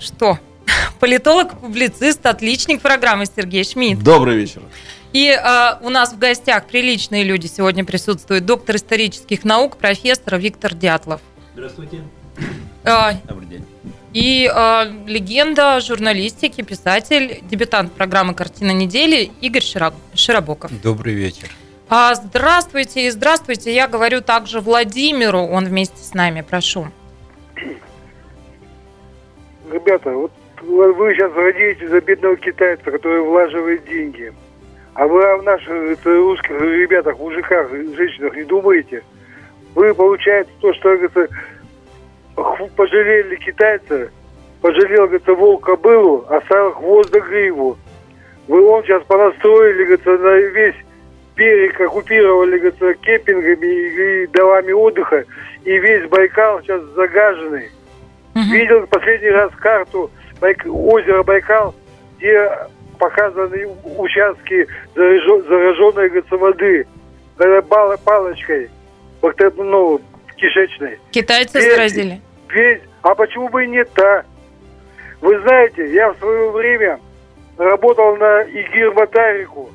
Что? 0.00 0.38
политолог, 1.00 1.58
публицист, 1.60 2.24
отличник 2.26 2.80
программы 2.80 3.24
Сергей 3.26 3.64
Шмидт. 3.64 4.02
Добрый 4.02 4.36
вечер. 4.36 4.62
И 5.12 5.28
э, 5.28 5.78
у 5.80 5.88
нас 5.88 6.12
в 6.12 6.18
гостях 6.18 6.66
приличные 6.66 7.24
люди 7.24 7.46
сегодня 7.46 7.84
присутствуют. 7.84 8.44
Доктор 8.44 8.76
исторических 8.76 9.44
наук, 9.44 9.78
профессор 9.78 10.36
Виктор 10.38 10.74
Дятлов. 10.74 11.20
Здравствуйте. 11.54 12.02
Э, 12.84 13.14
Добрый 13.24 13.48
день. 13.48 13.64
И 14.12 14.50
э, 14.52 14.84
легенда 15.06 15.80
журналистики, 15.80 16.62
писатель, 16.62 17.40
дебютант 17.42 17.92
программы 17.92 18.34
«Картина 18.34 18.70
недели» 18.70 19.30
Игорь 19.40 19.62
Широбоков. 20.14 20.70
Добрый 20.80 21.14
вечер. 21.14 21.48
А, 21.90 22.14
здравствуйте 22.14 23.06
и 23.06 23.10
здравствуйте. 23.10 23.74
Я 23.74 23.86
говорю 23.86 24.20
также 24.20 24.60
Владимиру, 24.60 25.40
он 25.40 25.66
вместе 25.66 26.02
с 26.02 26.14
нами, 26.14 26.42
прошу. 26.42 26.88
Ребята, 29.70 30.10
вот 30.10 30.32
вы 30.62 31.14
сейчас 31.14 31.32
радеете 31.34 31.88
за 31.88 32.00
бедного 32.00 32.36
китайца, 32.36 32.90
который 32.90 33.20
влаживает 33.20 33.84
деньги. 33.86 34.32
А 34.94 35.06
вы 35.06 35.22
о 35.24 35.42
наших 35.42 35.70
это, 35.70 36.10
русских 36.16 36.50
ребятах, 36.60 37.18
мужиках, 37.18 37.70
женщинах 37.70 38.34
не 38.34 38.44
думаете? 38.44 39.02
Вы, 39.74 39.94
получается, 39.94 40.52
то, 40.60 40.74
что, 40.74 40.88
говорится, 40.96 41.28
пожалели 42.76 43.36
китайца, 43.36 44.10
пожалел, 44.60 45.06
говорится, 45.06 45.34
волк 45.34 45.64
кобылу, 45.64 46.24
оставил 46.28 46.72
хвост 46.72 47.10
да 47.10 47.20
гриву. 47.20 47.76
Вы 48.46 48.66
он 48.66 48.82
сейчас 48.82 49.02
понастроили, 49.04 49.84
говорится, 49.84 50.10
на 50.18 50.36
весь 50.36 50.74
берег 51.36 51.80
оккупировали, 51.80 52.58
говорится, 52.58 52.94
кемпингами 52.94 53.66
и, 53.66 54.26
домами 54.28 54.72
отдыха, 54.72 55.24
и 55.64 55.78
весь 55.78 56.08
Байкал 56.08 56.60
сейчас 56.62 56.82
загаженный. 56.96 57.70
Угу. 58.34 58.52
Видел 58.52 58.86
последний 58.86 59.30
раз 59.30 59.52
карту 59.56 60.10
Байк... 60.40 60.64
озеро 60.66 61.22
Байкал, 61.22 61.74
где 62.18 62.50
показаны 62.98 63.68
участки 63.96 64.66
зараженной 64.94 66.08
говорится, 66.08 66.36
воды 66.36 66.86
палочкой, 68.04 68.70
ну, 69.56 70.00
кишечной. 70.36 70.98
Китайцы 71.10 71.58
весь, 71.58 71.70
заразили? 71.74 72.20
Весь. 72.50 72.80
А 73.02 73.14
почему 73.14 73.48
бы 73.48 73.64
и 73.64 73.68
не 73.68 73.84
та? 73.84 74.24
Вы 75.20 75.38
знаете, 75.40 75.92
я 75.92 76.12
в 76.12 76.18
свое 76.18 76.50
время 76.50 77.00
работал 77.56 78.16
на 78.16 78.42
Игир 78.42 78.92
Матарику, 78.92 79.70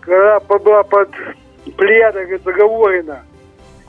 когда 0.00 0.40
была 0.40 0.82
под 0.82 1.10
плеядой, 1.76 2.24
говорится, 2.24 2.52
Говорина. 2.52 3.22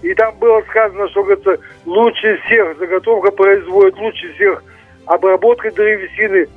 И 0.01 0.13
там 0.15 0.35
было 0.37 0.61
сказано, 0.61 1.07
что, 1.09 1.23
говорится, 1.23 1.57
лучше 1.85 2.37
всех 2.45 2.77
заготовка 2.77 3.31
производит, 3.31 3.97
лучше 3.97 4.33
всех 4.33 4.63
обработкой 5.05 5.71
древесины. 5.71 6.47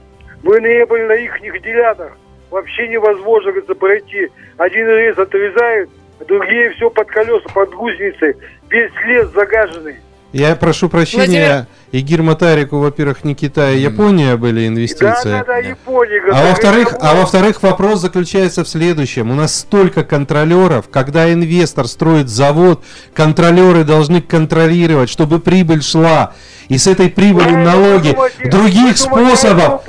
Мы 0.42 0.60
не 0.60 0.84
были 0.86 1.02
на 1.04 1.14
их 1.14 1.40
делянах. 1.40 2.12
Вообще 2.50 2.88
невозможно, 2.88 3.50
говорится, 3.50 3.74
пройти. 3.74 4.30
Один 4.56 4.86
рез 4.86 5.18
отрезают, 5.18 5.90
другие 6.26 6.70
все 6.70 6.88
под 6.88 7.08
колеса, 7.08 7.48
под 7.52 7.70
гусеницы. 7.74 8.36
Весь 8.70 8.92
лес 9.04 9.28
загаженный. 9.30 9.96
Я 10.34 10.56
прошу 10.56 10.88
прощения, 10.88 11.26
Владимир... 11.26 11.66
Игир 11.92 12.22
Матарику, 12.22 12.78
во-первых, 12.78 13.22
не 13.22 13.36
Китай, 13.36 13.76
а 13.76 13.78
Япония 13.78 14.36
были 14.36 14.66
инвестиции. 14.66 15.30
Да, 15.30 15.38
да, 15.38 15.44
да, 15.44 15.56
Япония. 15.58 16.20
А 16.32 16.48
во-вторых, 16.48 16.92
а 17.00 17.14
во-вторых, 17.14 17.62
вопрос 17.62 18.00
заключается 18.00 18.64
в 18.64 18.68
следующем. 18.68 19.30
У 19.30 19.34
нас 19.34 19.56
столько 19.56 20.02
контролеров, 20.02 20.88
когда 20.90 21.32
инвестор 21.32 21.86
строит 21.86 22.28
завод, 22.28 22.82
контролеры 23.14 23.84
должны 23.84 24.20
контролировать, 24.20 25.08
чтобы 25.08 25.38
прибыль 25.38 25.84
шла. 25.84 26.32
И 26.66 26.78
с 26.78 26.88
этой 26.88 27.10
прибыли 27.10 27.54
налоги, 27.54 28.10
думаете, 28.10 28.50
других 28.50 28.98
способов, 28.98 29.82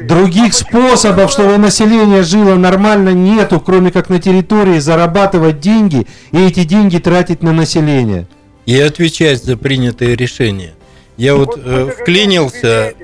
других 0.00 0.50
а 0.50 0.56
способов, 0.56 1.30
чтобы 1.30 1.58
население 1.58 2.24
жило 2.24 2.56
нормально, 2.56 3.10
нету, 3.10 3.60
кроме 3.60 3.92
как 3.92 4.08
на 4.08 4.18
территории 4.18 4.80
зарабатывать 4.80 5.60
деньги 5.60 6.08
и 6.32 6.44
эти 6.44 6.64
деньги 6.64 6.98
тратить 6.98 7.44
на 7.44 7.52
население 7.52 8.26
и 8.66 8.78
отвечать 8.80 9.42
за 9.42 9.56
принятые 9.56 10.16
решения. 10.16 10.74
Я 11.16 11.34
вот, 11.34 11.56
вот 11.56 11.62
э, 11.64 11.90
вклинился. 11.90 12.94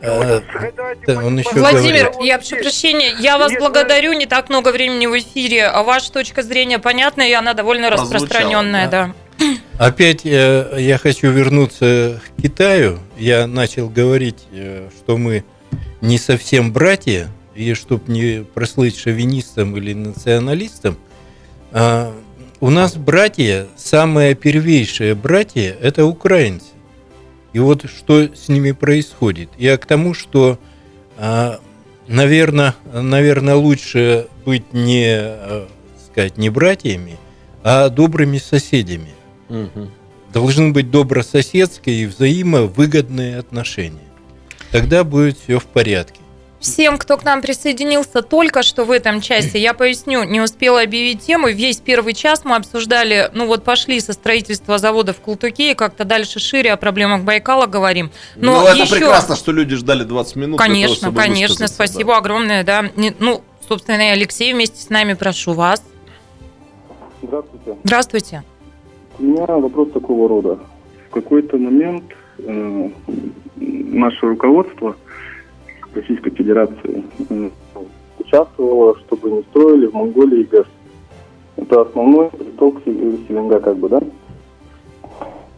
Э, 0.00 0.40
он 1.06 1.38
еще 1.38 1.50
Владимир, 1.52 2.10
говорит. 2.10 2.26
я 2.26 2.38
прошу 2.38 2.56
прощения, 2.56 3.14
я 3.20 3.38
вас 3.38 3.52
благодарю, 3.58 4.12
не 4.12 4.26
так 4.26 4.48
много 4.48 4.70
времени 4.70 5.06
в 5.06 5.18
эфире, 5.18 5.66
а 5.66 5.82
ваша 5.82 6.12
точка 6.12 6.42
зрения 6.42 6.78
понятна, 6.78 7.22
и 7.22 7.32
она 7.32 7.54
довольно 7.54 7.90
распространенная, 7.90 8.88
да. 8.88 9.06
да. 9.06 9.14
Опять 9.78 10.24
э, 10.24 10.76
я 10.78 10.98
хочу 10.98 11.30
вернуться 11.30 12.20
к 12.24 12.42
Китаю. 12.42 12.98
Я 13.18 13.46
начал 13.46 13.88
говорить, 13.88 14.44
э, 14.52 14.88
что 14.96 15.16
мы 15.16 15.44
не 16.00 16.18
совсем 16.18 16.72
братья, 16.72 17.28
и 17.54 17.74
чтобы 17.74 18.10
не 18.12 18.44
прослыть 18.44 18.98
шовинистом 18.98 19.76
или 19.76 19.92
националистом, 19.92 20.98
э, 21.72 22.12
у 22.62 22.70
нас 22.70 22.94
братья, 22.94 23.66
самые 23.76 24.36
первейшие 24.36 25.16
братья, 25.16 25.76
это 25.80 26.06
украинцы. 26.06 26.68
И 27.52 27.58
вот 27.58 27.90
что 27.90 28.32
с 28.32 28.48
ними 28.48 28.70
происходит. 28.70 29.50
Я 29.58 29.76
к 29.76 29.84
тому, 29.84 30.14
что, 30.14 30.60
наверное, 32.06 32.76
наверное 32.92 33.56
лучше 33.56 34.28
быть 34.46 34.72
не, 34.72 35.08
а, 35.08 35.68
сказать, 36.06 36.38
не 36.38 36.50
братьями, 36.50 37.18
а 37.64 37.88
добрыми 37.88 38.38
соседями. 38.38 39.10
Угу. 39.48 39.88
Должны 40.32 40.70
быть 40.70 40.88
добрососедские 40.88 42.04
и 42.04 42.06
взаимовыгодные 42.06 43.38
отношения. 43.38 44.08
Тогда 44.70 45.02
будет 45.02 45.36
все 45.36 45.58
в 45.58 45.64
порядке. 45.64 46.21
Всем, 46.62 46.96
кто 46.96 47.16
к 47.16 47.24
нам 47.24 47.42
присоединился 47.42 48.22
только 48.22 48.62
что 48.62 48.84
в 48.84 48.92
этом 48.92 49.20
часе, 49.20 49.58
я 49.58 49.74
поясню, 49.74 50.22
не 50.22 50.40
успела 50.40 50.80
объявить 50.80 51.20
тему. 51.20 51.48
Весь 51.48 51.78
первый 51.78 52.14
час 52.14 52.44
мы 52.44 52.54
обсуждали, 52.54 53.28
ну 53.34 53.46
вот 53.46 53.64
пошли 53.64 53.98
со 53.98 54.12
строительства 54.12 54.78
завода 54.78 55.12
в 55.12 55.18
Култуке, 55.18 55.72
и 55.72 55.74
как-то 55.74 56.04
дальше 56.04 56.38
шире 56.38 56.72
о 56.72 56.76
проблемах 56.76 57.24
Байкала 57.24 57.66
говорим. 57.66 58.12
Но 58.36 58.60
ну, 58.60 58.66
это 58.68 58.76
еще... 58.76 58.94
прекрасно, 58.94 59.34
что 59.34 59.50
люди 59.50 59.74
ждали 59.74 60.04
20 60.04 60.36
минут. 60.36 60.58
Конечно, 60.60 61.08
того, 61.08 61.18
конечно, 61.18 61.66
спасибо 61.66 62.12
да. 62.12 62.18
огромное, 62.18 62.62
да. 62.62 62.84
Ну, 63.18 63.42
собственно, 63.68 64.00
и 64.00 64.12
Алексей 64.12 64.54
вместе 64.54 64.80
с 64.80 64.88
нами, 64.88 65.14
прошу 65.14 65.54
вас. 65.54 65.82
Здравствуйте. 67.22 67.76
Здравствуйте. 67.82 68.42
У 69.18 69.24
меня 69.24 69.46
вопрос 69.46 69.90
такого 69.90 70.28
рода. 70.28 70.60
В 71.08 71.14
какой-то 71.14 71.56
момент 71.58 72.04
э, 72.38 72.88
наше 73.56 74.26
руководство– 74.26 74.94
Российской 75.94 76.30
Федерации 76.30 77.04
участвовала, 78.18 78.96
чтобы 79.00 79.30
не 79.30 79.42
строили 79.42 79.86
в 79.86 79.94
Монголии 79.94 80.44
ГЭС. 80.44 80.66
Это 81.56 81.82
основной 81.82 82.30
приток 82.30 82.82
Селенга, 82.84 83.60
как 83.60 83.76
бы, 83.76 83.88
да? 83.88 84.00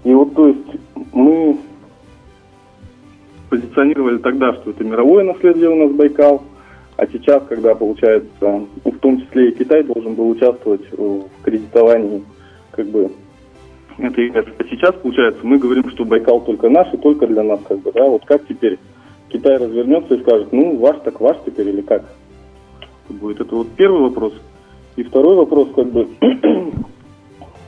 И 0.03 0.12
вот, 0.12 0.35
то 0.35 0.49
есть, 0.49 0.80
мы 1.12 1.57
позиционировали 3.49 4.18
тогда, 4.18 4.53
что 4.55 4.70
это 4.70 4.82
мировое 4.85 5.24
наследие 5.24 5.70
у 5.70 5.76
нас 5.76 5.93
Байкал, 5.93 6.43
а 6.97 7.07
сейчас, 7.07 7.43
когда, 7.49 7.74
получается, 7.74 8.28
ну, 8.41 8.68
в 8.85 8.99
том 8.99 9.20
числе 9.20 9.49
и 9.49 9.55
Китай 9.55 9.82
должен 9.85 10.14
был 10.14 10.30
участвовать 10.30 10.82
в 10.93 11.24
кредитовании, 11.43 12.24
как 12.72 12.87
бы, 12.87 13.11
ГЭС. 13.99 14.47
А 14.59 14.64
сейчас, 14.64 14.95
получается, 14.97 15.41
мы 15.45 15.59
говорим, 15.59 15.89
что 15.91 16.05
Байкал 16.05 16.41
только 16.41 16.68
наш 16.68 16.93
и 16.93 16.97
только 16.97 17.26
для 17.26 17.45
нас, 17.45 17.61
как 17.68 17.78
бы, 17.78 17.93
да? 17.93 18.05
Вот 18.09 18.24
как 18.24 18.47
теперь 18.47 18.78
Китай 19.35 19.57
развернется 19.57 20.14
и 20.14 20.20
скажет, 20.20 20.53
ну, 20.53 20.76
ваш 20.76 20.99
так 21.01 21.20
ваш 21.20 21.37
теперь 21.45 21.68
или 21.68 21.80
как? 21.80 22.05
Будет 23.09 23.41
это 23.41 23.57
вот 23.57 23.66
первый 23.76 24.03
вопрос. 24.03 24.32
И 24.95 25.03
второй 25.03 25.35
вопрос, 25.35 25.70
как 25.74 25.91
бы, 25.91 26.07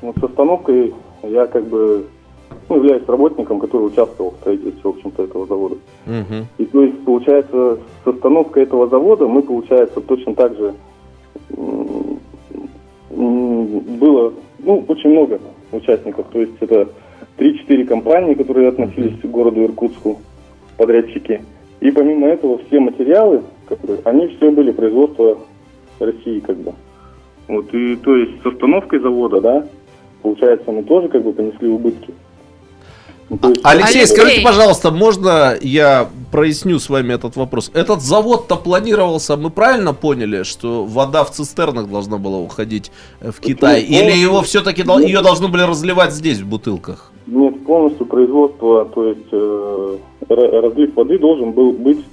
вот 0.01 0.17
с 0.17 0.23
остановкой 0.23 0.95
я 1.25 1.47
как 1.49 1.67
бы 1.67 2.07
ну, 2.69 2.77
являюсь 2.77 3.03
работником, 3.09 3.59
который 3.59 3.89
участвовал 3.89 4.31
в 4.31 4.37
строительстве, 4.37 4.81
в 4.85 4.87
общем-то, 4.87 5.25
этого 5.25 5.47
завода. 5.47 5.75
Угу. 6.07 6.47
И 6.59 6.65
то 6.67 6.83
есть, 6.83 7.05
получается, 7.05 7.79
с 8.05 8.07
остановкой 8.07 8.63
этого 8.63 8.87
завода 8.87 9.27
мы, 9.27 9.43
получается, 9.43 10.01
точно 10.01 10.37
так 10.37 10.57
же 10.57 10.73
было, 13.11 14.33
ну, 14.61 14.85
очень 14.87 15.11
много 15.11 15.41
участников. 15.73 16.27
То 16.33 16.41
есть 16.41 16.55
это 16.61 16.91
3-4 17.39 17.87
компании, 17.87 18.35
которые 18.35 18.69
относились 18.69 19.21
к 19.21 19.25
городу 19.25 19.65
Иркутску, 19.65 20.21
подрядчики. 20.77 21.43
И 21.81 21.91
помимо 21.91 22.27
этого 22.29 22.59
все 22.67 22.81
материалы, 22.81 23.43
которые, 23.69 24.01
они 24.05 24.29
все 24.29 24.51
были 24.51 24.71
производства 24.73 25.39
России 25.99 26.41
как 26.41 26.57
бы. 26.57 26.73
Вот 27.49 27.73
и 27.73 27.97
то 27.97 28.17
есть 28.17 28.43
с 28.43 28.47
остановкой 28.47 28.99
завода, 29.01 29.41
да, 29.41 29.67
получается, 30.23 30.71
мы 30.73 30.83
тоже 30.83 31.09
как 31.09 31.23
бы 31.23 31.33
понесли 31.33 31.69
убытки. 31.69 32.13
Ну, 33.29 33.49
есть, 33.49 33.61
Алексей, 33.65 34.01
Алексей, 34.01 34.07
скажите, 34.07 34.41
пожалуйста, 34.43 34.91
можно 34.93 35.57
я 35.61 36.09
проясню 36.31 36.79
с 36.79 36.89
вами 36.89 37.15
этот 37.15 37.35
вопрос? 37.35 37.73
Этот 37.75 38.01
завод-то 38.01 38.55
планировался, 38.57 39.37
мы 39.37 39.51
правильно 39.51 39.93
поняли, 39.93 40.45
что 40.45 40.85
вода 40.85 41.25
в 41.25 41.33
цистернах 41.33 41.89
должна 41.91 42.19
была 42.19 42.39
уходить 42.39 42.93
э, 43.21 43.33
в 43.33 43.41
Китай? 43.41 43.85
Нет, 43.89 44.05
Или 44.05 44.17
его 44.17 44.43
все-таки 44.43 44.83
ее 44.83 45.23
должны 45.23 45.49
были 45.49 45.63
разливать 45.63 46.13
здесь, 46.13 46.39
в 46.39 46.47
бутылках? 46.47 47.11
Нет, 47.27 47.65
полностью 47.67 48.07
производство, 48.07 48.85
то 48.85 49.05
есть 49.05 49.27
э, 49.33 49.97
разлив 50.29 50.95
воды 50.95 51.19
должен 51.19 51.53
был 51.53 51.73
быть 51.73 52.05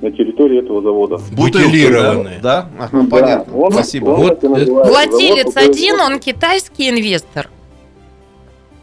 на 0.00 0.10
территории 0.10 0.60
этого 0.60 0.82
завода. 0.82 1.18
Бутылированные. 1.32 2.40
Да? 2.42 2.68
Ага, 2.78 3.02
да, 3.02 3.08
понятно. 3.10 3.56
Он, 3.56 3.72
Спасибо. 3.72 4.10
Он 4.10 4.20
вот. 4.20 4.42
Владелец 4.42 5.52
завод, 5.52 5.70
один, 5.70 6.00
он 6.00 6.18
китайский 6.18 6.88
инвестор. 6.88 7.48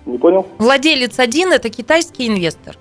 Не 0.06 0.18
понял? 0.18 0.46
Владелец 0.58 1.20
один– 1.20 1.52
это 1.54 1.70
китайский 1.70 2.28
инвестор. 2.28 2.78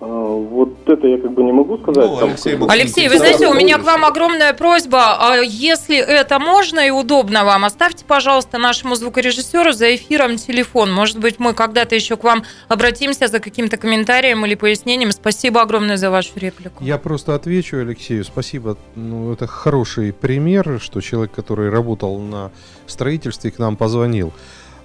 А, 0.00 0.06
вот 0.06 0.88
это 0.88 1.06
я 1.06 1.18
как 1.18 1.32
бы 1.32 1.42
не 1.42 1.52
могу 1.52 1.78
сказать. 1.78 2.10
Ну, 2.10 2.18
Алексей, 2.18 2.56
там, 2.56 2.70
Алексей 2.70 3.08
вы 3.08 3.18
знаете, 3.18 3.46
у 3.46 3.54
меня 3.54 3.78
к 3.78 3.84
вам 3.84 4.04
огромная 4.04 4.52
просьба. 4.52 5.16
А 5.18 5.36
если 5.36 5.96
это 5.96 6.38
можно 6.38 6.80
и 6.80 6.90
удобно 6.90 7.44
вам, 7.44 7.64
оставьте, 7.64 8.04
пожалуйста, 8.04 8.58
нашему 8.58 8.96
звукорежиссеру 8.96 9.72
за 9.72 9.94
эфиром 9.94 10.36
телефон. 10.36 10.92
Может 10.92 11.18
быть, 11.18 11.38
мы 11.38 11.54
когда-то 11.54 11.94
еще 11.94 12.16
к 12.16 12.24
вам 12.24 12.44
обратимся 12.68 13.28
за 13.28 13.38
каким-то 13.40 13.76
комментарием 13.76 14.44
или 14.44 14.54
пояснением. 14.54 15.12
Спасибо 15.12 15.62
огромное 15.62 15.96
за 15.96 16.10
вашу 16.10 16.32
реплику. 16.36 16.82
Я 16.82 16.98
просто 16.98 17.34
отвечу 17.34 17.78
Алексею. 17.78 18.24
Спасибо. 18.24 18.76
Ну, 18.96 19.32
это 19.32 19.46
хороший 19.46 20.12
пример, 20.12 20.80
что 20.82 21.00
человек, 21.00 21.32
который 21.32 21.70
работал 21.70 22.18
на 22.18 22.50
строительстве, 22.86 23.50
к 23.50 23.58
нам 23.58 23.76
позвонил. 23.76 24.32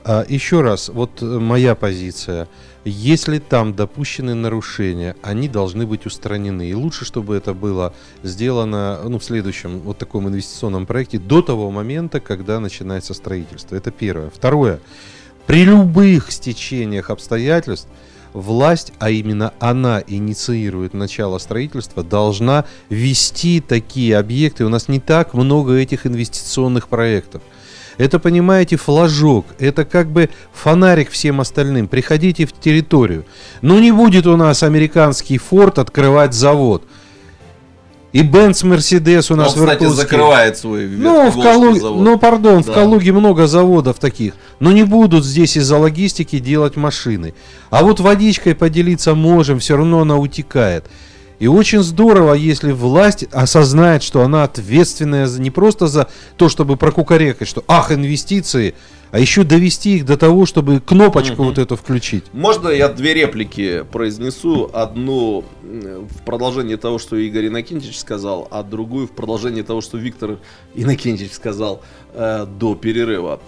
А, 0.03 0.25
еще 0.27 0.61
раз, 0.61 0.89
вот 0.89 1.21
э, 1.21 1.25
моя 1.25 1.75
позиция. 1.75 2.47
Если 2.85 3.39
там 3.39 3.75
допущены 3.75 4.33
нарушения, 4.33 5.15
они 5.21 5.49
должны 5.49 5.85
быть 5.85 6.05
устранены. 6.05 6.69
И 6.69 6.73
лучше, 6.73 7.03
чтобы 7.05 7.35
это 7.35 7.53
было 7.53 7.93
сделано 8.23 8.99
ну, 9.03 9.19
в 9.19 9.23
следующем 9.23 9.79
вот 9.81 9.97
таком 9.97 10.29
инвестиционном 10.29 10.85
проекте 10.85 11.19
до 11.19 11.41
того 11.41 11.69
момента, 11.71 12.19
когда 12.19 12.59
начинается 12.59 13.13
строительство. 13.13 13.75
Это 13.75 13.91
первое. 13.91 14.29
Второе. 14.29 14.79
При 15.45 15.65
любых 15.65 16.31
стечениях 16.31 17.09
обстоятельств 17.09 17.89
власть, 18.33 18.93
а 18.99 19.09
именно 19.09 19.53
она 19.59 20.03
инициирует 20.07 20.93
начало 20.93 21.37
строительства, 21.39 22.03
должна 22.03 22.65
вести 22.89 23.59
такие 23.59 24.17
объекты. 24.17 24.65
У 24.65 24.69
нас 24.69 24.87
не 24.87 24.99
так 24.99 25.33
много 25.33 25.73
этих 25.73 26.05
инвестиционных 26.05 26.87
проектов. 26.87 27.41
Это, 27.99 28.17
понимаете, 28.17 28.77
флажок. 28.77 29.45
Это 29.59 29.83
как 29.83 30.09
бы 30.09 30.29
фонарик 30.53 31.11
всем 31.11 31.41
остальным. 31.41 31.89
Приходите 31.89 32.45
в 32.45 32.53
территорию. 32.53 33.25
Ну 33.61 33.77
не 33.77 33.91
будет 33.91 34.25
у 34.25 34.37
нас 34.37 34.63
американский 34.63 35.37
форт 35.37 35.79
открывать 35.79 36.33
завод. 36.33 36.83
И 38.13 38.23
Бенц 38.23 38.63
Мерседес 38.63 39.29
у 39.29 39.35
нас 39.35 39.49
Он, 39.55 39.59
в 39.59 39.65
кстати, 39.65 39.85
закрывает 39.85 40.57
свой 40.57 40.87
Ну, 40.87 41.29
в 41.29 41.41
Калуге, 41.43 41.79
завод. 41.81 42.01
ну, 42.01 42.17
пардон, 42.17 42.61
да. 42.63 42.71
в 42.71 42.73
Калуге 42.73 43.11
много 43.11 43.47
заводов 43.47 43.99
таких. 43.99 44.33
Но 44.61 44.71
не 44.71 44.83
будут 44.83 45.25
здесь 45.25 45.57
из-за 45.57 45.77
логистики 45.77 46.39
делать 46.39 46.77
машины. 46.77 47.33
А 47.69 47.83
вот 47.83 47.99
водичкой 47.99 48.55
поделиться 48.55 49.13
можем, 49.13 49.59
все 49.59 49.75
равно 49.75 50.01
она 50.01 50.15
утекает. 50.15 50.85
И 51.39 51.47
очень 51.47 51.81
здорово, 51.81 52.33
если 52.33 52.71
власть 52.73 53.23
осознает, 53.31 54.03
что 54.03 54.21
она 54.21 54.43
ответственная 54.43 55.27
не 55.27 55.51
просто 55.51 55.87
за 55.87 56.09
то, 56.35 56.49
чтобы 56.49 56.75
прокукарекать, 56.75 57.47
что 57.47 57.63
ах, 57.67 57.91
инвестиции, 57.91 58.75
а 59.11 59.19
еще 59.19 59.43
довести 59.43 59.95
их 59.95 60.05
до 60.05 60.17
того, 60.17 60.45
чтобы 60.45 60.81
кнопочку 60.81 61.41
угу. 61.41 61.43
вот 61.45 61.57
эту 61.57 61.75
включить. 61.75 62.25
Можно 62.33 62.69
я 62.69 62.89
две 62.89 63.13
реплики 63.13 63.83
произнесу? 63.91 64.69
Одну 64.71 65.45
в 65.63 66.23
продолжении 66.25 66.75
того, 66.75 66.99
что 66.99 67.15
Игорь 67.15 67.47
Иннокентьевич 67.47 67.99
сказал, 67.99 68.47
а 68.51 68.61
другую 68.61 69.07
в 69.07 69.11
продолжении 69.11 69.61
того, 69.61 69.81
что 69.81 69.97
Виктор 69.97 70.39
Иннокентьевич 70.75 71.33
сказал 71.33 71.81
э, 72.14 72.45
до 72.45 72.76
перерыва. 72.76 73.39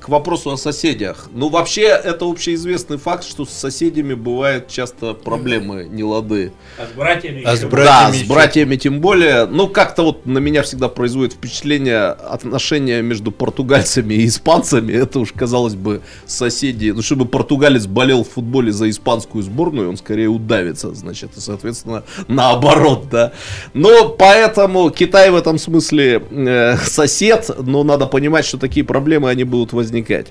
К 0.00 0.08
вопросу 0.08 0.50
о 0.50 0.56
соседях. 0.56 1.28
Ну, 1.32 1.48
вообще, 1.48 1.82
это 1.82 2.24
общеизвестный 2.24 2.98
факт, 2.98 3.24
что 3.24 3.44
с 3.44 3.50
соседями 3.50 4.14
бывают 4.14 4.68
часто 4.68 5.14
проблемы, 5.14 5.86
не 5.90 6.02
лады. 6.02 6.52
А 6.78 6.86
с 6.86 6.96
братьями? 6.96 7.42
А 7.44 7.56
с 7.56 7.64
братьями 7.64 7.86
да, 7.86 8.12
с 8.12 8.22
братьями 8.22 8.76
тем 8.76 9.00
более. 9.00 9.46
Ну, 9.46 9.68
как-то 9.68 10.02
вот 10.02 10.26
на 10.26 10.38
меня 10.38 10.62
всегда 10.62 10.88
производит 10.88 11.34
впечатление 11.34 12.08
отношения 12.08 13.02
между 13.02 13.30
португальцами 13.30 14.14
и 14.14 14.26
испанцами. 14.26 14.92
Это 14.92 15.20
уж, 15.20 15.32
казалось 15.32 15.74
бы, 15.74 16.02
соседи. 16.26 16.90
Ну, 16.90 17.02
чтобы 17.02 17.26
португалец 17.26 17.86
болел 17.86 18.24
в 18.24 18.30
футболе 18.30 18.72
за 18.72 18.90
испанскую 18.90 19.42
сборную, 19.42 19.88
он 19.88 19.96
скорее 19.96 20.28
удавится, 20.28 20.94
значит, 20.94 21.30
и, 21.36 21.40
соответственно, 21.40 22.04
наоборот, 22.28 23.08
да. 23.10 23.32
Но 23.74 24.08
поэтому 24.08 24.90
Китай 24.90 25.30
в 25.30 25.36
этом 25.36 25.58
смысле 25.58 26.22
э, 26.30 26.76
сосед, 26.78 27.50
но 27.58 27.84
надо 27.84 28.05
надо 28.06 28.12
понимать, 28.12 28.44
что 28.44 28.58
такие 28.58 28.84
проблемы, 28.84 29.28
они 29.30 29.44
будут 29.44 29.72
возникать. 29.72 30.28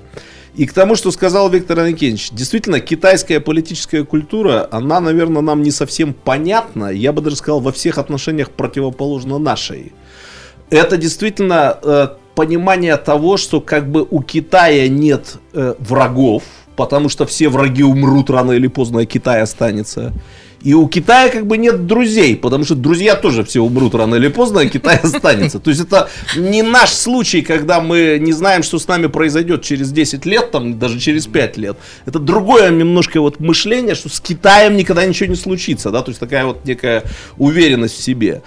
И 0.56 0.66
к 0.66 0.72
тому, 0.72 0.96
что 0.96 1.10
сказал 1.10 1.50
Виктор 1.50 1.80
Анакинович, 1.80 2.30
действительно, 2.32 2.80
китайская 2.80 3.40
политическая 3.40 4.04
культура, 4.04 4.66
она, 4.70 5.00
наверное, 5.00 5.42
нам 5.42 5.62
не 5.62 5.70
совсем 5.70 6.14
понятна, 6.14 6.86
я 6.86 7.12
бы 7.12 7.20
даже 7.20 7.36
сказал, 7.36 7.60
во 7.60 7.72
всех 7.72 7.98
отношениях 7.98 8.50
противоположна 8.50 9.38
нашей. 9.38 9.92
Это 10.70 10.96
действительно 10.96 11.78
э, 11.82 12.08
понимание 12.34 12.96
того, 12.96 13.36
что 13.36 13.60
как 13.60 13.90
бы 13.90 14.06
у 14.10 14.22
Китая 14.22 14.88
нет 14.88 15.36
э, 15.52 15.74
врагов, 15.78 16.42
потому 16.76 17.08
что 17.10 17.26
все 17.26 17.48
враги 17.48 17.84
умрут 17.84 18.30
рано 18.30 18.52
или 18.52 18.68
поздно, 18.68 19.00
а 19.00 19.04
Китай 19.04 19.42
останется. 19.42 20.12
И 20.62 20.74
у 20.74 20.88
Китая 20.88 21.28
как 21.28 21.46
бы 21.46 21.58
нет 21.58 21.86
друзей, 21.86 22.36
потому 22.36 22.64
что 22.64 22.74
друзья 22.74 23.14
тоже 23.14 23.44
все 23.44 23.60
умрут 23.60 23.94
рано 23.94 24.16
или 24.16 24.28
поздно, 24.28 24.62
а 24.62 24.66
Китай 24.66 24.96
останется. 25.02 25.58
То 25.58 25.70
есть 25.70 25.82
это 25.82 26.08
не 26.36 26.62
наш 26.62 26.90
случай, 26.90 27.42
когда 27.42 27.80
мы 27.80 28.18
не 28.20 28.32
знаем, 28.32 28.62
что 28.62 28.78
с 28.78 28.88
нами 28.88 29.06
произойдет 29.06 29.62
через 29.62 29.92
10 29.92 30.26
лет, 30.26 30.50
там, 30.50 30.78
даже 30.78 30.98
через 30.98 31.26
5 31.26 31.56
лет. 31.58 31.76
Это 32.06 32.18
другое 32.18 32.70
немножко 32.70 33.20
вот 33.20 33.38
мышление, 33.38 33.94
что 33.94 34.08
с 34.08 34.20
Китаем 34.20 34.76
никогда 34.76 35.04
ничего 35.04 35.28
не 35.28 35.36
случится, 35.36 35.90
да, 35.90 36.02
то 36.02 36.10
есть 36.10 36.20
такая 36.20 36.44
вот 36.46 36.64
некая 36.64 37.04
уверенность 37.36 37.98
в 37.98 38.02
себе. 38.02 38.42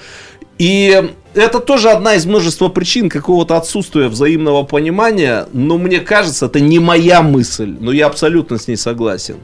И 0.57 1.01
это 1.35 1.59
тоже 1.59 1.89
одна 1.89 2.15
из 2.15 2.25
множества 2.25 2.67
причин 2.67 3.07
какого-то 3.07 3.55
отсутствия 3.55 4.09
взаимного 4.09 4.63
понимания, 4.63 5.47
но 5.53 5.77
мне 5.77 6.01
кажется, 6.01 6.47
это 6.47 6.59
не 6.59 6.79
моя 6.79 7.21
мысль, 7.21 7.77
но 7.79 7.93
я 7.93 8.07
абсолютно 8.07 8.57
с 8.57 8.67
ней 8.67 8.75
согласен 8.75 9.37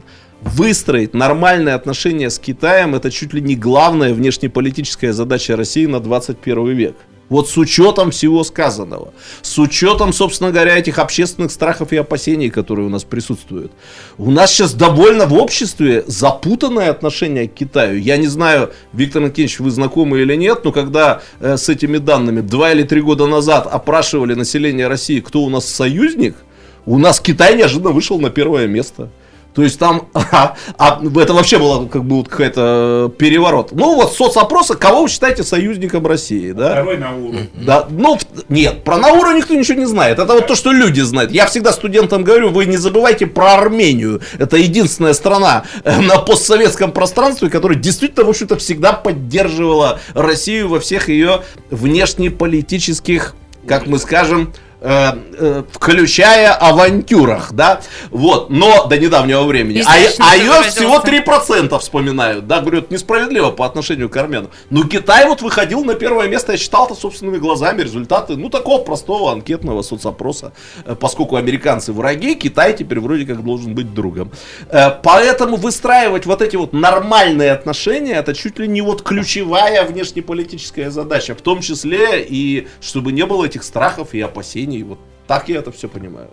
выстроить 0.46 1.14
нормальные 1.14 1.74
отношения 1.74 2.30
с 2.30 2.38
Китаем 2.38 2.94
это 2.94 3.10
чуть 3.10 3.34
ли 3.34 3.40
не 3.40 3.56
главная 3.56 4.14
внешнеполитическая 4.14 5.12
задача 5.12 5.56
России 5.56 5.86
на 5.86 6.00
21 6.00 6.68
век. 6.68 6.96
Вот 7.28 7.48
с 7.50 7.56
учетом 7.56 8.12
всего 8.12 8.44
сказанного, 8.44 9.12
с 9.42 9.58
учетом, 9.58 10.12
собственно 10.12 10.52
говоря, 10.52 10.78
этих 10.78 11.00
общественных 11.00 11.50
страхов 11.50 11.92
и 11.92 11.96
опасений, 11.96 12.50
которые 12.50 12.86
у 12.86 12.88
нас 12.88 13.02
присутствуют. 13.02 13.72
У 14.16 14.30
нас 14.30 14.52
сейчас 14.52 14.74
довольно 14.74 15.26
в 15.26 15.34
обществе 15.34 16.04
запутанное 16.06 16.88
отношение 16.88 17.48
к 17.48 17.54
Китаю. 17.54 17.98
Я 17.98 18.16
не 18.16 18.28
знаю, 18.28 18.72
Виктор 18.92 19.22
Никитич, 19.22 19.58
вы 19.58 19.70
знакомы 19.70 20.20
или 20.20 20.36
нет, 20.36 20.60
но 20.62 20.70
когда 20.70 21.20
э, 21.40 21.56
с 21.56 21.68
этими 21.68 21.98
данными 21.98 22.42
два 22.42 22.70
или 22.70 22.84
три 22.84 23.00
года 23.00 23.26
назад 23.26 23.66
опрашивали 23.66 24.34
население 24.34 24.86
России, 24.86 25.18
кто 25.18 25.42
у 25.42 25.50
нас 25.50 25.66
союзник, 25.66 26.36
у 26.84 26.96
нас 26.96 27.18
Китай 27.18 27.56
неожиданно 27.56 27.90
вышел 27.90 28.20
на 28.20 28.30
первое 28.30 28.68
место. 28.68 29.10
То 29.56 29.62
есть 29.62 29.78
там, 29.78 30.08
а, 30.12 30.54
а, 30.76 31.00
это 31.16 31.32
вообще 31.32 31.58
было 31.58 31.86
как 31.88 32.04
бы 32.04 32.16
вот 32.16 32.28
какой-то 32.28 33.10
переворот. 33.16 33.72
Ну 33.72 33.94
вот 33.94 34.12
соцопросы, 34.12 34.74
кого 34.74 35.02
вы 35.02 35.08
считаете 35.08 35.42
союзником 35.44 36.06
России, 36.06 36.52
да? 36.52 36.72
Второй 36.72 36.98
Науру. 36.98 37.38
Да, 37.54 37.86
ну 37.88 38.18
нет, 38.50 38.84
про 38.84 38.98
Науру 38.98 39.32
никто 39.32 39.54
ничего 39.54 39.78
не 39.78 39.86
знает. 39.86 40.18
Это 40.18 40.34
вот 40.34 40.46
то, 40.46 40.54
что 40.54 40.72
люди 40.72 41.00
знают. 41.00 41.32
Я 41.32 41.46
всегда 41.46 41.72
студентам 41.72 42.22
говорю, 42.22 42.50
вы 42.50 42.66
не 42.66 42.76
забывайте 42.76 43.26
про 43.26 43.54
Армению. 43.54 44.20
Это 44.38 44.58
единственная 44.58 45.14
страна 45.14 45.64
э, 45.84 46.02
на 46.02 46.18
постсоветском 46.18 46.92
пространстве, 46.92 47.48
которая 47.48 47.78
действительно, 47.78 48.26
в 48.26 48.28
общем-то, 48.28 48.56
всегда 48.58 48.92
поддерживала 48.92 50.00
Россию 50.12 50.68
во 50.68 50.80
всех 50.80 51.08
ее 51.08 51.44
внешнеполитических, 51.70 53.34
как 53.66 53.86
мы 53.86 53.98
скажем, 53.98 54.52
Э, 54.88 55.14
э, 55.36 55.62
включая 55.72 56.52
авантюрах, 56.52 57.52
да, 57.52 57.80
вот, 58.12 58.50
но 58.50 58.86
до 58.86 58.96
недавнего 58.96 59.42
времени. 59.42 59.82
А, 59.84 59.94
а 60.20 60.36
ее 60.36 60.62
всего 60.62 61.00
3% 61.00 61.76
вспоминают, 61.80 62.46
да, 62.46 62.60
говорят, 62.60 62.92
несправедливо 62.92 63.50
по 63.50 63.66
отношению 63.66 64.08
к 64.08 64.16
армянам. 64.16 64.52
Но 64.70 64.84
Китай 64.84 65.26
вот 65.26 65.42
выходил 65.42 65.84
на 65.84 65.94
первое 65.94 66.28
место, 66.28 66.52
я 66.52 66.58
читал 66.58 66.86
это 66.86 66.94
собственными 66.94 67.38
глазами, 67.38 67.82
результаты, 67.82 68.36
ну, 68.36 68.48
такого 68.48 68.80
простого 68.80 69.32
анкетного 69.32 69.82
соцопроса, 69.82 70.52
э, 70.84 70.94
поскольку 70.94 71.34
американцы 71.34 71.92
враги, 71.92 72.36
Китай 72.36 72.72
теперь 72.72 73.00
вроде 73.00 73.26
как 73.26 73.42
должен 73.42 73.74
быть 73.74 73.92
другом. 73.92 74.30
Э, 74.68 74.90
поэтому 75.02 75.56
выстраивать 75.56 76.26
вот 76.26 76.40
эти 76.42 76.54
вот 76.54 76.72
нормальные 76.72 77.50
отношения, 77.50 78.12
это 78.12 78.34
чуть 78.34 78.60
ли 78.60 78.68
не 78.68 78.82
вот 78.82 79.02
ключевая 79.02 79.84
внешнеполитическая 79.84 80.90
задача, 80.90 81.34
в 81.34 81.40
том 81.40 81.60
числе 81.60 82.22
и 82.22 82.68
чтобы 82.80 83.10
не 83.10 83.26
было 83.26 83.46
этих 83.46 83.64
страхов 83.64 84.14
и 84.14 84.20
опасений. 84.20 84.75
Вот 84.82 84.98
так 85.26 85.48
я 85.48 85.58
это 85.58 85.70
все 85.70 85.88
понимаю. 85.88 86.28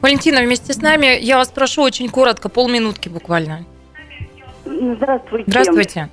Валентина 0.00 0.42
вместе 0.42 0.72
с 0.72 0.82
нами. 0.82 1.18
Я 1.20 1.38
вас 1.38 1.48
прошу 1.48 1.82
очень 1.82 2.08
коротко, 2.08 2.48
полминутки 2.48 3.08
буквально. 3.08 3.64
Здравствуйте. 4.64 5.44
Здравствуйте. 5.50 6.08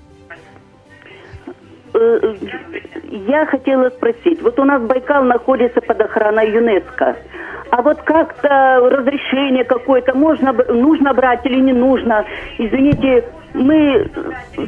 Э, 1.94 2.36
я 3.28 3.46
хотела 3.46 3.90
спросить, 3.90 4.42
вот 4.42 4.60
у 4.60 4.64
нас 4.64 4.82
Байкал 4.82 5.24
находится 5.24 5.82
под 5.82 6.02
охраной 6.02 6.52
ЮНЕСКО. 6.52 7.18
А 7.72 7.82
вот 7.82 8.02
как-то 8.02 8.80
разрешение 8.80 9.64
какое-то 9.64 10.16
можно, 10.16 10.54
нужно 10.54 11.14
брать 11.14 11.46
или 11.46 11.60
не 11.60 11.74
нужно? 11.74 12.26
Извините, 12.58 13.26
мы 13.54 14.10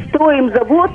строим 0.09 0.51
завод, 0.53 0.91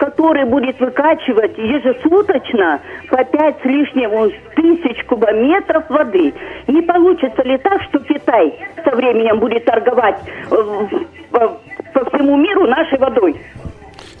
который 0.00 0.46
будет 0.46 0.80
выкачивать 0.80 1.56
ежесуточно 1.58 2.80
по 3.10 3.22
5 3.22 3.56
с 3.62 3.64
лишним 3.66 4.32
тысяч 4.56 5.04
кубометров 5.04 5.84
воды. 5.90 6.32
Не 6.66 6.80
получится 6.80 7.42
ли 7.42 7.58
так, 7.58 7.82
что 7.82 7.98
Китай 8.00 8.58
со 8.82 8.96
временем 8.96 9.38
будет 9.38 9.66
торговать 9.66 10.16
э, 10.50 10.86
по 11.30 12.04
всему 12.10 12.36
миру 12.36 12.66
нашей 12.66 12.98
водой? 12.98 13.36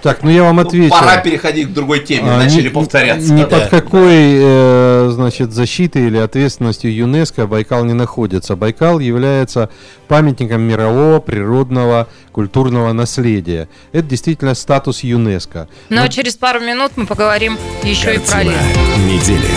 Так, 0.02 0.22
ну 0.22 0.30
я 0.30 0.44
вам 0.44 0.56
ну, 0.56 0.62
отвечу. 0.62 0.90
Пора 0.90 1.18
переходить 1.18 1.68
к 1.68 1.72
другой 1.72 2.00
теме, 2.00 2.30
а, 2.30 2.38
начали 2.38 2.64
не, 2.64 2.68
повторяться. 2.70 3.32
Ни 3.32 3.42
да. 3.42 3.48
под 3.48 3.68
какой, 3.68 4.08
э, 4.10 5.10
значит, 5.12 5.52
защитой 5.52 6.06
или 6.06 6.16
ответственностью 6.16 6.94
ЮНЕСКО 6.94 7.46
Байкал 7.46 7.84
не 7.84 7.92
находится. 7.92 8.56
Байкал 8.56 8.98
является 8.98 9.68
памятником 10.08 10.62
мирового 10.62 11.20
природного 11.20 12.08
культурного 12.32 12.92
наследия. 12.92 13.68
Это 13.92 14.08
действительно 14.08 14.54
статус 14.54 15.00
ЮНЕСКО. 15.00 15.68
Но, 15.90 16.02
Но... 16.02 16.08
через 16.08 16.36
пару 16.36 16.60
минут 16.60 16.92
мы 16.96 17.06
поговорим 17.06 17.58
еще 17.82 18.14
Картина 18.14 18.22
и 18.22 18.30
про 18.30 18.42
лес. 18.42 18.60
недели. 19.06 19.48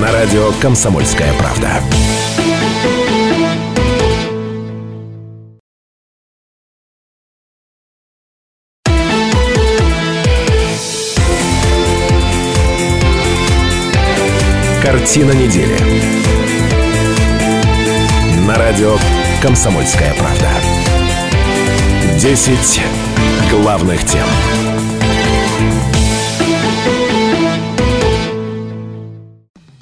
На 0.00 0.12
радио 0.12 0.52
«Комсомольская 0.60 1.32
правда». 1.34 1.80
Картина 14.82 15.32
недели. 15.32 15.76
На 18.46 18.54
радио 18.56 18.96
«Комсомольская 19.42 20.14
правда». 20.14 20.48
Десять 22.16 22.80
главных 23.50 24.04
тем. 24.04 24.67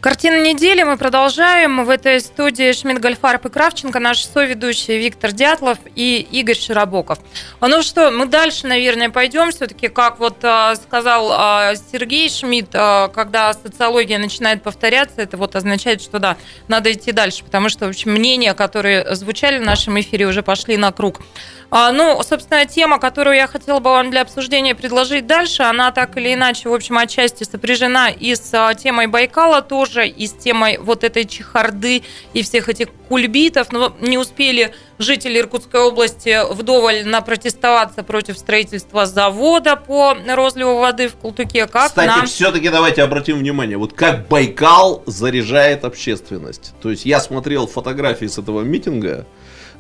Картина 0.07 0.41
недели 0.41 0.85
мы 0.85 0.99
продолжаем. 0.99 1.85
В 1.85 1.91
этой 1.91 2.21
студии 2.21 2.73
Шмидт 2.73 3.01
Гольфарб 3.01 3.45
и 3.47 3.49
Кравченко, 3.49 3.99
наши 3.99 4.25
соведущие 4.25 4.99
Виктор 4.99 5.33
Дятлов 5.33 5.79
и 5.97 6.25
Игорь 6.31 6.57
Широбоков. 6.57 7.19
А 7.59 7.67
ну 7.67 7.83
что, 7.83 8.13
мы 8.13 8.27
дальше, 8.27 8.69
наверное, 8.69 9.11
пойдем. 9.11 9.51
Все-таки, 9.51 9.89
как 9.89 10.21
вот 10.21 10.37
а, 10.45 10.77
сказал 10.77 11.33
а, 11.33 11.75
Сергей 11.91 12.31
Шмидт, 12.31 12.71
когда 12.71 13.53
социология 13.53 14.19
начинает 14.19 14.63
повторяться, 14.63 15.21
это 15.21 15.37
вот 15.37 15.57
означает, 15.57 16.01
что 16.01 16.21
да, 16.21 16.37
надо 16.69 16.93
идти 16.93 17.11
дальше, 17.11 17.43
потому 17.43 17.69
что, 17.69 17.87
в 17.87 17.89
общем, 17.89 18.13
мнения, 18.13 18.55
которые 18.55 19.13
звучали 19.17 19.59
в 19.59 19.63
нашем 19.63 19.99
эфире, 19.99 20.29
уже 20.29 20.45
пошли 20.45 20.77
на 20.77 20.93
круг. 20.93 21.21
Ну, 21.69 22.23
собственно, 22.23 22.65
тема, 22.65 23.01
которую 23.01 23.35
я 23.35 23.49
хотела 23.49 23.81
бы 23.81 23.91
вам 23.91 24.13
для 24.13 24.23
обсуждения 24.23 24.77
предложить 24.77 25.27
дальше, 25.27 25.65
она 25.65 25.91
так 25.91 26.17
или 26.17 26.33
иначе, 26.33 26.69
в 26.69 26.73
общем, 26.73 26.97
отчасти 26.97 27.43
сопряжена 27.43 28.09
и 28.09 28.37
с 28.37 28.75
темой 28.77 29.09
Байкала 29.09 29.63
тоже, 29.63 29.96
и 30.05 30.27
с 30.27 30.33
темой 30.33 30.79
вот 30.79 31.05
этой 31.05 31.25
чехарды 31.25 32.03
и 32.33 32.43
всех 32.43 32.69
этих 32.69 32.89
кульбитов. 33.09 33.73
Но 33.73 33.95
не 34.01 34.19
успели 34.19 34.75
жители 34.99 35.39
Иркутской 35.39 35.81
области 35.81 36.39
вдоволь 36.53 37.05
напротестоваться 37.05 38.03
против 38.03 38.39
строительства 38.39 39.07
завода 39.07 39.77
по 39.77 40.17
розливу 40.29 40.79
воды 40.79 41.09
в 41.09 41.15
Култуке. 41.15 41.67
Как 41.67 41.89
Кстати, 41.89 42.09
нам... 42.09 42.27
все-таки 42.27 42.69
давайте 42.69 43.03
обратим 43.03 43.39
внимание, 43.39 43.77
вот 43.77 43.93
как 43.93 44.29
Байкал 44.29 45.03
заряжает 45.07 45.85
общественность. 45.85 46.73
То 46.81 46.91
есть 46.91 47.05
я 47.05 47.21
смотрел 47.21 47.67
фотографии 47.67 48.27
с 48.27 48.39
этого 48.39 48.63
митинга, 48.63 49.27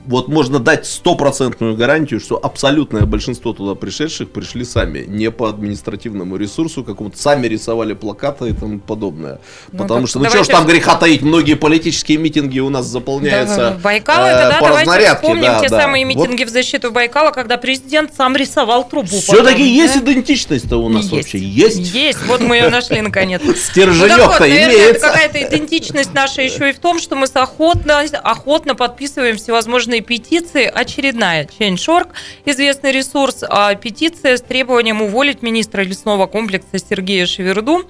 вот 0.06 0.28
можно 0.28 0.58
дать 0.58 0.86
стопроцентную 0.86 1.76
гарантию, 1.76 2.20
что 2.20 2.36
абсолютное 2.42 3.04
большинство 3.04 3.52
туда 3.52 3.74
пришедших 3.74 4.30
пришли 4.30 4.64
сами, 4.64 5.04
не 5.06 5.30
по 5.30 5.48
административному 5.48 6.36
ресурсу 6.36 6.84
какому-то, 6.84 7.18
сами 7.18 7.46
рисовали 7.46 7.94
плакаты 7.94 8.50
и 8.50 8.52
тому 8.52 8.78
подобное. 8.78 9.40
Ну, 9.72 9.78
Потому 9.78 10.06
что, 10.06 10.18
ну 10.18 10.26
что 10.26 10.44
ж 10.44 10.46
там 10.46 10.66
греха 10.66 10.96
таить, 10.96 11.22
многие 11.22 11.54
политические 11.54 12.18
митинги 12.18 12.60
у 12.60 12.70
нас 12.70 12.86
заполняются 12.86 13.56
да, 13.56 13.70
Байкал, 13.82 14.26
э, 14.26 14.28
это, 14.28 14.48
да, 14.48 14.58
по 14.58 14.68
давайте 14.68 15.14
вспомним 15.14 15.42
да, 15.42 15.60
те 15.60 15.68
да. 15.68 15.80
самые 15.80 16.04
митинги 16.04 16.44
вот. 16.44 16.50
в 16.50 16.52
защиту 16.52 16.90
Байкала, 16.90 17.30
когда 17.30 17.56
президент 17.56 18.14
сам 18.14 18.36
рисовал 18.36 18.88
трубу. 18.88 19.08
Все-таки 19.08 19.62
есть 19.62 19.94
да? 19.94 20.12
идентичность-то 20.12 20.76
у 20.76 20.88
нас 20.88 21.04
есть. 21.04 21.12
вообще, 21.12 21.38
есть? 21.38 21.94
Есть, 21.94 22.24
вот 22.26 22.40
мы 22.40 22.56
ее 22.56 22.68
нашли 22.68 23.00
наконец. 23.00 23.42
Стерженек-то 23.42 24.36
ну, 24.40 24.46
имеется. 24.46 25.08
какая-то 25.08 25.42
идентичность 25.42 26.14
наша 26.14 26.42
еще 26.42 26.70
и 26.70 26.72
в 26.72 26.78
том, 26.78 26.98
что 26.98 27.16
мы 27.16 27.26
охотно, 27.34 28.00
охотно 28.22 28.74
подписываем 28.74 29.36
всевозможные 29.36 29.95
данной 29.96 30.00
петиции 30.00 30.70
очередная. 30.72 31.46
Change.org, 31.46 32.08
известный 32.44 32.92
ресурс, 32.92 33.44
а 33.48 33.74
петиция 33.74 34.36
с 34.36 34.42
требованием 34.42 35.02
уволить 35.02 35.42
министра 35.42 35.82
лесного 35.82 36.26
комплекса 36.26 36.78
Сергея 36.78 37.26
Шеверду. 37.26 37.84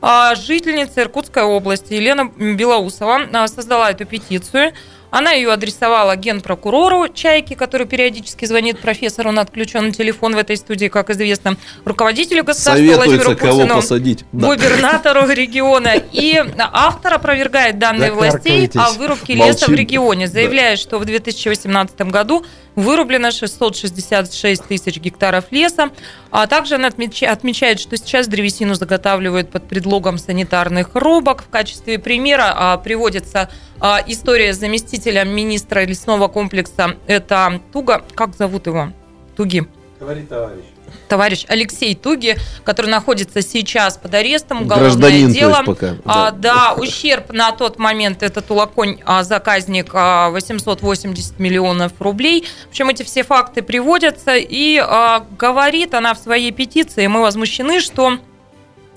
А 0.00 0.34
жительница 0.34 1.02
Иркутской 1.02 1.44
области 1.44 1.94
Елена 1.94 2.24
Белоусова 2.26 3.28
а, 3.32 3.48
создала 3.48 3.90
эту 3.90 4.04
петицию. 4.04 4.72
Она 5.14 5.30
ее 5.30 5.52
адресовала 5.52 6.16
генпрокурору 6.16 7.06
Чайки, 7.06 7.54
который 7.54 7.86
периодически 7.86 8.46
звонит 8.46 8.80
профессору 8.80 9.30
на 9.30 9.42
отключенный 9.42 9.92
телефон 9.92 10.34
в 10.34 10.38
этой 10.38 10.56
студии, 10.56 10.88
как 10.88 11.08
известно, 11.10 11.56
руководителю 11.84 12.42
государства 12.42 12.96
Владимиру 12.96 13.36
Путину, 13.36 13.76
посадить. 13.76 14.24
губернатору 14.32 15.28
региона. 15.28 15.94
И 16.10 16.42
автор 16.58 17.14
опровергает 17.14 17.78
данные 17.78 18.10
властей 18.10 18.68
о 18.74 18.90
вырубке 18.94 19.34
леса 19.34 19.66
в 19.66 19.74
регионе, 19.74 20.26
заявляя, 20.26 20.74
что 20.74 20.98
в 20.98 21.04
2018 21.04 22.00
году 22.10 22.44
вырублено 22.74 23.30
666 23.30 24.64
тысяч 24.64 24.96
гектаров 24.96 25.44
леса. 25.52 25.90
А 26.32 26.48
также 26.48 26.74
она 26.74 26.88
отмечает, 26.88 27.78
что 27.78 27.96
сейчас 27.96 28.26
древесину 28.26 28.74
заготавливают 28.74 29.50
под 29.50 29.68
предлогом 29.68 30.18
санитарных 30.18 30.90
рубок. 30.94 31.44
В 31.44 31.48
качестве 31.48 32.00
примера 32.00 32.52
а, 32.52 32.76
приводится 32.78 33.48
а, 33.80 34.02
история 34.06 34.52
с 34.52 34.58
заместителем 35.04 35.34
министра 35.34 35.84
лесного 35.84 36.28
комплекса. 36.28 36.96
Это 37.06 37.60
Туга. 37.72 38.02
Как 38.14 38.34
зовут 38.36 38.66
его? 38.66 38.92
Туги. 39.36 39.66
Говори, 40.00 40.22
товарищ 40.22 40.64
товарищ 41.08 41.44
Алексей 41.48 41.94
Туги, 41.94 42.36
который 42.62 42.90
находится 42.90 43.42
сейчас 43.42 43.96
под 43.96 44.14
арестом, 44.14 44.62
уголовное 44.62 44.90
Гражданин, 44.90 45.32
дело. 45.32 45.62
пока. 45.64 45.96
А, 46.04 46.30
да, 46.30 46.74
ущерб 46.74 47.32
на 47.32 47.50
тот 47.52 47.78
момент 47.78 48.22
этот 48.22 48.48
улаконь 48.50 49.00
а, 49.04 49.24
заказник 49.24 49.90
а, 49.92 50.30
880 50.30 51.38
миллионов 51.40 51.92
рублей. 51.98 52.46
В 52.66 52.68
общем, 52.70 52.90
эти 52.90 53.02
все 53.02 53.24
факты 53.24 53.62
приводятся 53.62 54.36
и 54.36 54.78
а, 54.78 55.26
говорит 55.36 55.94
она 55.94 56.14
в 56.14 56.18
своей 56.18 56.52
петиции, 56.52 57.06
мы 57.06 57.22
возмущены, 57.22 57.80
что 57.80 58.18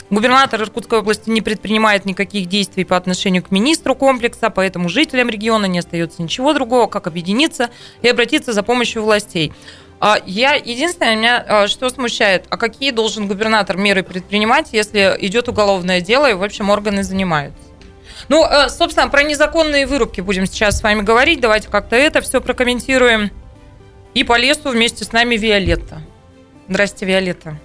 Губернатор 0.09 0.61
Иркутской 0.61 0.99
области 0.99 1.29
не 1.29 1.41
предпринимает 1.41 2.05
никаких 2.05 2.47
действий 2.47 2.85
по 2.85 2.95
отношению 2.95 3.43
к 3.43 3.51
министру 3.51 3.93
комплекса, 3.93 4.49
поэтому 4.49 4.87
жителям 4.87 5.29
региона 5.29 5.65
не 5.65 5.79
остается 5.79 6.21
ничего 6.21 6.53
другого, 6.53 6.87
как 6.87 7.07
объединиться 7.07 7.69
и 8.01 8.07
обратиться 8.07 8.53
за 8.53 8.63
помощью 8.63 9.03
властей. 9.03 9.51
А, 9.99 10.17
я 10.25 10.53
единственное, 10.53 11.15
меня 11.15 11.45
а, 11.47 11.67
что 11.67 11.89
смущает, 11.89 12.45
а 12.49 12.57
какие 12.57 12.91
должен 12.91 13.27
губернатор 13.27 13.75
меры 13.77 14.03
предпринимать, 14.03 14.69
если 14.71 15.17
идет 15.19 15.49
уголовное 15.49 15.99
дело 15.99 16.29
и, 16.29 16.33
в 16.33 16.43
общем, 16.43 16.69
органы 16.69 17.03
занимаются? 17.03 17.59
Ну, 18.29 18.45
э, 18.45 18.69
собственно, 18.69 19.09
про 19.09 19.23
незаконные 19.23 19.85
вырубки 19.85 20.21
будем 20.21 20.45
сейчас 20.45 20.79
с 20.79 20.83
вами 20.83 21.01
говорить. 21.01 21.39
Давайте 21.39 21.69
как-то 21.69 21.95
это 21.95 22.21
все 22.21 22.41
прокомментируем. 22.41 23.31
И 24.13 24.23
по 24.23 24.37
лесу 24.37 24.69
вместе 24.69 25.03
с 25.03 25.11
нами 25.11 25.35
Виолетта. 25.35 26.01
Здрасте, 26.67 27.05
Виолетта. 27.05 27.59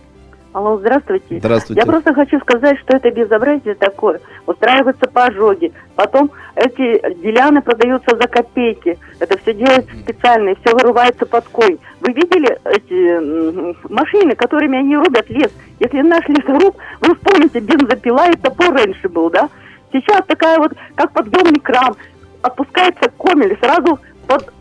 Алло, 0.52 0.76
здравствуйте. 0.76 1.38
Здравствуйте. 1.38 1.80
Я 1.80 1.86
просто 1.86 2.12
хочу 2.12 2.38
сказать, 2.40 2.78
что 2.80 2.96
это 2.98 3.10
безобразие 3.10 3.74
такое. 3.74 4.20
Устраиваются 4.46 5.08
пожоги. 5.08 5.72
Потом 5.96 6.30
эти 6.56 7.00
деляны 7.22 7.62
продаются 7.62 8.14
за 8.14 8.28
копейки. 8.28 8.98
Это 9.18 9.38
все 9.38 9.54
делается 9.54 9.96
специально, 9.96 10.50
и 10.50 10.56
все 10.60 10.74
вырывается 10.74 11.24
под 11.24 11.48
конь. 11.48 11.78
Вы 12.00 12.12
видели 12.12 12.58
эти 12.64 13.90
машины, 13.90 14.34
которыми 14.34 14.78
они 14.78 14.94
рубят 14.94 15.30
лес? 15.30 15.50
Если 15.80 16.02
наш 16.02 16.28
лесоруб, 16.28 16.76
вы 17.00 17.14
вспомните, 17.14 17.60
бензопила 17.60 18.28
и 18.30 18.36
топор 18.36 18.74
раньше 18.74 19.08
был, 19.08 19.30
да? 19.30 19.48
Сейчас 19.90 20.22
такая 20.26 20.58
вот, 20.58 20.72
как 20.94 21.12
подъемный 21.12 21.60
кран. 21.60 21.96
Опускается 22.42 23.10
комель, 23.16 23.56
сразу 23.58 23.98
под, 24.26 24.52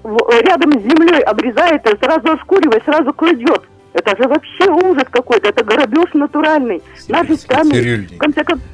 рядом 0.44 0.72
с 0.72 0.84
землей 0.84 1.22
обрезает 1.24 1.82
сразу 2.02 2.34
ошкуривает, 2.34 2.84
сразу 2.86 3.12
кладет. 3.14 3.64
Это 3.94 4.16
же 4.22 4.28
вообще 4.28 4.70
ужас 4.70 5.06
какой-то, 5.12 5.50
это 5.50 5.64
грабеж 5.64 6.14
натуральный. 6.14 6.82
Наши 7.10 7.36
страны, 7.36 8.08
в 8.10 8.18
конце 8.18 8.44
концов, 8.44 8.66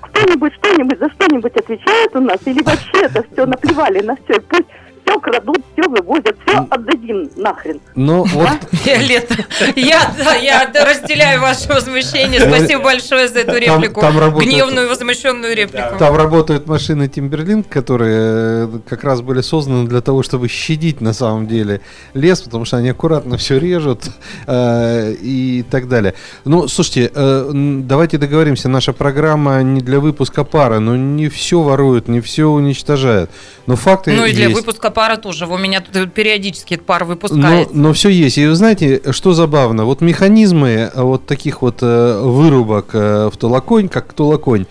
кто-нибудь 0.00 0.52
что-нибудь 0.54 0.98
за 0.98 1.10
что-нибудь 1.10 1.56
отвечает 1.56 2.14
у 2.14 2.20
нас, 2.20 2.38
или 2.44 2.62
вообще 2.62 3.02
это 3.02 3.24
все 3.32 3.46
наплевали 3.46 4.00
на 4.00 4.16
все, 4.16 4.40
пусть 4.40 4.66
все 5.10 5.20
крадут, 5.20 5.58
все 5.72 5.88
вывозят, 5.88 6.36
все 6.46 6.66
отдадим 6.70 7.30
нахрен. 7.36 7.80
Ну, 7.94 8.24
вот... 8.24 8.48
Виолетта, 8.84 9.36
я, 9.76 10.12
да, 10.16 10.34
я 10.34 10.70
разделяю 10.72 11.40
ваше 11.40 11.68
возмущение. 11.68 12.40
Спасибо 12.40 12.82
большое 12.82 13.28
за 13.28 13.40
эту 13.40 13.56
реплику. 13.56 14.00
Там, 14.00 14.12
там 14.12 14.20
работает, 14.20 14.50
Гневную, 14.50 14.88
возмущенную 14.88 15.54
реплику. 15.54 15.98
Там 15.98 16.16
работают 16.16 16.66
машины 16.66 17.04
Timberlink, 17.04 17.66
которые 17.68 18.66
э, 18.66 18.78
как 18.88 19.04
раз 19.04 19.20
были 19.20 19.40
созданы 19.40 19.86
для 19.88 20.00
того, 20.00 20.22
чтобы 20.22 20.48
щадить 20.48 21.00
на 21.00 21.12
самом 21.12 21.46
деле 21.46 21.80
лес, 22.14 22.40
потому 22.40 22.64
что 22.64 22.76
они 22.76 22.90
аккуратно 22.90 23.36
все 23.36 23.58
режут 23.58 24.04
э, 24.46 25.12
и 25.20 25.64
так 25.70 25.88
далее. 25.88 26.14
Ну, 26.44 26.68
слушайте, 26.68 27.10
э, 27.14 27.50
давайте 27.52 28.18
договоримся, 28.18 28.68
наша 28.68 28.92
программа 28.92 29.62
не 29.62 29.80
для 29.80 30.00
выпуска 30.00 30.44
пары, 30.44 30.78
но 30.78 30.96
не 30.96 31.28
все 31.28 31.60
воруют, 31.60 32.08
не 32.08 32.20
все 32.20 32.48
уничтожают. 32.48 33.30
Но 33.66 33.76
факты 33.76 34.12
Ну 34.12 34.24
и 34.24 34.32
для 34.32 34.46
есть. 34.48 34.56
выпуска 34.56 34.90
пара 34.90 34.99
тоже. 35.16 35.46
У 35.46 35.56
меня 35.56 35.80
тут 35.80 36.12
периодически 36.12 36.74
эта 36.74 36.84
пара 36.84 37.04
выпускается. 37.04 37.74
Но, 37.74 37.88
но 37.88 37.92
все 37.92 38.08
есть. 38.08 38.38
И 38.38 38.46
вы 38.46 38.54
знаете, 38.54 39.00
что 39.10 39.32
забавно? 39.32 39.84
Вот 39.84 40.00
механизмы 40.00 40.90
вот 40.94 41.26
таких 41.26 41.62
вот 41.62 41.78
э, 41.82 42.20
вырубок 42.20 42.90
э, 42.94 43.30
в 43.32 43.36
толоконь, 43.36 43.88
как 43.88 44.12
толоконь, 44.12 44.66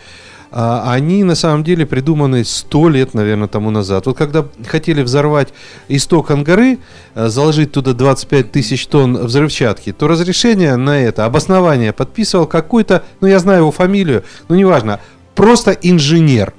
а, 0.51 0.91
они 0.91 1.23
на 1.23 1.35
самом 1.35 1.63
деле 1.63 1.85
придуманы 1.85 2.43
сто 2.43 2.89
лет, 2.89 3.13
наверное, 3.13 3.47
тому 3.47 3.69
назад. 3.69 4.07
Вот 4.07 4.17
когда 4.17 4.45
хотели 4.65 5.03
взорвать 5.03 5.49
исток 5.87 6.31
Ангары, 6.31 6.79
э, 7.13 7.27
заложить 7.27 7.71
туда 7.71 7.93
25 7.93 8.51
тысяч 8.51 8.87
тонн 8.87 9.17
взрывчатки, 9.17 9.91
то 9.91 10.07
разрешение 10.07 10.75
на 10.75 10.99
это, 10.99 11.25
обоснование 11.25 11.93
подписывал 11.93 12.47
какой-то, 12.47 13.03
ну 13.21 13.27
я 13.27 13.39
знаю 13.39 13.59
его 13.59 13.71
фамилию, 13.71 14.23
но 14.47 14.55
неважно, 14.55 14.99
просто 15.35 15.71
инженер. 15.71 16.53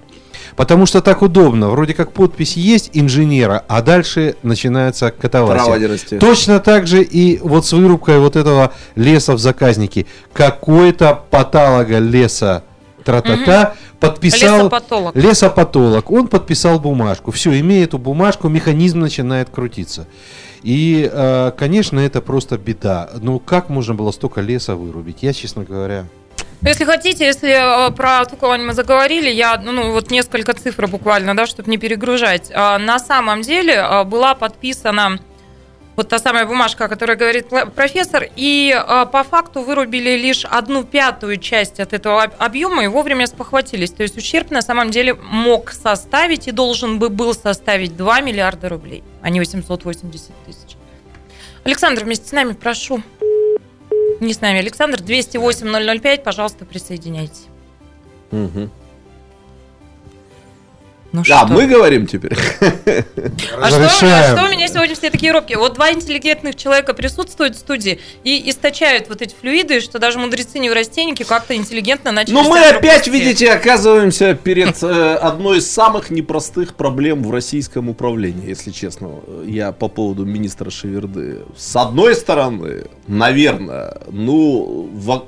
Потому 0.57 0.87
что 0.87 1.01
так 1.01 1.23
удобно. 1.23 1.71
Вроде 1.71 1.95
как 1.95 2.13
подпись 2.13 2.57
есть 2.57 2.91
инженера, 2.93 3.65
а 3.69 3.83
дальше 3.83 4.37
начинается 4.43 5.11
катавасия. 5.11 6.19
Точно 6.19 6.61
так 6.61 6.87
же 6.87 7.03
и 7.03 7.39
вот 7.39 7.67
с 7.67 7.73
вырубкой 7.73 8.19
вот 8.19 8.37
этого 8.37 8.73
леса 8.95 9.35
в 9.35 9.39
заказнике. 9.39 10.07
Какой-то 10.33 11.23
патолога 11.31 11.99
леса 11.99 12.65
тра-та-та, 13.05 13.63
угу. 13.63 13.77
подписал... 13.99 14.59
Лесопатолог. 14.59 15.17
Лесопатолог. 15.17 16.11
Он 16.11 16.29
подписал 16.29 16.79
бумажку. 16.79 17.31
Все, 17.31 17.59
имея 17.59 17.85
эту 17.85 17.99
бумажку, 17.99 18.49
механизм 18.49 19.01
начинает 19.01 19.51
крутиться. 19.51 20.07
И, 20.63 21.09
э, 21.11 21.53
конечно, 21.57 21.99
это 21.99 22.21
просто 22.21 22.59
беда. 22.59 23.09
Ну, 23.21 23.39
как 23.39 23.71
можно 23.71 23.95
было 23.95 24.11
столько 24.11 24.41
леса 24.41 24.77
вырубить? 24.77 25.23
Я, 25.23 25.33
честно 25.33 25.65
говоря... 25.65 26.07
Если 26.63 26.85
хотите, 26.85 27.25
если 27.25 27.89
э, 27.89 27.91
про 27.93 28.25
Туколань 28.27 28.63
мы 28.63 28.75
заговорили, 28.75 29.31
я, 29.31 29.57
ну, 29.57 29.93
вот 29.93 30.11
несколько 30.11 30.53
цифр 30.53 30.89
буквально, 30.89 31.35
да, 31.35 31.47
чтобы 31.47 31.71
не 31.71 31.79
перегружать. 31.79 32.51
А, 32.55 32.79
на 32.79 32.99
самом 32.99 33.41
деле 33.41 33.75
э, 33.75 34.05
была 34.05 34.35
подписана 34.35 35.19
вот 35.97 36.09
та 36.09 36.19
самая 36.19 36.45
бумажка, 36.45 36.85
о 36.85 36.89
которой 36.89 37.17
говорит 37.17 37.49
профессор, 37.75 38.27
и 38.37 38.75
э, 38.75 39.07
по 39.07 39.25
факту 39.25 39.63
вырубили 39.63 40.19
лишь 40.19 40.45
одну 40.45 40.85
пятую 40.85 41.39
часть 41.39 41.81
от 41.81 41.95
этого 41.95 42.25
объема 42.25 42.85
и 42.85 42.89
вовремя 42.89 43.27
спохватились. 43.27 43.93
То 43.93 44.03
есть 44.03 44.19
ущерб 44.19 44.51
на 44.51 44.61
самом 44.61 44.91
деле 44.91 45.15
мог 45.15 45.73
составить 45.73 46.47
и 46.47 46.53
должен 46.53 46.99
бы 46.99 47.09
был 47.09 47.33
составить 47.33 47.97
2 47.97 48.21
миллиарда 48.21 48.69
рублей, 48.69 49.03
а 49.23 49.31
не 49.31 49.41
880 49.41 50.31
тысяч. 50.45 50.77
Александр, 51.65 52.05
вместе 52.05 52.29
с 52.29 52.33
нами, 52.33 52.53
прошу. 52.53 53.03
Не 54.21 54.35
с 54.35 54.41
нами 54.41 54.59
Александр. 54.59 55.01
208-005, 55.01 56.23
пожалуйста, 56.23 56.65
присоединяйтесь. 56.65 57.47
Угу. 58.31 58.69
Ну, 61.13 61.23
да, 61.27 61.45
что? 61.45 61.53
мы 61.53 61.67
говорим 61.67 62.07
теперь. 62.07 62.33
А 63.61 63.69
что, 63.69 63.85
а 63.85 63.89
что 63.89 64.45
у 64.47 64.49
меня 64.49 64.69
сегодня 64.69 64.95
все 64.95 65.11
такие 65.11 65.33
робкие? 65.33 65.59
Вот 65.59 65.75
два 65.75 65.93
интеллигентных 65.93 66.55
человека 66.57 66.95
присутствуют 66.95 67.57
в 67.57 67.59
студии 67.59 68.01
и 68.23 68.49
источают 68.49 69.09
вот 69.09 69.21
эти 69.21 69.35
флюиды, 69.39 69.81
что 69.81 69.99
даже 69.99 70.19
мудрецы-неврастенники 70.19 71.25
как-то 71.25 71.55
интеллигентно 71.57 72.13
начали 72.13 72.35
Ну, 72.35 72.49
мы 72.49 72.61
опять, 72.61 73.09
видите, 73.09 73.53
оказываемся 73.53 74.35
перед 74.35 74.83
э, 74.83 75.15
одной 75.15 75.59
из 75.59 75.71
самых 75.71 76.11
непростых 76.11 76.75
проблем 76.75 77.25
в 77.25 77.31
российском 77.31 77.89
управлении, 77.89 78.49
если 78.49 78.71
честно. 78.71 79.21
Я 79.45 79.73
по 79.73 79.89
поводу 79.89 80.25
министра 80.25 80.71
Шеверды. 80.71 81.41
С 81.57 81.75
одной 81.77 82.15
стороны, 82.15 82.85
наверное, 83.09 83.99
ну, 84.09 84.89
во, 84.93 85.25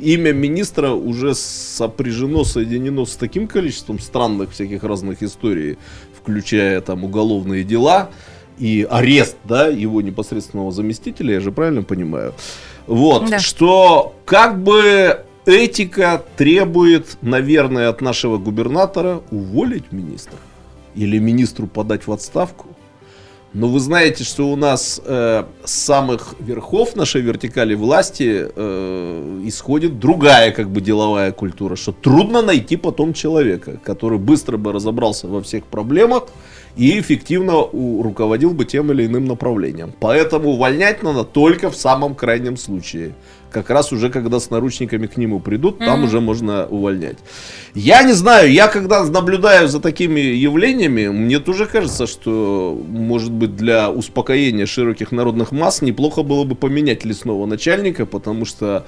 имя 0.00 0.32
министра 0.32 0.90
уже 0.90 1.34
сопряжено, 1.34 2.44
соединено 2.44 3.04
с 3.04 3.16
таким 3.16 3.46
количеством 3.46 4.00
странных 4.00 4.52
всяких 4.52 4.82
разных 4.96 5.22
историй, 5.22 5.76
включая 6.18 6.80
там 6.80 7.04
уголовные 7.04 7.64
дела 7.64 8.10
и 8.58 8.86
арест, 8.90 9.36
да, 9.44 9.68
его 9.68 10.00
непосредственного 10.00 10.72
заместителя, 10.72 11.34
я 11.34 11.40
же 11.40 11.52
правильно 11.52 11.82
понимаю. 11.82 12.32
Вот, 12.86 13.28
да. 13.28 13.38
что 13.38 14.14
как 14.24 14.62
бы 14.62 15.20
этика 15.44 16.22
требует, 16.36 17.18
наверное, 17.20 17.90
от 17.90 18.00
нашего 18.00 18.38
губернатора 18.38 19.20
уволить 19.30 19.92
министра 19.92 20.38
или 20.94 21.18
министру 21.18 21.66
подать 21.66 22.06
в 22.06 22.12
отставку. 22.12 22.68
Но 23.56 23.68
вы 23.68 23.80
знаете, 23.80 24.22
что 24.22 24.50
у 24.50 24.56
нас 24.56 25.00
э, 25.02 25.44
с 25.64 25.72
самых 25.72 26.34
верхов 26.40 26.94
нашей 26.94 27.22
вертикали 27.22 27.74
власти 27.74 28.50
э, 28.54 29.40
исходит 29.44 29.98
другая 29.98 30.50
как 30.52 30.68
бы 30.68 30.82
деловая 30.82 31.32
культура, 31.32 31.74
что 31.74 31.92
трудно 31.92 32.42
найти 32.42 32.76
потом 32.76 33.14
человека, 33.14 33.80
который 33.82 34.18
быстро 34.18 34.58
бы 34.58 34.72
разобрался 34.72 35.26
во 35.26 35.40
всех 35.40 35.64
проблемах 35.64 36.24
и 36.76 37.00
эффективно 37.00 37.52
руководил 37.72 38.50
бы 38.50 38.66
тем 38.66 38.92
или 38.92 39.06
иным 39.06 39.24
направлением. 39.24 39.94
Поэтому 40.00 40.50
увольнять 40.50 41.02
надо 41.02 41.24
только 41.24 41.70
в 41.70 41.76
самом 41.76 42.14
крайнем 42.14 42.58
случае 42.58 43.14
как 43.50 43.70
раз 43.70 43.92
уже 43.92 44.10
когда 44.10 44.40
с 44.40 44.50
наручниками 44.50 45.06
к 45.06 45.16
нему 45.16 45.40
придут, 45.40 45.78
там 45.78 46.00
mm-hmm. 46.00 46.04
уже 46.04 46.20
можно 46.20 46.66
увольнять. 46.66 47.18
Я 47.74 48.02
не 48.02 48.12
знаю, 48.12 48.52
я 48.52 48.68
когда 48.68 49.04
наблюдаю 49.04 49.68
за 49.68 49.80
такими 49.80 50.20
явлениями, 50.20 51.08
мне 51.08 51.38
тоже 51.38 51.66
кажется, 51.66 52.06
что, 52.06 52.80
может 52.88 53.32
быть, 53.32 53.56
для 53.56 53.90
успокоения 53.90 54.66
широких 54.66 55.12
народных 55.12 55.52
масс 55.52 55.82
неплохо 55.82 56.22
было 56.22 56.44
бы 56.44 56.54
поменять 56.54 57.04
лесного 57.04 57.46
начальника, 57.46 58.06
потому 58.06 58.44
что 58.44 58.86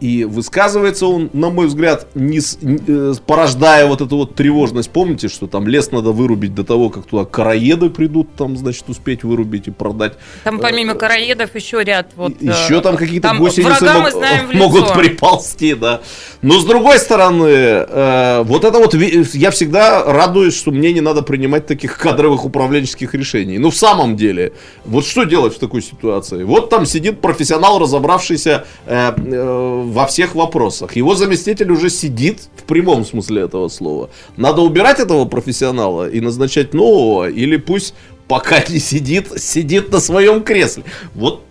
и 0.00 0.24
высказывается 0.24 1.06
он, 1.06 1.30
на 1.32 1.50
мой 1.50 1.66
взгляд, 1.66 2.06
не, 2.14 2.38
э, 2.38 3.14
порождая 3.26 3.86
вот 3.86 4.00
эту 4.00 4.16
вот 4.16 4.34
тревожность. 4.34 4.90
Помните, 4.90 5.28
что 5.28 5.46
там 5.46 5.66
лес 5.66 5.90
надо 5.90 6.12
вырубить 6.12 6.54
до 6.54 6.64
того, 6.64 6.90
как 6.90 7.06
туда 7.06 7.24
караеды 7.24 7.90
придут, 7.90 8.34
там, 8.36 8.56
значит, 8.56 8.88
успеть 8.88 9.24
вырубить 9.24 9.68
и 9.68 9.70
продать. 9.70 10.14
Там 10.44 10.58
помимо 10.60 10.94
караедов 10.94 11.54
еще 11.54 11.82
ряд 11.82 12.12
вот... 12.16 12.40
Еще 12.40 12.80
там 12.80 12.96
какие-то 12.96 13.34
гусеницы 13.34 13.84
мог, 13.84 14.54
могут 14.54 14.94
приползти, 14.94 15.74
да. 15.74 16.00
Но 16.42 16.60
с 16.60 16.64
другой 16.64 16.98
стороны, 16.98 17.46
э, 17.46 18.42
вот 18.44 18.64
это 18.64 18.78
вот, 18.78 18.94
я 18.94 19.50
всегда 19.50 20.04
радуюсь, 20.04 20.56
что 20.56 20.70
мне 20.70 20.92
не 20.92 21.00
надо 21.00 21.22
принимать 21.22 21.66
таких 21.66 21.98
кадровых 21.98 22.44
управленческих 22.44 23.14
решений. 23.14 23.58
Ну, 23.58 23.70
в 23.70 23.76
самом 23.76 24.16
деле, 24.16 24.52
вот 24.84 25.04
что 25.06 25.24
делать 25.24 25.56
в 25.56 25.58
такой 25.58 25.82
ситуации? 25.82 26.44
Вот 26.44 26.70
там 26.70 26.86
сидит 26.86 27.20
профессионал, 27.20 27.78
разобравшийся 27.78 28.64
э, 28.86 29.12
э, 29.16 29.87
во 29.92 30.06
всех 30.06 30.34
вопросах. 30.34 30.96
Его 30.96 31.14
заместитель 31.14 31.70
уже 31.70 31.90
сидит 31.90 32.48
в 32.56 32.62
прямом 32.64 33.04
смысле 33.04 33.42
этого 33.42 33.68
слова. 33.68 34.10
Надо 34.36 34.62
убирать 34.62 35.00
этого 35.00 35.24
профессионала 35.24 36.08
и 36.08 36.20
назначать 36.20 36.74
нового, 36.74 37.28
или 37.28 37.56
пусть 37.56 37.94
пока 38.28 38.62
не 38.68 38.78
сидит, 38.78 39.40
сидит 39.40 39.90
на 39.90 40.00
своем 40.00 40.42
кресле. 40.42 40.84
Вот 41.14 41.42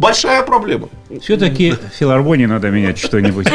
большая 0.00 0.42
проблема. 0.42 0.88
Все-таки 1.22 1.74
филармонии 1.98 2.46
надо 2.46 2.70
менять 2.70 2.98
что-нибудь. 2.98 3.46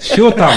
Все 0.00 0.30
там. 0.30 0.52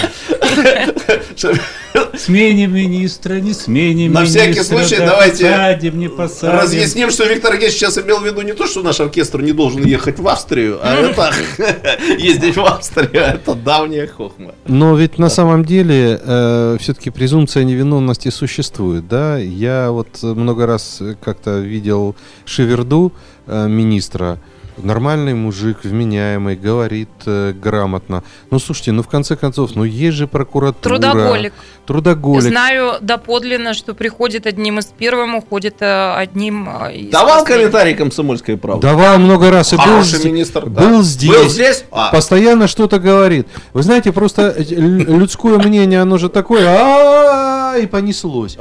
Сменим 2.18 2.74
министра, 2.74 3.36
не 3.36 3.54
сменим 3.54 4.14
На 4.14 4.22
министра, 4.22 4.44
всякий 4.44 4.64
случай 4.64 4.98
да, 4.98 5.08
давайте 5.08 5.50
посадим, 5.50 6.00
не 6.00 6.08
посадим. 6.10 6.58
разъясним, 6.58 7.12
что 7.12 7.26
Виктор 7.26 7.52
Георгиевич 7.52 7.76
сейчас 7.76 7.98
имел 7.98 8.20
в 8.20 8.26
виду 8.26 8.42
не 8.42 8.54
то, 8.54 8.68
что 8.68 8.82
наш 8.82 9.00
оркестр 9.00 9.42
не 9.42 9.52
должен 9.52 9.84
ехать 9.84 10.20
в 10.20 10.28
Австрию, 10.28 10.80
а 10.82 10.94
это 10.94 11.34
ездить 12.18 12.56
в 12.56 12.64
Австрию, 12.64 13.24
это 13.24 13.56
давняя 13.56 14.08
хохма. 14.08 14.54
Но 14.68 14.96
ведь 14.96 15.18
на 15.18 15.30
самом 15.30 15.66
деле 15.66 16.20
э, 16.24 16.78
все-таки 16.80 17.10
презумпция 17.10 17.64
невиновности 17.64 18.30
существует, 18.30 19.08
да? 19.08 19.38
Я 19.38 19.92
вот 19.92 20.22
много 20.22 20.66
раз 20.66 21.02
как-то 21.22 21.60
видел 21.60 22.16
Шеверду, 22.46 23.12
министра, 23.52 24.40
нормальный 24.78 25.34
мужик, 25.34 25.80
вменяемый, 25.84 26.56
говорит 26.56 27.10
э, 27.26 27.54
грамотно. 27.54 28.24
Ну, 28.50 28.60
слушайте, 28.60 28.92
ну, 28.92 29.04
в 29.04 29.08
конце 29.08 29.36
концов, 29.36 29.76
ну, 29.76 29.84
есть 29.84 30.18
же 30.18 30.28
прокуратура. 30.28 30.98
Трудоголик. 30.98 31.54
Трудоголик. 31.86 32.44
Знаю 32.44 32.94
доподлинно, 33.02 33.74
что 33.74 33.94
приходит 33.94 34.48
одним 34.48 34.80
из 34.80 34.86
первым, 34.86 35.36
уходит 35.36 35.76
э, 35.80 36.14
одним 36.14 36.70
э, 36.70 36.96
из 36.96 37.12
Давал 37.12 37.44
комментарий 37.44 37.94
комсомольской 37.94 38.58
правды? 38.58 38.82
Давал 38.82 39.20
много 39.20 39.52
раз. 39.52 39.74
И 39.74 39.78
был, 39.78 40.00
министр, 40.24 40.66
был 40.66 40.98
да. 40.98 41.04
здесь. 41.04 41.32
Был 41.32 41.50
здесь? 41.50 41.86
А. 41.92 42.12
Постоянно 42.12 42.68
что-то 42.68 43.00
говорит. 43.00 43.48
Вы 43.74 43.84
знаете, 43.84 44.12
просто 44.12 44.56
э, 44.58 44.64
людское 44.64 45.58
мнение, 45.58 46.02
оно 46.02 46.18
же 46.18 46.30
такое, 46.30 46.68
а 46.68 47.78
и 47.78 47.86
понеслось. 47.88 48.58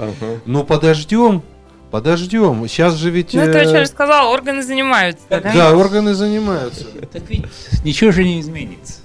Ну, 0.47 0.65
подождем, 0.65 1.43
Подождем. 1.91 2.67
Сейчас 2.69 2.95
же 2.95 3.11
ведь... 3.11 3.35
Ну, 3.35 3.41
это 3.41 3.63
я 3.63 3.85
сказал, 3.87 4.31
органы 4.31 4.63
занимаются. 4.63 5.25
Да, 5.29 5.41
да 5.41 5.77
органы 5.77 6.15
занимаются. 6.15 6.85
Так 7.13 7.29
ведь 7.29 7.45
ничего 7.85 8.13
же 8.13 8.23
не 8.23 8.41
изменится. 8.41 9.01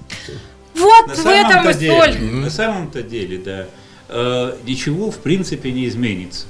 Вот 0.76 1.08
на 1.08 1.14
в 1.16 1.26
этом 1.26 1.70
и 1.70 1.74
соль. 1.74 2.22
На 2.22 2.50
самом-то 2.50 3.02
деле, 3.02 3.40
да, 3.40 3.68
э, 4.10 4.58
ничего 4.66 5.10
в 5.10 5.18
принципе 5.18 5.72
не 5.72 5.88
изменится. 5.88 6.46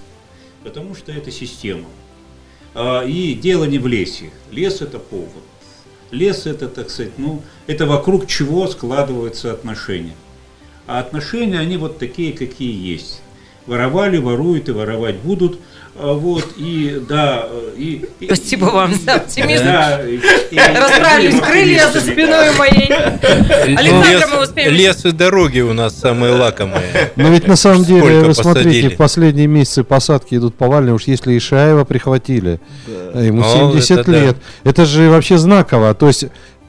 Потому 0.64 0.96
что 0.96 1.12
это 1.12 1.32
система. 1.32 1.86
Э, 2.74 3.08
и 3.08 3.36
дело 3.36 3.64
не 3.66 3.80
в 3.80 3.88
лесе. 3.88 4.32
Лес 4.52 4.82
это 4.82 5.00
повод. 5.00 5.44
Лес 6.12 6.48
это, 6.48 6.68
так 6.68 6.90
сказать, 6.90 7.14
ну, 7.18 7.42
это 7.68 7.86
вокруг 7.86 8.28
чего 8.28 8.68
складываются 8.68 9.54
отношения. 9.54 10.16
А 10.86 11.00
отношения, 11.00 11.60
они 11.60 11.78
вот 11.78 11.98
такие, 11.98 12.34
какие 12.34 12.74
есть. 12.74 13.22
Воровали, 13.68 14.18
воруют 14.18 14.68
и 14.68 14.74
воровать 14.74 15.16
будут– 15.16 15.60
вот, 15.98 16.46
и 16.58 17.02
да, 17.08 17.48
и... 17.78 18.06
Спасибо 18.26 18.66
вам 18.66 18.94
за 18.94 19.14
оптимизм. 19.14 19.64
Да, 19.64 20.02
Расправились 20.52 21.40
крылья 21.40 21.90
за 21.90 22.02
спиной 22.02 22.52
моей. 22.58 22.92
Александр, 23.78 24.28
мы 24.34 24.44
успеем. 24.44 24.74
Лес 24.74 25.06
и 25.06 25.12
дороги 25.12 25.62
у 25.62 25.72
нас 25.72 25.98
самые 25.98 26.34
лакомые. 26.34 27.12
Но 27.16 27.30
ведь 27.30 27.48
на 27.48 27.56
самом 27.56 27.86
деле, 27.86 28.22
вы 28.22 28.34
смотрите, 28.34 28.90
в 28.90 28.98
последние 28.98 29.48
месяцы 29.48 29.86
посадки 29.86 30.36
идут 30.36 30.56
повальные. 30.56 30.94
Уж 30.94 31.04
если 31.04 31.38
Ишаева 31.38 31.86
прихватили, 31.86 32.60
ему 33.14 33.44
70 33.44 34.08
лет. 34.10 34.38
Это 34.66 34.86
же 34.86 35.10
вообще 35.10 35.38
знаково. 35.38 35.94
То 35.94 36.08
есть... 36.08 36.26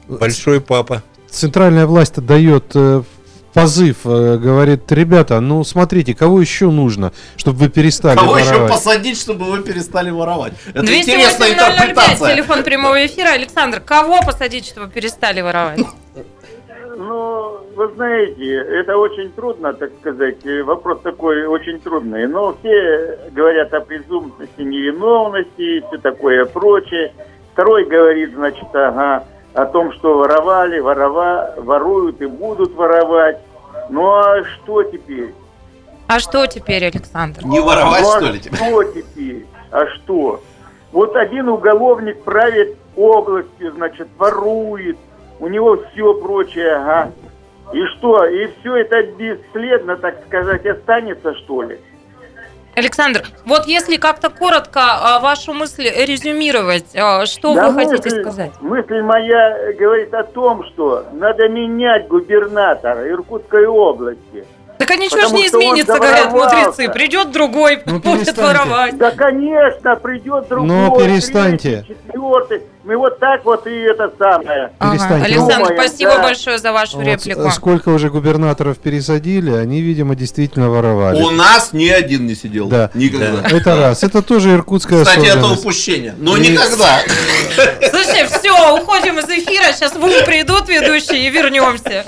Большой 0.07 0.61
папа. 0.61 1.03
Центральная 1.29 1.85
власть 1.85 2.15
дает 2.15 2.71
э, 2.75 3.03
позыв, 3.57 4.05
э, 4.05 4.37
говорит, 4.37 4.91
ребята, 4.91 5.39
ну 5.39 5.63
смотрите, 5.63 6.13
кого 6.13 6.39
еще 6.39 6.69
нужно, 6.69 7.11
чтобы 7.37 7.57
вы 7.57 7.69
перестали 7.69 8.15
кого 8.15 8.33
воровать? 8.33 8.47
Кого 8.47 8.65
еще 8.65 8.73
посадить, 8.73 9.19
чтобы 9.19 9.45
вы 9.45 9.63
перестали 9.63 10.11
воровать? 10.11 10.53
Это 10.73 10.85
интересная 10.85 11.53
интерпретация. 11.53 12.35
телефон 12.35 12.63
прямого 12.63 13.03
эфира. 13.03 13.29
Александр, 13.29 13.79
кого 13.79 14.19
посадить, 14.23 14.67
чтобы 14.67 14.91
перестали 14.91 15.41
воровать? 15.41 15.79
Ну, 16.97 17.59
вы 17.75 17.91
знаете, 17.95 18.57
это 18.57 18.95
очень 18.97 19.31
трудно, 19.31 19.73
так 19.73 19.91
сказать, 20.01 20.37
вопрос 20.63 20.99
такой 21.01 21.47
очень 21.47 21.79
трудный. 21.79 22.27
Но 22.27 22.55
все 22.59 23.17
говорят 23.31 23.73
о 23.73 23.81
презумпции 23.81 24.49
невиновности 24.57 25.77
и 25.77 25.81
все 25.87 25.97
такое 25.97 26.45
прочее. 26.45 27.11
Второй 27.53 27.85
говорит, 27.85 28.33
значит, 28.35 28.67
ага, 28.73 29.25
о 29.53 29.65
том, 29.65 29.91
что 29.93 30.19
воровали, 30.19 30.79
ворова, 30.79 31.55
воруют 31.57 32.21
и 32.21 32.27
будут 32.27 32.75
воровать. 32.75 33.39
Ну 33.89 34.07
а 34.07 34.43
что 34.43 34.83
теперь? 34.83 35.33
А 36.07 36.19
что 36.19 36.45
теперь, 36.47 36.85
Александр? 36.85 37.45
Не 37.45 37.59
воровать, 37.59 38.01
ну, 38.01 38.09
а 38.09 38.17
что 38.17 38.31
ли, 38.31 38.39
теперь? 38.39 38.59
Что 38.59 38.83
теперь? 38.83 39.45
А 39.71 39.85
что? 39.87 40.41
Вот 40.91 41.15
один 41.15 41.49
уголовник 41.49 42.23
правит 42.23 42.77
областью, 42.95 43.73
значит, 43.73 44.07
ворует, 44.17 44.97
у 45.39 45.47
него 45.47 45.77
все 45.91 46.13
прочее, 46.13 46.75
ага. 46.75 47.11
И 47.73 47.85
что? 47.97 48.25
И 48.25 48.49
все 48.59 48.77
это 48.77 49.03
бесследно, 49.03 49.97
так 49.97 50.25
сказать, 50.27 50.65
останется, 50.65 51.33
что 51.35 51.63
ли? 51.63 51.79
Александр, 52.77 53.23
вот 53.43 53.65
если 53.65 53.97
как-то 53.97 54.29
коротко 54.29 54.81
а, 54.83 55.19
вашу 55.19 55.51
мысль 55.51 55.89
резюмировать, 55.89 56.95
а, 56.95 57.25
что 57.25 57.55
да 57.55 57.69
вы 57.69 57.73
мысль, 57.73 57.97
хотите 57.97 58.21
сказать? 58.21 58.51
Мысль 58.61 59.01
моя 59.01 59.73
говорит 59.73 60.13
о 60.13 60.23
том, 60.23 60.63
что 60.67 61.07
надо 61.11 61.49
менять 61.49 62.07
губернатора 62.07 63.09
Иркутской 63.09 63.65
области– 63.65 64.45
так 64.77 64.91
а 64.91 64.95
ничего 64.95 65.27
же 65.27 65.33
не 65.33 65.47
изменится, 65.47 65.95
говорят 65.95 66.31
мудрецы. 66.31 66.89
Придет 66.89 67.31
другой, 67.31 67.81
ну, 67.85 67.99
будет 67.99 68.37
воровать. 68.37 68.97
Да, 68.97 69.11
конечно, 69.11 69.95
придет 69.95 70.47
другой. 70.47 70.67
Ну, 70.67 70.97
перестаньте. 70.97 71.83
Третий, 71.87 71.97
четвертый. 72.07 72.61
Мы 72.83 72.95
вот 72.95 73.19
так 73.19 73.43
вот 73.43 73.67
и 73.67 73.71
это 73.71 74.09
самое. 74.17 74.71
Ага. 74.79 75.15
Александр, 75.15 75.73
спасибо 75.73 76.11
да. 76.11 76.23
большое 76.23 76.57
за 76.57 76.71
вашу 76.71 76.97
вот 76.97 77.05
реплику. 77.05 77.51
Сколько 77.51 77.89
уже 77.89 78.09
губернаторов 78.09 78.77
пересадили, 78.77 79.51
они, 79.51 79.81
видимо, 79.81 80.15
действительно 80.15 80.69
воровали. 80.69 81.21
У 81.21 81.31
нас 81.31 81.73
ни 81.73 81.89
один 81.89 82.27
не 82.27 82.35
сидел. 82.35 82.69
Да. 82.69 82.89
Никогда. 82.93 83.41
Да. 83.41 83.57
Это 83.57 83.75
раз. 83.75 84.03
Это 84.03 84.21
тоже 84.21 84.53
иркутская 84.53 85.03
Кстати, 85.03 85.27
это 85.27 85.47
упущение. 85.47 86.15
Но 86.17 86.37
и... 86.37 86.47
никогда. 86.47 86.99
Слушай, 87.89 88.25
все, 88.27 88.77
уходим 88.77 89.19
из 89.19 89.25
эфира. 89.25 89.73
Сейчас 89.73 89.93
вы 89.95 90.23
придут 90.25 90.69
ведущие 90.69 91.27
и 91.27 91.29
вернемся. 91.29 92.05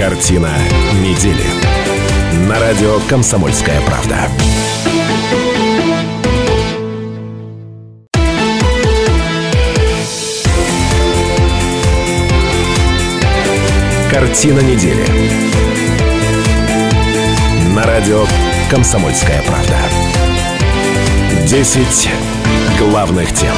Картина 0.00 0.48
недели. 1.02 1.44
На 2.48 2.58
радио 2.58 2.98
«Комсомольская 3.06 3.82
правда». 3.82 4.16
Картина 14.10 14.60
недели. 14.60 15.04
На 17.74 17.82
радио 17.82 18.24
«Комсомольская 18.70 19.42
правда». 19.42 19.76
Десять 21.46 22.08
главных 22.78 23.30
тем. 23.34 23.54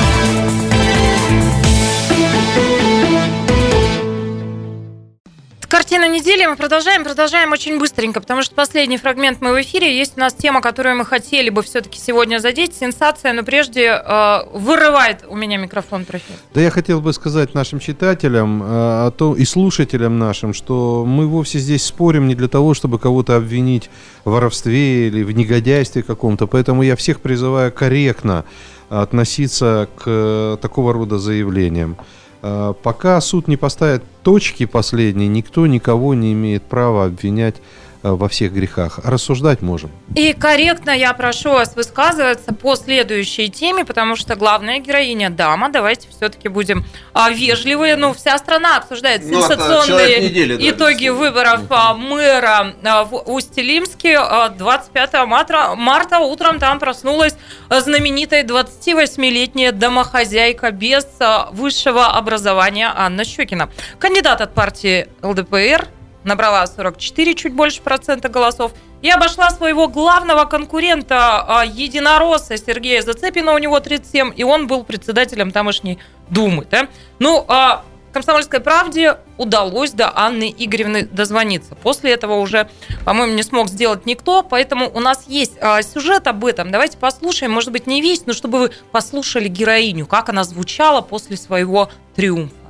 Картина 5.72 6.06
недели 6.06 6.44
мы 6.44 6.56
продолжаем, 6.56 7.02
продолжаем 7.02 7.50
очень 7.50 7.78
быстренько, 7.78 8.20
потому 8.20 8.42
что 8.42 8.54
последний 8.54 8.98
фрагмент 8.98 9.40
мы 9.40 9.54
в 9.54 9.62
эфире. 9.62 9.96
Есть 9.96 10.18
у 10.18 10.20
нас 10.20 10.34
тема, 10.34 10.60
которую 10.60 10.98
мы 10.98 11.06
хотели 11.06 11.48
бы 11.48 11.62
все-таки 11.62 11.98
сегодня 11.98 12.40
задеть. 12.40 12.76
Сенсация, 12.76 13.32
но 13.32 13.42
прежде 13.42 13.86
э, 13.86 14.38
вырывает 14.52 15.24
у 15.26 15.34
меня 15.34 15.56
микрофон, 15.56 16.04
профессор. 16.04 16.36
Да 16.52 16.60
я 16.60 16.70
хотел 16.70 17.00
бы 17.00 17.14
сказать 17.14 17.54
нашим 17.54 17.80
читателям 17.80 18.62
э, 18.62 18.66
о 18.66 19.10
том, 19.16 19.32
и 19.32 19.46
слушателям 19.46 20.18
нашим, 20.18 20.52
что 20.52 21.06
мы 21.06 21.26
вовсе 21.26 21.58
здесь 21.58 21.86
спорим 21.86 22.28
не 22.28 22.34
для 22.34 22.48
того, 22.48 22.74
чтобы 22.74 22.98
кого-то 22.98 23.36
обвинить 23.36 23.88
в 24.26 24.32
воровстве 24.32 25.08
или 25.08 25.22
в 25.22 25.32
негодяйстве 25.32 26.02
каком-то. 26.02 26.46
Поэтому 26.46 26.82
я 26.82 26.96
всех 26.96 27.22
призываю 27.22 27.72
корректно 27.72 28.44
относиться 28.90 29.88
к 29.96 30.02
э, 30.04 30.58
такого 30.60 30.92
рода 30.92 31.18
заявлениям. 31.18 31.96
Э, 32.43 32.74
пока 32.82 33.20
суд 33.20 33.47
не 33.49 33.57
поставит 33.57 34.03
точки 34.22 34.66
последней, 34.66 35.28
никто 35.28 35.66
никого 35.66 36.14
не 36.14 36.32
имеет 36.32 36.62
права 36.64 37.05
обвинять 37.07 37.57
во 38.03 38.28
всех 38.28 38.53
грехах. 38.53 38.98
Рассуждать 39.05 39.62
можем. 39.62 39.90
И 40.14 40.32
корректно 40.32 40.90
я 40.90 41.12
прошу 41.14 41.50
вас 41.50 41.76
высказываться 41.76 42.53
по 42.53 42.76
следующей 42.76 43.48
теме, 43.48 43.84
потому 43.84 44.16
что 44.16 44.36
главная 44.36 44.78
героиня 44.78 45.30
дама. 45.30 45.70
Давайте 45.70 46.09
все-таки 46.09 46.48
будем 46.48 46.84
а, 47.12 47.30
вежливые. 47.30 47.96
Ну, 47.96 48.12
вся 48.12 48.36
страна 48.38 48.78
обсуждает 48.78 49.22
ну, 49.24 49.40
сенсационные 49.40 50.28
недели, 50.28 50.57
да, 50.57 50.70
итоги 50.70 51.09
выборов 51.09 51.62
а, 51.70 51.94
мэра 51.94 52.74
а, 52.84 53.05
в 53.05 53.22
Усть-Илимске. 53.26 54.18
25 54.59 55.26
марта, 55.26 55.74
марта 55.76 56.18
утром 56.18 56.59
там 56.59 56.78
проснулась 56.78 57.36
знаменитая 57.70 58.44
28-летняя 58.44 59.72
домохозяйка 59.72 60.70
без 60.70 61.07
высшего 61.53 62.07
образования 62.07 62.92
Анна 62.94 63.24
Щекина. 63.24 63.70
Кандидат 63.98 64.40
от 64.40 64.55
партии 64.55 65.07
ЛДПР 65.22 65.88
набрала 66.24 66.66
44, 66.66 67.34
чуть 67.34 67.52
больше 67.52 67.82
процента 67.82 68.28
голосов, 68.28 68.72
и 69.02 69.10
обошла 69.10 69.50
своего 69.50 69.88
главного 69.88 70.44
конкурента 70.44 71.44
а, 71.46 71.64
единоросса 71.64 72.56
Сергея 72.56 73.02
Зацепина, 73.02 73.52
у 73.52 73.58
него 73.58 73.80
37, 73.80 74.32
и 74.36 74.44
он 74.44 74.66
был 74.66 74.84
председателем 74.84 75.50
тамошней 75.50 75.98
Думы. 76.30 76.66
Да? 76.70 76.88
Ну, 77.18 77.44
а 77.48 77.84
«Комсомольской 78.12 78.60
правде» 78.60 79.16
удалось 79.38 79.92
до 79.92 80.16
Анны 80.16 80.54
Игоревны 80.56 81.06
дозвониться. 81.06 81.74
После 81.74 82.12
этого 82.12 82.34
уже, 82.34 82.68
по-моему, 83.04 83.34
не 83.34 83.42
смог 83.42 83.68
сделать 83.68 84.06
никто, 84.06 84.42
поэтому 84.42 84.90
у 84.92 85.00
нас 85.00 85.24
есть 85.26 85.54
а, 85.60 85.82
сюжет 85.82 86.26
об 86.26 86.44
этом. 86.44 86.70
Давайте 86.70 86.98
послушаем, 86.98 87.52
может 87.52 87.72
быть, 87.72 87.86
не 87.86 88.02
весь, 88.02 88.26
но 88.26 88.34
чтобы 88.34 88.58
вы 88.58 88.70
послушали 88.92 89.48
героиню, 89.48 90.06
как 90.06 90.28
она 90.28 90.44
звучала 90.44 91.00
после 91.00 91.36
своего 91.36 91.90
триумфа. 92.14 92.61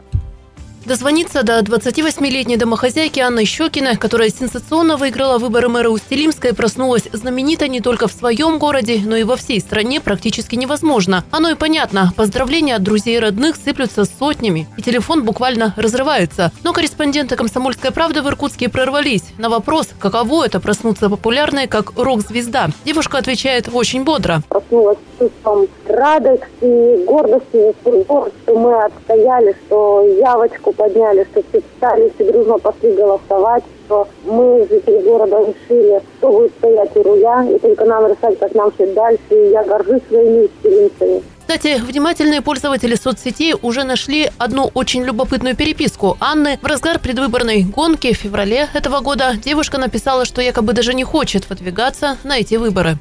Дозвониться 0.85 1.45
до 1.45 1.61
28-летней 1.61 2.57
домохозяйки 2.57 3.21
Анны 3.21 3.45
Щекиной, 3.45 3.97
которая 3.97 4.31
сенсационно 4.31 4.97
выиграла 4.97 5.39
выборы 5.39 5.69
мэра 5.69 5.91
Устилимской, 5.91 6.55
проснулась 6.55 7.09
знаменита 7.13 7.69
не 7.69 7.81
только 7.81 8.09
в 8.09 8.13
своем 8.13 8.59
городе, 8.59 9.01
но 9.05 9.15
и 9.15 9.23
во 9.23 9.37
всей 9.37 9.61
стране 9.61 10.01
практически 10.01 10.57
невозможно. 10.57 11.25
Оно 11.31 11.51
и 11.51 11.55
понятно. 11.55 12.13
Поздравления 12.17 12.75
от 12.75 12.83
друзей 12.83 13.17
и 13.17 13.21
родных 13.21 13.57
сыплются 13.57 14.05
сотнями, 14.05 14.67
и 14.77 14.83
телефон 14.83 15.25
буквально 15.25 15.73
разрывается. 15.77 16.51
Но 16.65 16.73
корреспонденты 16.73 17.37
«Комсомольской 17.37 17.93
правды» 17.93 18.21
в 18.21 18.27
Иркутске 18.27 18.69
прорвались. 18.69 19.25
На 19.39 19.49
вопрос, 19.49 19.89
каково 20.01 20.47
это 20.47 20.59
проснуться 20.59 21.09
популярной, 21.09 21.69
как 21.69 21.93
рок-звезда, 21.97 22.71
девушка 22.85 23.19
отвечает 23.19 23.69
очень 23.73 24.03
бодро. 24.03 24.43
Проснулась 24.49 24.99
чувством 25.19 25.69
радости 25.87 26.45
и 26.61 27.05
гордости 27.05 27.73
что 27.83 28.59
мы 28.59 28.85
отстояли, 28.85 29.57
что 29.67 30.05
явочку 30.19 30.72
подняли, 30.73 31.27
что 31.31 31.43
все 31.49 31.61
встали, 31.61 32.13
все 32.15 32.33
дружно 32.33 32.59
пошли 32.59 32.93
голосовать, 32.93 33.65
что 33.87 34.09
мы, 34.25 34.67
жители 34.71 35.01
города, 35.03 35.41
решили, 35.41 36.01
кто 36.19 36.33
будет 36.33 36.53
стоять 36.59 36.97
у 36.97 37.03
руля, 37.03 37.47
и 37.51 37.59
только 37.59 37.85
нам 37.85 38.07
решать, 38.07 38.39
как 38.39 38.55
нам 38.55 38.73
жить 38.79 38.95
дальше, 38.95 39.21
и 39.31 39.51
я 39.51 39.65
горжусь 39.65 40.03
своими 40.09 40.47
экспeriенцами. 40.47 41.23
Кстати, 41.41 41.81
внимательные 41.83 42.41
пользователи 42.41 42.95
соцсетей 42.95 43.55
уже 43.61 43.85
нашли 43.85 44.31
одну 44.39 44.71
очень 44.75 45.03
любопытную 45.03 45.57
переписку 45.57 46.17
Анны. 46.21 46.59
В 46.63 46.67
разгар 46.67 46.99
предвыборной 46.99 47.65
гонки 47.65 48.15
в 48.15 48.17
феврале 48.17 48.69
этого 48.73 49.01
года 49.01 49.35
девушка 49.37 49.77
написала, 49.79 50.25
что 50.25 50.41
якобы 50.41 50.73
даже 50.73 50.95
не 50.95 51.05
хочет 51.05 51.51
выдвигаться 51.51 52.17
на 52.23 52.39
эти 52.39 52.55
выборы. 52.55 52.97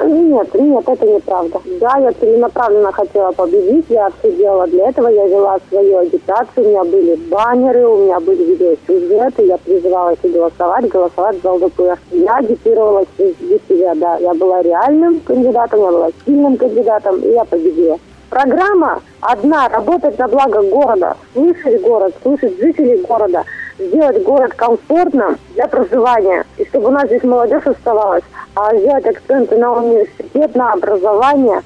Нет, 0.00 0.54
нет, 0.54 0.88
это 0.88 1.06
неправда. 1.06 1.60
Да, 1.80 1.98
я 1.98 2.12
целенаправленно 2.12 2.92
хотела 2.92 3.32
победить, 3.32 3.86
я 3.88 4.10
все 4.18 4.32
делала 4.32 4.66
для 4.66 4.88
этого, 4.88 5.08
я 5.08 5.26
вела 5.26 5.58
свою 5.68 5.98
агитацию, 5.98 6.66
у 6.66 6.68
меня 6.68 6.84
были 6.84 7.16
баннеры, 7.28 7.86
у 7.86 8.04
меня 8.04 8.20
были 8.20 8.44
видеосюжеты, 8.44 9.46
я 9.46 9.58
призывала 9.58 10.10
их 10.12 10.20
голосовать, 10.20 10.88
голосовать 10.88 11.42
за 11.42 11.52
ЛДПР. 11.52 11.98
Я 12.12 12.36
агитировала 12.36 13.04
для 13.16 13.58
себя, 13.68 13.94
да, 13.96 14.16
я 14.18 14.34
была 14.34 14.62
реальным 14.62 15.20
кандидатом, 15.20 15.80
я 15.80 15.90
была 15.90 16.10
сильным 16.24 16.56
кандидатом, 16.56 17.20
и 17.20 17.32
я 17.32 17.44
победила. 17.44 17.98
Программа 18.30 19.00
одна, 19.20 19.68
работать 19.68 20.18
на 20.18 20.28
благо 20.28 20.62
города, 20.62 21.16
слышать 21.32 21.80
город, 21.80 22.14
слышать 22.22 22.58
жителей 22.60 22.98
города, 22.98 23.42
сделать 23.78 24.22
город 24.22 24.54
комфортным 24.54 25.38
для 25.54 25.68
проживания, 25.68 26.44
и 26.56 26.66
чтобы 26.66 26.88
у 26.88 26.90
нас 26.90 27.06
здесь 27.06 27.22
молодежь 27.22 27.66
оставалась, 27.66 28.24
а 28.54 28.76
сделать 28.76 29.06
акценты 29.06 29.56
на 29.56 29.72
университет, 29.72 30.54
на 30.54 30.72
образование. 30.72 31.62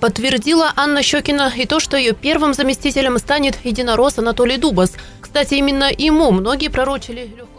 Подтвердила 0.00 0.72
Анна 0.76 1.02
Щекина 1.02 1.52
и 1.54 1.66
то, 1.66 1.78
что 1.78 1.96
ее 1.96 2.14
первым 2.14 2.54
заместителем 2.54 3.18
станет 3.18 3.58
единорос 3.64 4.18
Анатолий 4.18 4.56
Дубас. 4.56 4.94
Кстати, 5.20 5.54
именно 5.54 5.90
ему 5.96 6.30
многие 6.30 6.68
пророчили 6.68 7.30
легкую 7.36 7.49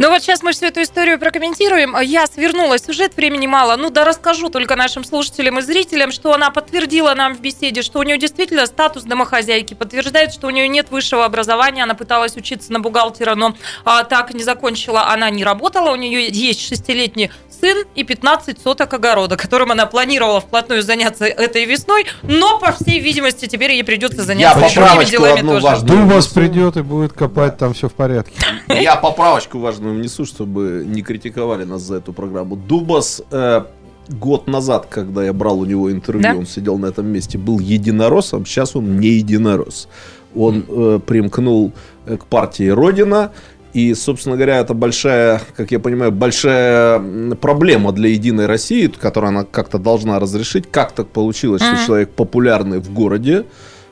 ну 0.00 0.08
вот 0.08 0.22
сейчас 0.22 0.42
мы 0.42 0.52
всю 0.52 0.64
эту 0.64 0.80
историю 0.80 1.18
прокомментируем. 1.18 1.94
Я 2.00 2.26
свернула 2.26 2.78
сюжет, 2.78 3.14
времени 3.16 3.46
мало. 3.46 3.76
Ну 3.76 3.90
да 3.90 4.06
расскажу 4.06 4.48
только 4.48 4.74
нашим 4.74 5.04
слушателям 5.04 5.58
и 5.58 5.60
зрителям, 5.60 6.10
что 6.10 6.32
она 6.32 6.48
подтвердила 6.48 7.14
нам 7.14 7.34
в 7.34 7.42
беседе, 7.42 7.82
что 7.82 7.98
у 7.98 8.02
нее 8.02 8.16
действительно 8.16 8.64
статус 8.64 9.02
домохозяйки, 9.02 9.74
подтверждает, 9.74 10.32
что 10.32 10.46
у 10.46 10.50
нее 10.50 10.68
нет 10.68 10.90
высшего 10.90 11.26
образования, 11.26 11.82
она 11.82 11.92
пыталась 11.92 12.34
учиться 12.34 12.72
на 12.72 12.80
бухгалтера, 12.80 13.34
но 13.34 13.54
а, 13.84 14.04
так 14.04 14.32
не 14.32 14.42
закончила, 14.42 15.08
она 15.08 15.28
не 15.28 15.44
работала, 15.44 15.90
у 15.90 15.96
нее 15.96 16.28
есть 16.30 16.66
шестилетний 16.66 17.30
сын 17.60 17.84
и 17.94 18.04
15 18.04 18.60
соток 18.60 18.92
огорода, 18.92 19.36
которым 19.36 19.72
она 19.72 19.86
планировала 19.86 20.40
вплотную 20.40 20.82
заняться 20.82 21.24
этой 21.26 21.64
весной, 21.64 22.06
но, 22.22 22.58
по 22.58 22.72
всей 22.72 23.00
видимости, 23.00 23.46
теперь 23.46 23.72
ей 23.72 23.84
придется 23.84 24.24
заняться 24.24 24.60
другими 24.60 25.10
делами 25.10 25.40
тоже. 25.40 25.84
Дум 25.84 26.08
вас 26.08 26.26
придет 26.26 26.76
и 26.76 26.82
будет 26.82 27.12
копать, 27.12 27.58
там 27.58 27.74
все 27.74 27.88
в 27.88 27.92
порядке. 27.92 28.32
Я 28.68 28.96
поправочку 28.96 29.58
важную 29.58 29.94
внесу, 29.96 30.24
чтобы 30.24 30.84
не 30.86 31.02
критиковали 31.02 31.64
нас 31.64 31.82
за 31.82 31.96
эту 31.96 32.12
программу. 32.12 32.56
Дубас 32.56 33.22
э, 33.30 33.64
год 34.08 34.46
назад, 34.46 34.86
когда 34.88 35.24
я 35.24 35.32
брал 35.32 35.60
у 35.60 35.64
него 35.64 35.90
интервью, 35.92 36.22
да? 36.22 36.34
он 36.34 36.46
сидел 36.46 36.78
на 36.78 36.86
этом 36.86 37.06
месте, 37.06 37.38
был 37.38 37.58
единороссом, 37.58 38.46
сейчас 38.46 38.76
он 38.76 38.98
не 38.98 39.08
единорос. 39.08 39.88
Он 40.34 40.64
э, 40.68 41.00
примкнул 41.04 41.72
э, 42.06 42.16
к 42.16 42.26
партии 42.26 42.68
Родина, 42.68 43.32
и, 43.72 43.94
собственно 43.94 44.36
говоря, 44.36 44.58
это 44.58 44.74
большая, 44.74 45.40
как 45.56 45.70
я 45.70 45.78
понимаю, 45.78 46.12
большая 46.12 47.00
проблема 47.40 47.92
для 47.92 48.08
Единой 48.10 48.46
России, 48.46 48.88
которую 48.88 49.28
она 49.28 49.44
как-то 49.44 49.78
должна 49.78 50.18
разрешить. 50.18 50.70
Как 50.70 50.92
так 50.92 51.08
получилось, 51.08 51.62
mm-hmm. 51.62 51.76
что 51.76 51.86
человек 51.86 52.10
популярный 52.10 52.78
в 52.80 52.92
городе, 52.92 53.44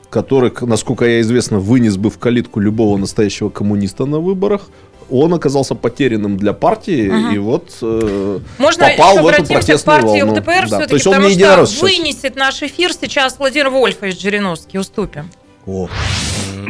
который, 0.09 0.51
насколько 0.61 1.05
я 1.05 1.21
известно, 1.21 1.59
вынес 1.59 1.97
бы 1.97 2.09
в 2.09 2.17
калитку 2.17 2.59
любого 2.59 2.97
настоящего 2.97 3.49
коммуниста 3.49 4.05
на 4.05 4.19
выборах, 4.19 4.69
он 5.09 5.33
оказался 5.33 5.75
потерянным 5.75 6.37
для 6.37 6.53
партии, 6.53 7.09
угу. 7.09 7.33
и 7.33 7.37
вот 7.39 7.71
э, 7.81 8.39
Можно 8.57 8.89
попал 8.89 9.23
в 9.23 9.27
эту 9.27 9.45
протестную 9.45 9.79
к 9.79 10.03
партии 10.03 10.21
волну. 10.21 10.33
ЛДПР 10.33 10.69
да. 10.69 10.85
То 10.85 10.93
есть 10.93 11.07
он 11.07 11.21
не 11.23 11.33
что 11.33 11.65
вынесет 11.81 12.35
наш 12.35 12.61
эфир 12.61 12.93
сейчас 12.93 13.39
Владимир 13.39 13.69
Вольфович 13.69 14.21
Жириновский. 14.21 14.77
Уступим. 14.77 15.29
О. 15.65 15.89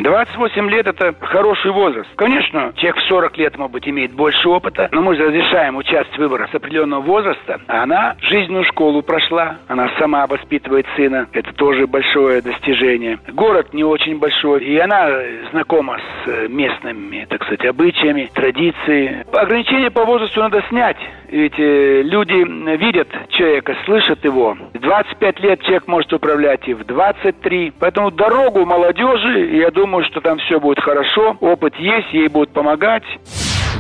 28 0.04 0.70
лет– 0.70 0.88
это 0.88 1.14
хороший 1.20 1.72
возраст. 1.72 2.10
Конечно, 2.16 2.74
человек 2.76 2.98
в 2.98 3.08
40 3.08 3.38
лет, 3.38 3.58
может 3.58 3.74
быть, 3.74 3.88
имеет 3.88 4.14
больше 4.14 4.48
опыта, 4.50 4.90
но 4.92 5.02
мы 5.02 5.16
разрешаем 5.16 5.78
участвовать 5.78 6.16
в 6.16 6.20
выборах 6.20 6.50
с 6.52 6.56
определенного 6.56 7.02
возраста. 7.02 7.60
А 7.68 7.84
она 7.84 8.16
жизненную 8.22 8.64
школу 8.66 9.02
прошла, 9.02 9.58
она 9.68 9.90
сама 10.00 10.28
воспитывает 10.28 10.86
сына. 10.96 11.28
Это 11.34 11.54
тоже 11.54 11.88
большое 11.88 12.42
достижение. 12.42 13.20
Город 13.34 13.74
не 13.74 13.84
очень 13.84 14.20
большой, 14.20 14.64
и 14.64 14.78
она 14.78 15.10
знакома 15.52 15.98
с 15.98 16.28
э, 16.28 16.48
местными, 16.48 17.26
так 17.30 17.44
сказать, 17.44 17.66
обычаями, 17.66 18.30
традициями. 18.34 19.26
Ограничения 19.34 19.92
по 19.92 20.06
возрасту 20.06 20.40
надо 20.40 20.64
снять. 20.70 20.98
Ведь 21.32 21.60
э, 21.60 22.02
люди 22.04 22.44
видят 22.78 23.08
человека, 23.30 23.76
слышат 23.86 24.24
его. 24.26 24.58
В 24.74 24.80
25 24.80 25.40
лет 25.42 25.62
человек 25.62 25.88
может 25.88 26.12
управлять 26.12 26.68
и 26.68 26.74
в 26.74 26.84
23. 26.86 27.74
Поэтому 27.80 28.12
дорогу 28.12 28.66
молодежи, 28.66 29.56
я 29.58 29.70
думаю, 29.70 29.89
что 30.10 30.22
там 30.22 30.38
все 30.40 30.60
будет 30.60 30.80
хорошо. 30.80 31.38
Опыт 31.42 31.74
есть, 31.76 32.14
ей 32.14 32.28
будут 32.28 32.52
помогать. 32.52 33.04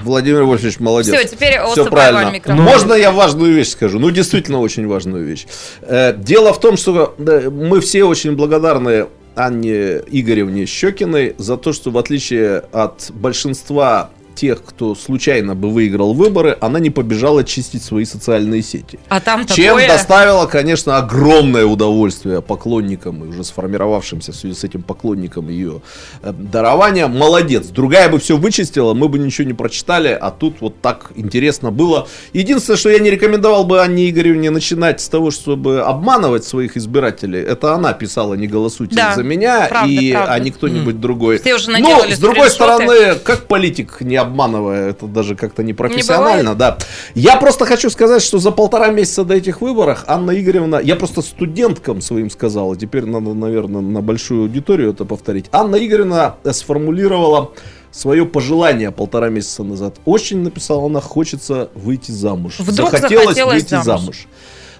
Владимир 0.03 0.43
Вольфович, 0.43 0.79
молодец. 0.79 1.13
Все, 1.13 1.27
теперь 1.27 1.59
Все 1.71 1.85
правильно. 1.85 2.31
Микрофон. 2.31 2.63
Можно 2.63 2.93
я 2.93 3.11
важную 3.11 3.53
вещь 3.53 3.69
скажу? 3.69 3.99
Ну, 3.99 4.09
действительно, 4.11 4.59
очень 4.59 4.87
важную 4.87 5.25
вещь. 5.25 5.45
Э, 5.81 6.13
дело 6.15 6.53
в 6.53 6.59
том, 6.59 6.77
что 6.77 7.15
мы 7.17 7.81
все 7.81 8.03
очень 8.03 8.35
благодарны 8.35 9.07
Анне 9.35 10.01
Игоревне 10.07 10.65
Щекиной 10.65 11.35
за 11.37 11.57
то, 11.57 11.73
что 11.73 11.91
в 11.91 11.97
отличие 11.97 12.63
от 12.71 13.11
большинства 13.13 14.09
тех, 14.39 14.63
кто 14.63 14.95
случайно 14.95 15.53
бы 15.53 15.69
выиграл 15.69 16.13
выборы, 16.13 16.57
она 16.61 16.79
не 16.79 16.89
побежала 16.89 17.43
чистить 17.43 17.83
свои 17.83 18.05
социальные 18.05 18.61
сети. 18.61 18.97
А 19.09 19.19
там 19.19 19.45
Чем 19.45 19.75
такое... 19.75 19.87
доставила, 19.87 20.45
конечно, 20.45 20.97
огромное 20.97 21.65
удовольствие 21.65 22.41
поклонникам 22.41 23.25
и 23.25 23.27
уже 23.27 23.43
сформировавшимся 23.43 24.31
в 24.31 24.35
связи 24.35 24.55
с 24.55 24.63
этим 24.63 24.81
поклонникам 24.81 25.49
ее 25.49 25.81
э, 26.21 26.31
дарования. 26.31 27.07
Молодец. 27.07 27.67
Другая 27.67 28.07
бы 28.07 28.17
все 28.17 28.37
вычистила, 28.37 28.93
мы 28.93 29.09
бы 29.09 29.19
ничего 29.19 29.45
не 29.45 29.53
прочитали, 29.53 30.17
а 30.19 30.31
тут 30.31 30.61
вот 30.61 30.79
так 30.81 31.11
интересно 31.15 31.71
было. 31.71 32.07
Единственное, 32.31 32.77
что 32.77 32.89
я 32.89 32.99
не 32.99 33.09
рекомендовал 33.09 33.65
бы 33.65 33.81
Анне 33.81 34.09
Игоревне 34.09 34.51
начинать 34.51 35.01
с 35.01 35.09
того, 35.09 35.31
чтобы 35.31 35.81
обманывать 35.81 36.45
своих 36.45 36.77
избирателей. 36.77 37.41
Это 37.41 37.73
она 37.73 37.91
писала 37.91 38.35
«Не 38.35 38.47
голосуйте 38.47 38.95
да, 38.95 39.15
за 39.15 39.23
меня», 39.23 39.67
правда, 39.69 39.91
и, 39.91 40.13
правда. 40.13 40.33
а 40.33 40.39
не 40.39 40.51
кто-нибудь 40.51 40.95
mm. 40.95 40.99
другой. 40.99 41.39
Все 41.39 41.55
уже 41.55 41.77
Но, 41.77 42.05
с 42.09 42.19
другой 42.19 42.49
стороны, 42.49 43.15
как 43.15 43.47
политик 43.47 43.97
не 43.99 44.15
обманывая, 44.29 44.89
это 44.89 45.07
даже 45.07 45.35
как-то 45.35 45.63
не 45.63 45.73
профессионально, 45.73 46.49
не 46.49 46.55
да. 46.55 46.77
Я 47.15 47.37
просто 47.37 47.65
хочу 47.65 47.89
сказать, 47.89 48.21
что 48.21 48.37
за 48.37 48.51
полтора 48.51 48.89
месяца 48.89 49.23
до 49.23 49.33
этих 49.33 49.61
выборов 49.61 50.03
Анна 50.07 50.31
Игоревна, 50.39 50.79
я 50.79 50.95
просто 50.95 51.21
студенткам 51.21 52.01
своим 52.01 52.29
сказал, 52.29 52.73
и 52.73 52.77
теперь 52.77 53.05
надо, 53.05 53.33
наверное, 53.33 53.81
на 53.81 54.01
большую 54.01 54.43
аудиторию 54.43 54.91
это 54.91 55.05
повторить. 55.05 55.45
Анна 55.51 55.75
Игоревна 55.75 56.35
сформулировала 56.51 57.51
свое 57.91 58.25
пожелание 58.25 58.91
полтора 58.91 59.29
месяца 59.29 59.63
назад. 59.63 59.95
Очень 60.05 60.39
написала 60.39 60.85
она, 60.85 61.01
хочется 61.01 61.69
выйти 61.73 62.11
замуж. 62.11 62.55
Вдруг 62.59 62.91
захотелось, 62.91 63.25
захотелось 63.25 63.53
выйти 63.53 63.83
замуж. 63.83 63.85
замуж. 63.85 64.27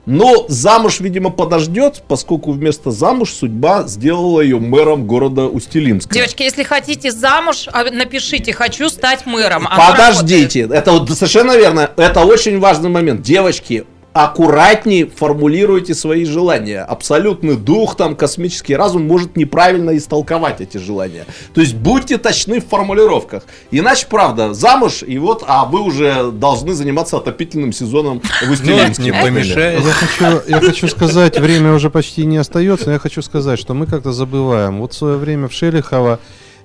Но 0.09 0.45
замуж, 0.47 1.01
видимо, 1.01 1.29
подождет, 1.29 2.01
поскольку 2.07 2.51
вместо 2.51 2.89
замуж 2.89 3.31
судьба 3.31 3.83
сделала 3.83 4.41
ее 4.41 4.59
мэром 4.59 5.05
города 5.05 5.43
Устилимска. 5.43 6.11
Девочки, 6.11 6.41
если 6.41 6.63
хотите 6.63 7.11
замуж, 7.11 7.67
а, 7.71 7.83
напишите 7.83 8.51
«хочу 8.51 8.89
стать 8.89 9.27
мэром». 9.27 9.67
Оно 9.67 9.91
Подождите, 9.91 10.63
работает. 10.63 10.81
это 10.81 10.91
вот 10.93 11.11
совершенно 11.11 11.55
верно, 11.55 11.91
это 11.95 12.21
очень 12.21 12.57
важный 12.59 12.89
момент. 12.89 13.21
Девочки, 13.21 13.85
аккуратнее 14.13 15.07
формулируйте 15.07 15.93
свои 15.93 16.25
желания. 16.25 16.81
Абсолютный 16.81 17.55
дух, 17.55 17.95
там, 17.95 18.15
космический 18.15 18.75
разум 18.75 19.05
может 19.05 19.37
неправильно 19.37 19.95
истолковать 19.95 20.61
эти 20.61 20.77
желания. 20.77 21.25
То 21.53 21.61
есть 21.61 21.75
будьте 21.75 22.17
точны 22.17 22.59
в 22.59 22.67
формулировках. 22.67 23.43
Иначе, 23.71 24.07
правда, 24.09 24.53
замуж, 24.53 25.03
и 25.05 25.17
вот, 25.19 25.43
а 25.47 25.65
вы 25.65 25.81
уже 25.81 26.31
должны 26.31 26.73
заниматься 26.73 27.17
отопительным 27.17 27.71
сезоном 27.71 28.21
в 28.21 28.51
Устилимске. 28.51 29.03
не 29.03 29.11
помешает. 29.11 29.83
Я 29.85 29.91
хочу, 29.93 30.41
я 30.47 30.59
хочу 30.59 30.87
сказать, 30.87 31.39
время 31.39 31.73
уже 31.73 31.89
почти 31.89 32.25
не 32.25 32.37
остается, 32.37 32.87
но 32.87 32.93
я 32.93 32.99
хочу 32.99 33.21
сказать, 33.21 33.59
что 33.59 33.73
мы 33.73 33.85
как-то 33.85 34.11
забываем. 34.11 34.79
Вот 34.79 34.93
в 34.93 34.97
свое 34.97 35.17
время 35.17 35.47
в 35.47 35.53
Шелихово 35.53 36.19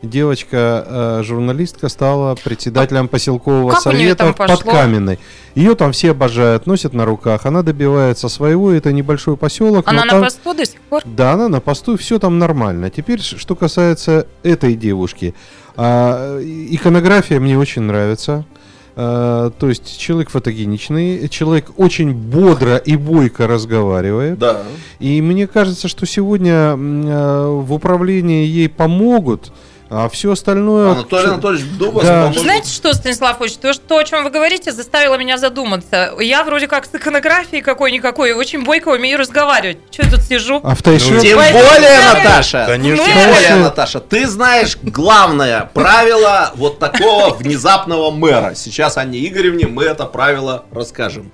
девочка, 0.05 0.85
э, 0.87 1.23
журналистка, 1.25 1.89
стала 1.89 2.35
председателем 2.37 3.09
поселкового 3.09 3.73
как 3.73 3.81
совета 3.81 4.33
под 4.33 4.63
Каменной. 4.63 5.19
Ее 5.55 5.75
там 5.75 5.93
все 5.93 6.11
обожают, 6.11 6.67
носят 6.67 6.95
на 6.95 7.05
руках. 7.05 7.47
Она 7.47 7.63
добивается 7.63 8.29
своего, 8.29 8.73
это 8.73 8.93
небольшой 8.93 9.37
поселок. 9.37 9.89
Она 9.89 10.05
на 10.05 10.11
там... 10.11 10.23
посту 10.23 10.55
до 10.55 10.67
сих 10.67 10.81
пор? 10.81 11.03
Да, 11.05 11.33
она 11.33 11.49
на 11.49 11.61
посту, 11.61 11.97
все 11.97 12.19
там 12.19 12.39
нормально. 12.39 12.91
Теперь, 12.91 13.21
что 13.21 13.55
касается 13.55 14.27
этой 14.43 14.75
девушки. 14.75 15.35
А, 15.77 16.41
иконография 16.41 17.41
мне 17.41 17.59
очень 17.59 17.83
нравится. 17.83 18.45
Uh, 18.97 19.53
то 19.59 19.69
есть 19.69 19.99
человек 19.99 20.31
фотогеничный, 20.31 21.29
человек 21.29 21.73
очень 21.77 22.13
бодро 22.13 22.77
и 22.77 22.95
бойко 22.95 23.49
разговаривает. 23.49 24.39
Да. 24.39 24.63
И 25.01 25.21
мне 25.21 25.49
кажется, 25.49 25.89
что 25.89 26.07
сегодня 26.07 26.53
uh, 26.53 27.61
в 27.61 27.73
управлении 27.73 28.47
ей 28.47 28.69
помогут. 28.69 29.53
А 29.97 30.09
все 30.09 30.33
остальное... 30.33 30.91
Анатолий 30.91 31.29
Анатольевич 31.29 31.67
Дубас 31.79 32.05
да. 32.05 32.33
Знаете 32.33 32.69
что, 32.69 32.93
Станислав 32.93 33.41
Ильич, 33.41 33.57
то, 33.59 33.73
то, 33.75 33.99
о 33.99 34.05
чем 34.05 34.25
вы 34.25 34.31
говорите, 34.31 34.73
заставило 34.73 35.17
меня 35.17 35.39
задуматься. 35.39 36.15
Я 36.19 36.43
вроде 36.43 36.67
как 36.67 36.85
с 36.85 36.95
иконографией 36.95 37.63
какой-никакой, 37.63 38.33
очень 38.33 38.65
бойко 38.65 38.89
умею 38.89 39.19
разговаривать. 39.19 39.79
Что 39.93 40.03
я 40.03 40.11
тут 40.11 40.23
сижу? 40.23 40.61
А 40.65 40.75
в 40.75 40.83
тайше... 40.83 41.13
Ну, 41.13 41.21
тем 41.21 41.39
Поэтому 41.39 41.65
более, 41.65 42.01
Наташа, 42.13 42.65
Конечно. 42.67 43.05
тем 43.05 43.15
более, 43.15 43.57
Наташа, 43.57 44.01
ты 44.01 44.27
знаешь 44.27 44.77
главное 44.83 45.71
правило 45.73 46.51
вот 46.57 46.81
такого 46.81 47.33
внезапного 47.35 48.11
мэра. 48.11 48.55
Сейчас 48.57 48.97
Анне 48.97 49.25
Игоревне 49.27 49.67
мы 49.67 49.85
это 49.85 50.07
правило 50.07 50.65
расскажем. 50.73 51.31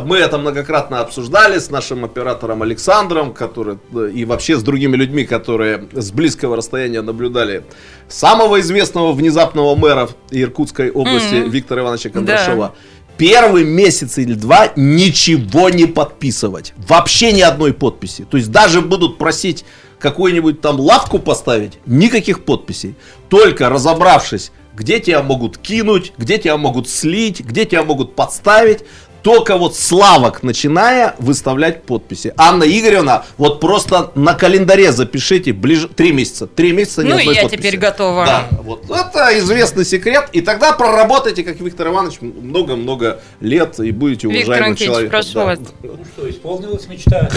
Мы 0.00 0.16
это 0.16 0.38
многократно 0.38 1.00
обсуждали 1.00 1.58
с 1.58 1.70
нашим 1.70 2.04
оператором 2.04 2.62
Александром, 2.62 3.34
который 3.34 3.78
и 4.12 4.24
вообще 4.24 4.56
с 4.56 4.62
другими 4.62 4.96
людьми, 4.96 5.24
которые 5.24 5.88
с 5.92 6.10
близкого 6.12 6.56
расстояния 6.56 7.02
наблюдали 7.02 7.64
самого 8.08 8.60
известного 8.60 9.12
внезапного 9.12 9.74
мэра 9.74 10.08
Иркутской 10.30 10.90
области 10.90 11.34
mm-hmm. 11.34 11.50
Виктора 11.50 11.82
Ивановича 11.82 12.10
Кондрашова. 12.10 12.68
Да. 12.68 12.74
Первый 13.18 13.64
месяц 13.64 14.16
или 14.18 14.32
два 14.32 14.72
ничего 14.74 15.68
не 15.68 15.84
подписывать. 15.86 16.72
Вообще 16.88 17.32
ни 17.32 17.42
одной 17.42 17.74
подписи. 17.74 18.24
То 18.24 18.38
есть 18.38 18.50
даже 18.50 18.80
будут 18.80 19.18
просить 19.18 19.64
какую-нибудь 19.98 20.60
там 20.60 20.80
лавку 20.80 21.18
поставить, 21.18 21.78
никаких 21.86 22.44
подписей. 22.44 22.96
Только 23.28 23.68
разобравшись, 23.68 24.50
где 24.74 24.98
тебя 24.98 25.22
могут 25.22 25.58
кинуть, 25.58 26.12
где 26.16 26.38
тебя 26.38 26.56
могут 26.56 26.88
слить, 26.88 27.40
где 27.40 27.64
тебя 27.66 27.84
могут 27.84 28.16
подставить, 28.16 28.80
только 29.22 29.56
вот 29.56 29.76
славок 29.76 30.42
начиная 30.42 31.14
выставлять 31.18 31.84
подписи. 31.84 32.34
Анна 32.36 32.64
Игоревна, 32.64 33.24
вот 33.38 33.60
просто 33.60 34.10
на 34.14 34.34
календаре 34.34 34.92
запишите 34.92 35.52
ближе 35.52 35.88
три 35.88 36.12
месяца. 36.12 36.46
Три 36.46 36.72
месяца 36.72 37.02
не 37.02 37.10
Ну 37.10 37.18
и 37.18 37.24
я 37.24 37.42
подписи. 37.42 37.60
теперь 37.60 37.78
готова. 37.78 38.26
Да, 38.26 38.48
вот 38.62 38.84
это 38.90 39.38
известный 39.38 39.84
секрет. 39.84 40.28
И 40.32 40.40
тогда 40.40 40.72
проработайте, 40.72 41.42
как 41.44 41.60
Виктор 41.60 41.88
Иванович, 41.88 42.20
много-много 42.20 43.20
лет 43.40 43.78
и 43.80 43.92
будете 43.92 44.28
Виктор 44.28 44.54
уважаемым 44.54 44.76
человеком. 44.76 45.10
прошу 45.10 45.34
да. 45.34 45.44
вас. 45.44 45.58
Ну 45.82 45.98
что, 46.14 46.30
исполнилась 46.30 46.86
мечта 46.88 47.30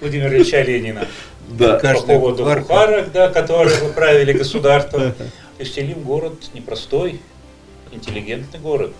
Владимира 0.00 0.28
Ильича 0.36 0.62
Ленина. 0.62 1.06
Да. 1.48 1.78
По 1.78 2.00
поводу 2.02 2.44
Бухарок, 2.44 3.12
да, 3.12 3.28
которые 3.28 3.76
вы 3.78 3.92
правили 3.92 4.32
государством. 4.32 5.14
Устилим 5.58 6.02
город 6.02 6.34
непростой, 6.52 7.20
интеллигентный 7.92 8.60
город 8.60 8.92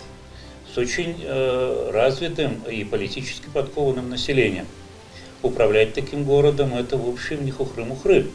с 0.77 0.79
очень 0.79 1.15
э, 1.23 1.91
развитым 1.91 2.61
и 2.69 2.83
политически 2.83 3.47
подкованным 3.51 4.09
населением. 4.09 4.67
Управлять 5.41 5.93
таким 5.93 6.23
городом 6.23 6.75
это, 6.75 6.97
в 6.97 7.09
общем, 7.09 7.43
не 7.43 7.51
хухры-мухры. 7.51 8.27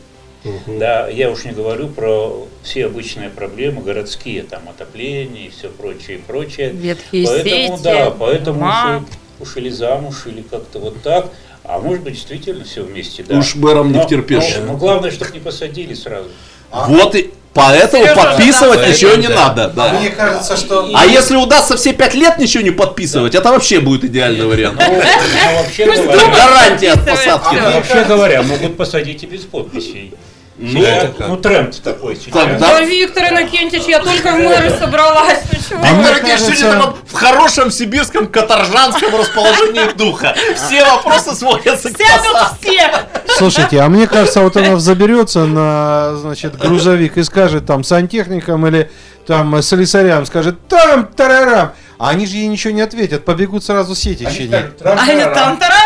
Угу. 0.45 0.79
Да, 0.79 1.09
я 1.09 1.31
уж 1.31 1.45
не 1.45 1.53
говорю 1.53 1.87
про 1.89 2.49
все 2.65 2.87
обычные 2.87 3.31
проблемы 3.31 3.81
городские, 3.83 4.43
там 4.43 4.69
отопление 4.69 5.47
и 5.47 5.51
все 5.51 5.69
прочее, 5.69 6.19
и 6.19 6.21
прочее. 6.21 6.71
Ветхие 6.71 7.27
поэтому, 7.27 7.77
сети, 7.77 7.85
да, 7.85 8.11
поэтому 8.11 8.59
ума. 8.59 9.05
ушли 9.39 9.71
замуж 9.71 10.27
или 10.27 10.43
как-то 10.43 10.81
вот 10.81 11.01
так. 11.03 11.31
А 11.63 11.79
может 11.79 12.03
быть, 12.03 12.15
действительно 12.15 12.65
все 12.65 12.83
вместе, 12.83 13.23
да. 13.23 13.39
Уж 13.39 13.55
мэром 13.55 13.93
не 13.93 14.01
втерпешь. 14.01 14.57
Но, 14.59 14.73
но 14.73 14.79
главное, 14.79 15.13
чтобы 15.13 15.31
не 15.31 15.39
посадили 15.39 15.95
сразу. 15.95 16.29
А? 16.73 16.89
Вот 16.89 17.15
и 17.15 17.31
Поэтому 17.55 18.05
Сережа, 18.05 18.21
подписывать 18.21 18.81
да, 18.81 18.89
ничего 18.89 19.15
не 19.17 19.29
надо. 19.29 19.69
Да. 19.69 19.93
Мне 19.93 20.09
кажется, 20.11 20.57
что... 20.57 20.89
А 20.95 21.05
если 21.05 21.37
удастся 21.37 21.77
все 21.77 21.93
пять 21.93 22.15
лет 22.15 22.39
ничего 22.39 22.63
не 22.63 22.71
подписывать, 22.71 23.35
это 23.35 23.51
вообще 23.51 23.81
будет 23.81 24.05
идеальный 24.05 24.47
вариант. 24.47 24.81
Ну, 24.81 26.31
гарантия 26.35 26.93
от 26.93 27.07
посадки. 27.07 27.57
Вообще 27.57 28.05
говоря, 28.05 28.43
могут 28.43 28.77
посадить 28.77 29.23
и 29.23 29.27
без 29.27 29.43
подписей. 29.43 30.15
Ну, 30.57 30.85
ну, 31.29 31.37
тренд 31.39 31.83
такой 31.83 32.15
сейчас. 32.15 32.33
Тогда... 32.33 32.59
Да, 32.59 32.81
Виктор 32.83 33.25
Иннокентьевич, 33.31 33.87
я 33.87 34.01
только 34.01 34.33
в 34.33 34.39
мэры 34.39 34.71
собралась. 34.79 35.41
Виктор 35.51 35.79
Иннокентьевич 35.79 36.59
сегодня 36.59 36.95
в 37.07 37.13
хорошем 37.15 37.71
сибирском 37.71 38.27
каторжанском 38.27 39.17
расположении 39.17 39.93
духа. 39.95 40.37
Все 40.55 40.85
вопросы 40.85 41.35
сводятся 41.35 41.91
к 41.91 41.97
все. 41.97 42.91
Слушайте, 43.39 43.81
а 43.81 43.89
мне 43.89 44.07
кажется, 44.07 44.41
вот 44.41 44.57
она 44.57 44.79
заберется 44.79 45.47
на, 45.47 46.17
значит, 46.17 46.59
грузовик 46.59 47.17
и 47.17 47.23
скажет 47.23 47.67
там 47.67 47.83
сантехникам 47.83 48.67
или 48.67 48.91
там 49.27 49.63
слесарям, 49.63 50.27
скажет 50.27 50.69
там 50.69 51.07
тарарам. 51.07 51.73
А 51.99 52.11
они 52.11 52.27
же 52.27 52.37
ей 52.37 52.49
ничего 52.49 52.75
не 52.75 52.81
ответят, 52.81 53.25
побегут 53.25 53.65
сразу 53.65 53.95
сети 53.95 54.25
чинить. 54.25 54.67
Они 54.85 55.23
там 55.23 55.57
тарарам 55.57 55.82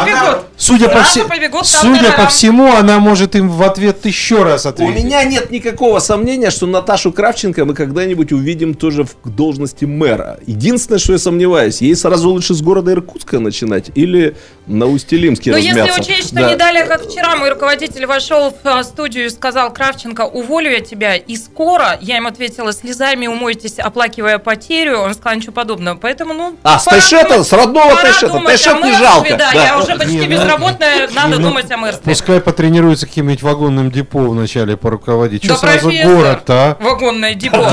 побегут. 0.00 0.44
Судя, 0.56 0.88
по, 0.88 1.02
все, 1.02 1.24
побегут, 1.24 1.66
судя 1.66 2.12
по 2.12 2.26
всему, 2.26 2.72
она 2.72 2.98
может 2.98 3.34
им 3.34 3.48
в 3.48 3.62
ответ 3.62 4.04
еще 4.06 4.42
раз 4.42 4.66
ответить. 4.66 4.94
У 4.94 4.98
меня 4.98 5.24
нет 5.24 5.50
никакого 5.50 5.98
сомнения, 5.98 6.50
что 6.50 6.66
Наташу 6.66 7.12
Кравченко 7.12 7.64
мы 7.64 7.74
когда-нибудь 7.74 8.32
увидим 8.32 8.74
тоже 8.74 9.04
в 9.04 9.30
должности 9.30 9.84
мэра. 9.84 10.38
Единственное, 10.46 10.98
что 10.98 11.12
я 11.12 11.18
сомневаюсь, 11.18 11.80
ей 11.80 11.96
сразу 11.96 12.30
лучше 12.30 12.54
с 12.54 12.62
города 12.62 12.92
Иркутска 12.92 13.40
начинать 13.40 13.90
или 13.94 14.36
на 14.66 14.86
Усть-Илимске 14.86 15.50
Но 15.50 15.56
если 15.56 15.90
учесть, 16.00 16.28
что 16.28 16.36
да. 16.36 16.50
не 16.50 16.56
далее, 16.56 16.84
как 16.84 17.02
вчера, 17.08 17.36
мой 17.36 17.50
руководитель 17.50 18.06
вошел 18.06 18.50
в 18.50 18.66
а, 18.66 18.82
студию 18.82 19.26
и 19.26 19.28
сказал, 19.30 19.72
Кравченко, 19.72 20.22
уволю 20.22 20.70
я 20.70 20.80
тебя, 20.80 21.16
и 21.16 21.36
скоро, 21.36 21.98
я 22.00 22.16
им 22.16 22.26
ответила, 22.26 22.72
слезами 22.72 23.26
умойтесь, 23.26 23.78
оплакивая 23.78 24.38
потерю, 24.38 25.00
он 25.00 25.14
сказал, 25.14 25.36
ничего 25.36 25.52
подобного. 25.52 25.96
Поэтому, 25.96 26.32
ну... 26.32 26.56
А, 26.62 26.78
с 26.78 26.84
Тайшета, 26.84 27.44
с 27.44 27.52
родного 27.52 27.96
Тайшета. 27.96 28.40
Тайшет 28.44 28.82
не 28.82 28.92
жалко. 28.92 29.36
Да, 29.36 29.52
да, 29.52 29.83
уже 29.84 29.98
почти 29.98 30.14
не, 30.14 30.22
ну, 30.22 30.28
безработная, 30.28 31.08
ну, 31.08 31.14
надо 31.14 31.38
ну, 31.38 31.48
думать 31.48 31.70
о 31.70 31.76
мэрстве. 31.76 32.12
Пускай 32.12 32.40
потренируется 32.40 33.06
каким-нибудь 33.06 33.42
вагонным 33.42 33.90
депо 33.90 34.20
вначале 34.28 34.76
поруководить. 34.76 35.44
Что 35.44 35.54
да 35.54 35.58
сразу 35.60 35.90
город-то, 35.90 36.52
а? 36.52 36.76
Вагонное 36.82 37.34
депо. 37.34 37.70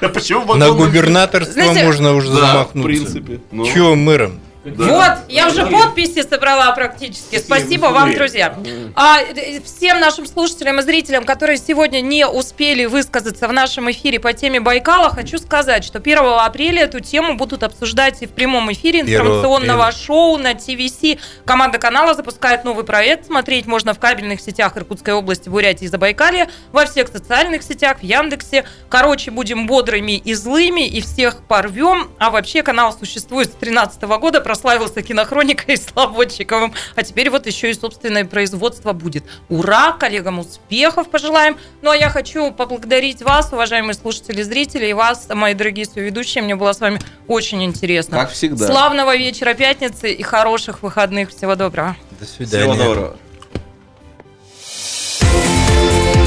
Почему 0.00 0.54
На 0.54 0.70
губернаторство 0.70 1.60
можно 1.72 2.14
уже 2.14 2.28
замахнуться. 2.28 2.78
в 2.78 2.82
принципе. 2.82 3.40
Чего 3.72 3.94
мэром? 3.94 4.40
Да. 4.64 4.84
Вот, 4.84 5.30
я 5.30 5.48
уже 5.48 5.66
подписи 5.66 6.22
собрала 6.22 6.72
практически. 6.72 7.38
Спасибо 7.38 7.86
вам, 7.86 8.14
друзья. 8.14 8.56
А, 8.94 9.18
всем 9.64 10.00
нашим 10.00 10.26
слушателям 10.26 10.80
и 10.80 10.82
зрителям, 10.82 11.24
которые 11.24 11.58
сегодня 11.58 12.00
не 12.00 12.26
успели 12.26 12.84
высказаться 12.86 13.46
в 13.46 13.52
нашем 13.52 13.90
эфире 13.90 14.18
по 14.18 14.32
теме 14.32 14.60
Байкала, 14.60 15.10
хочу 15.10 15.38
сказать, 15.38 15.84
что 15.84 15.98
1 15.98 16.18
апреля 16.18 16.82
эту 16.82 17.00
тему 17.00 17.36
будут 17.36 17.62
обсуждать 17.62 18.20
и 18.22 18.26
в 18.26 18.30
прямом 18.30 18.72
эфире 18.72 19.00
информационного 19.00 19.92
шоу 19.92 20.36
на 20.38 20.54
ТВС. 20.54 21.18
Команда 21.44 21.78
канала 21.78 22.14
запускает 22.14 22.64
новый 22.64 22.84
проект. 22.84 23.26
Смотреть 23.26 23.66
можно 23.66 23.94
в 23.94 24.00
кабельных 24.00 24.40
сетях 24.40 24.76
Иркутской 24.76 25.14
области, 25.14 25.48
Бурятии 25.48 25.84
и 25.84 25.88
Забайкалья, 25.88 26.50
во 26.72 26.84
всех 26.86 27.08
социальных 27.08 27.62
сетях, 27.62 27.98
в 28.00 28.02
Яндексе. 28.02 28.64
Короче, 28.88 29.30
будем 29.30 29.66
бодрыми 29.66 30.16
и 30.16 30.34
злыми, 30.34 30.86
и 30.86 31.00
всех 31.00 31.42
порвем. 31.46 32.10
А 32.18 32.30
вообще 32.30 32.62
канал 32.62 32.92
существует 32.92 33.48
с 33.48 33.50
2013 33.52 34.02
года 34.02 34.40
прославился 34.48 35.02
кинохроникой 35.02 35.76
с 35.76 35.84
Слободчиковым, 35.88 36.72
а 36.96 37.02
теперь 37.02 37.28
вот 37.28 37.46
еще 37.46 37.70
и 37.70 37.74
собственное 37.74 38.24
производство 38.24 38.94
будет. 38.94 39.24
Ура! 39.50 39.92
Коллегам 39.92 40.38
успехов 40.38 41.10
пожелаем. 41.10 41.58
Ну, 41.82 41.90
а 41.90 41.96
я 41.96 42.08
хочу 42.08 42.50
поблагодарить 42.50 43.20
вас, 43.20 43.52
уважаемые 43.52 43.92
слушатели, 43.92 44.40
зрители, 44.40 44.86
и 44.86 44.94
вас, 44.94 45.28
мои 45.28 45.52
дорогие 45.52 45.84
соведущие. 45.84 46.42
Мне 46.42 46.56
было 46.56 46.72
с 46.72 46.80
вами 46.80 46.98
очень 47.26 47.62
интересно. 47.62 48.20
Как 48.20 48.30
всегда. 48.30 48.66
Славного 48.66 49.14
вечера 49.16 49.52
пятницы 49.52 50.10
и 50.10 50.22
хороших 50.22 50.82
выходных. 50.82 51.28
Всего 51.28 51.54
доброго. 51.54 51.94
До 52.18 52.24
свидания. 52.24 52.72
Всего 52.72 52.84
доброго. 52.84 53.16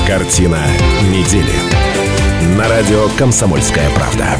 Картина 0.05 0.63
недели. 1.09 1.55
На 2.55 2.69
радио 2.69 3.07
«Комсомольская 3.17 3.89
правда». 3.95 4.37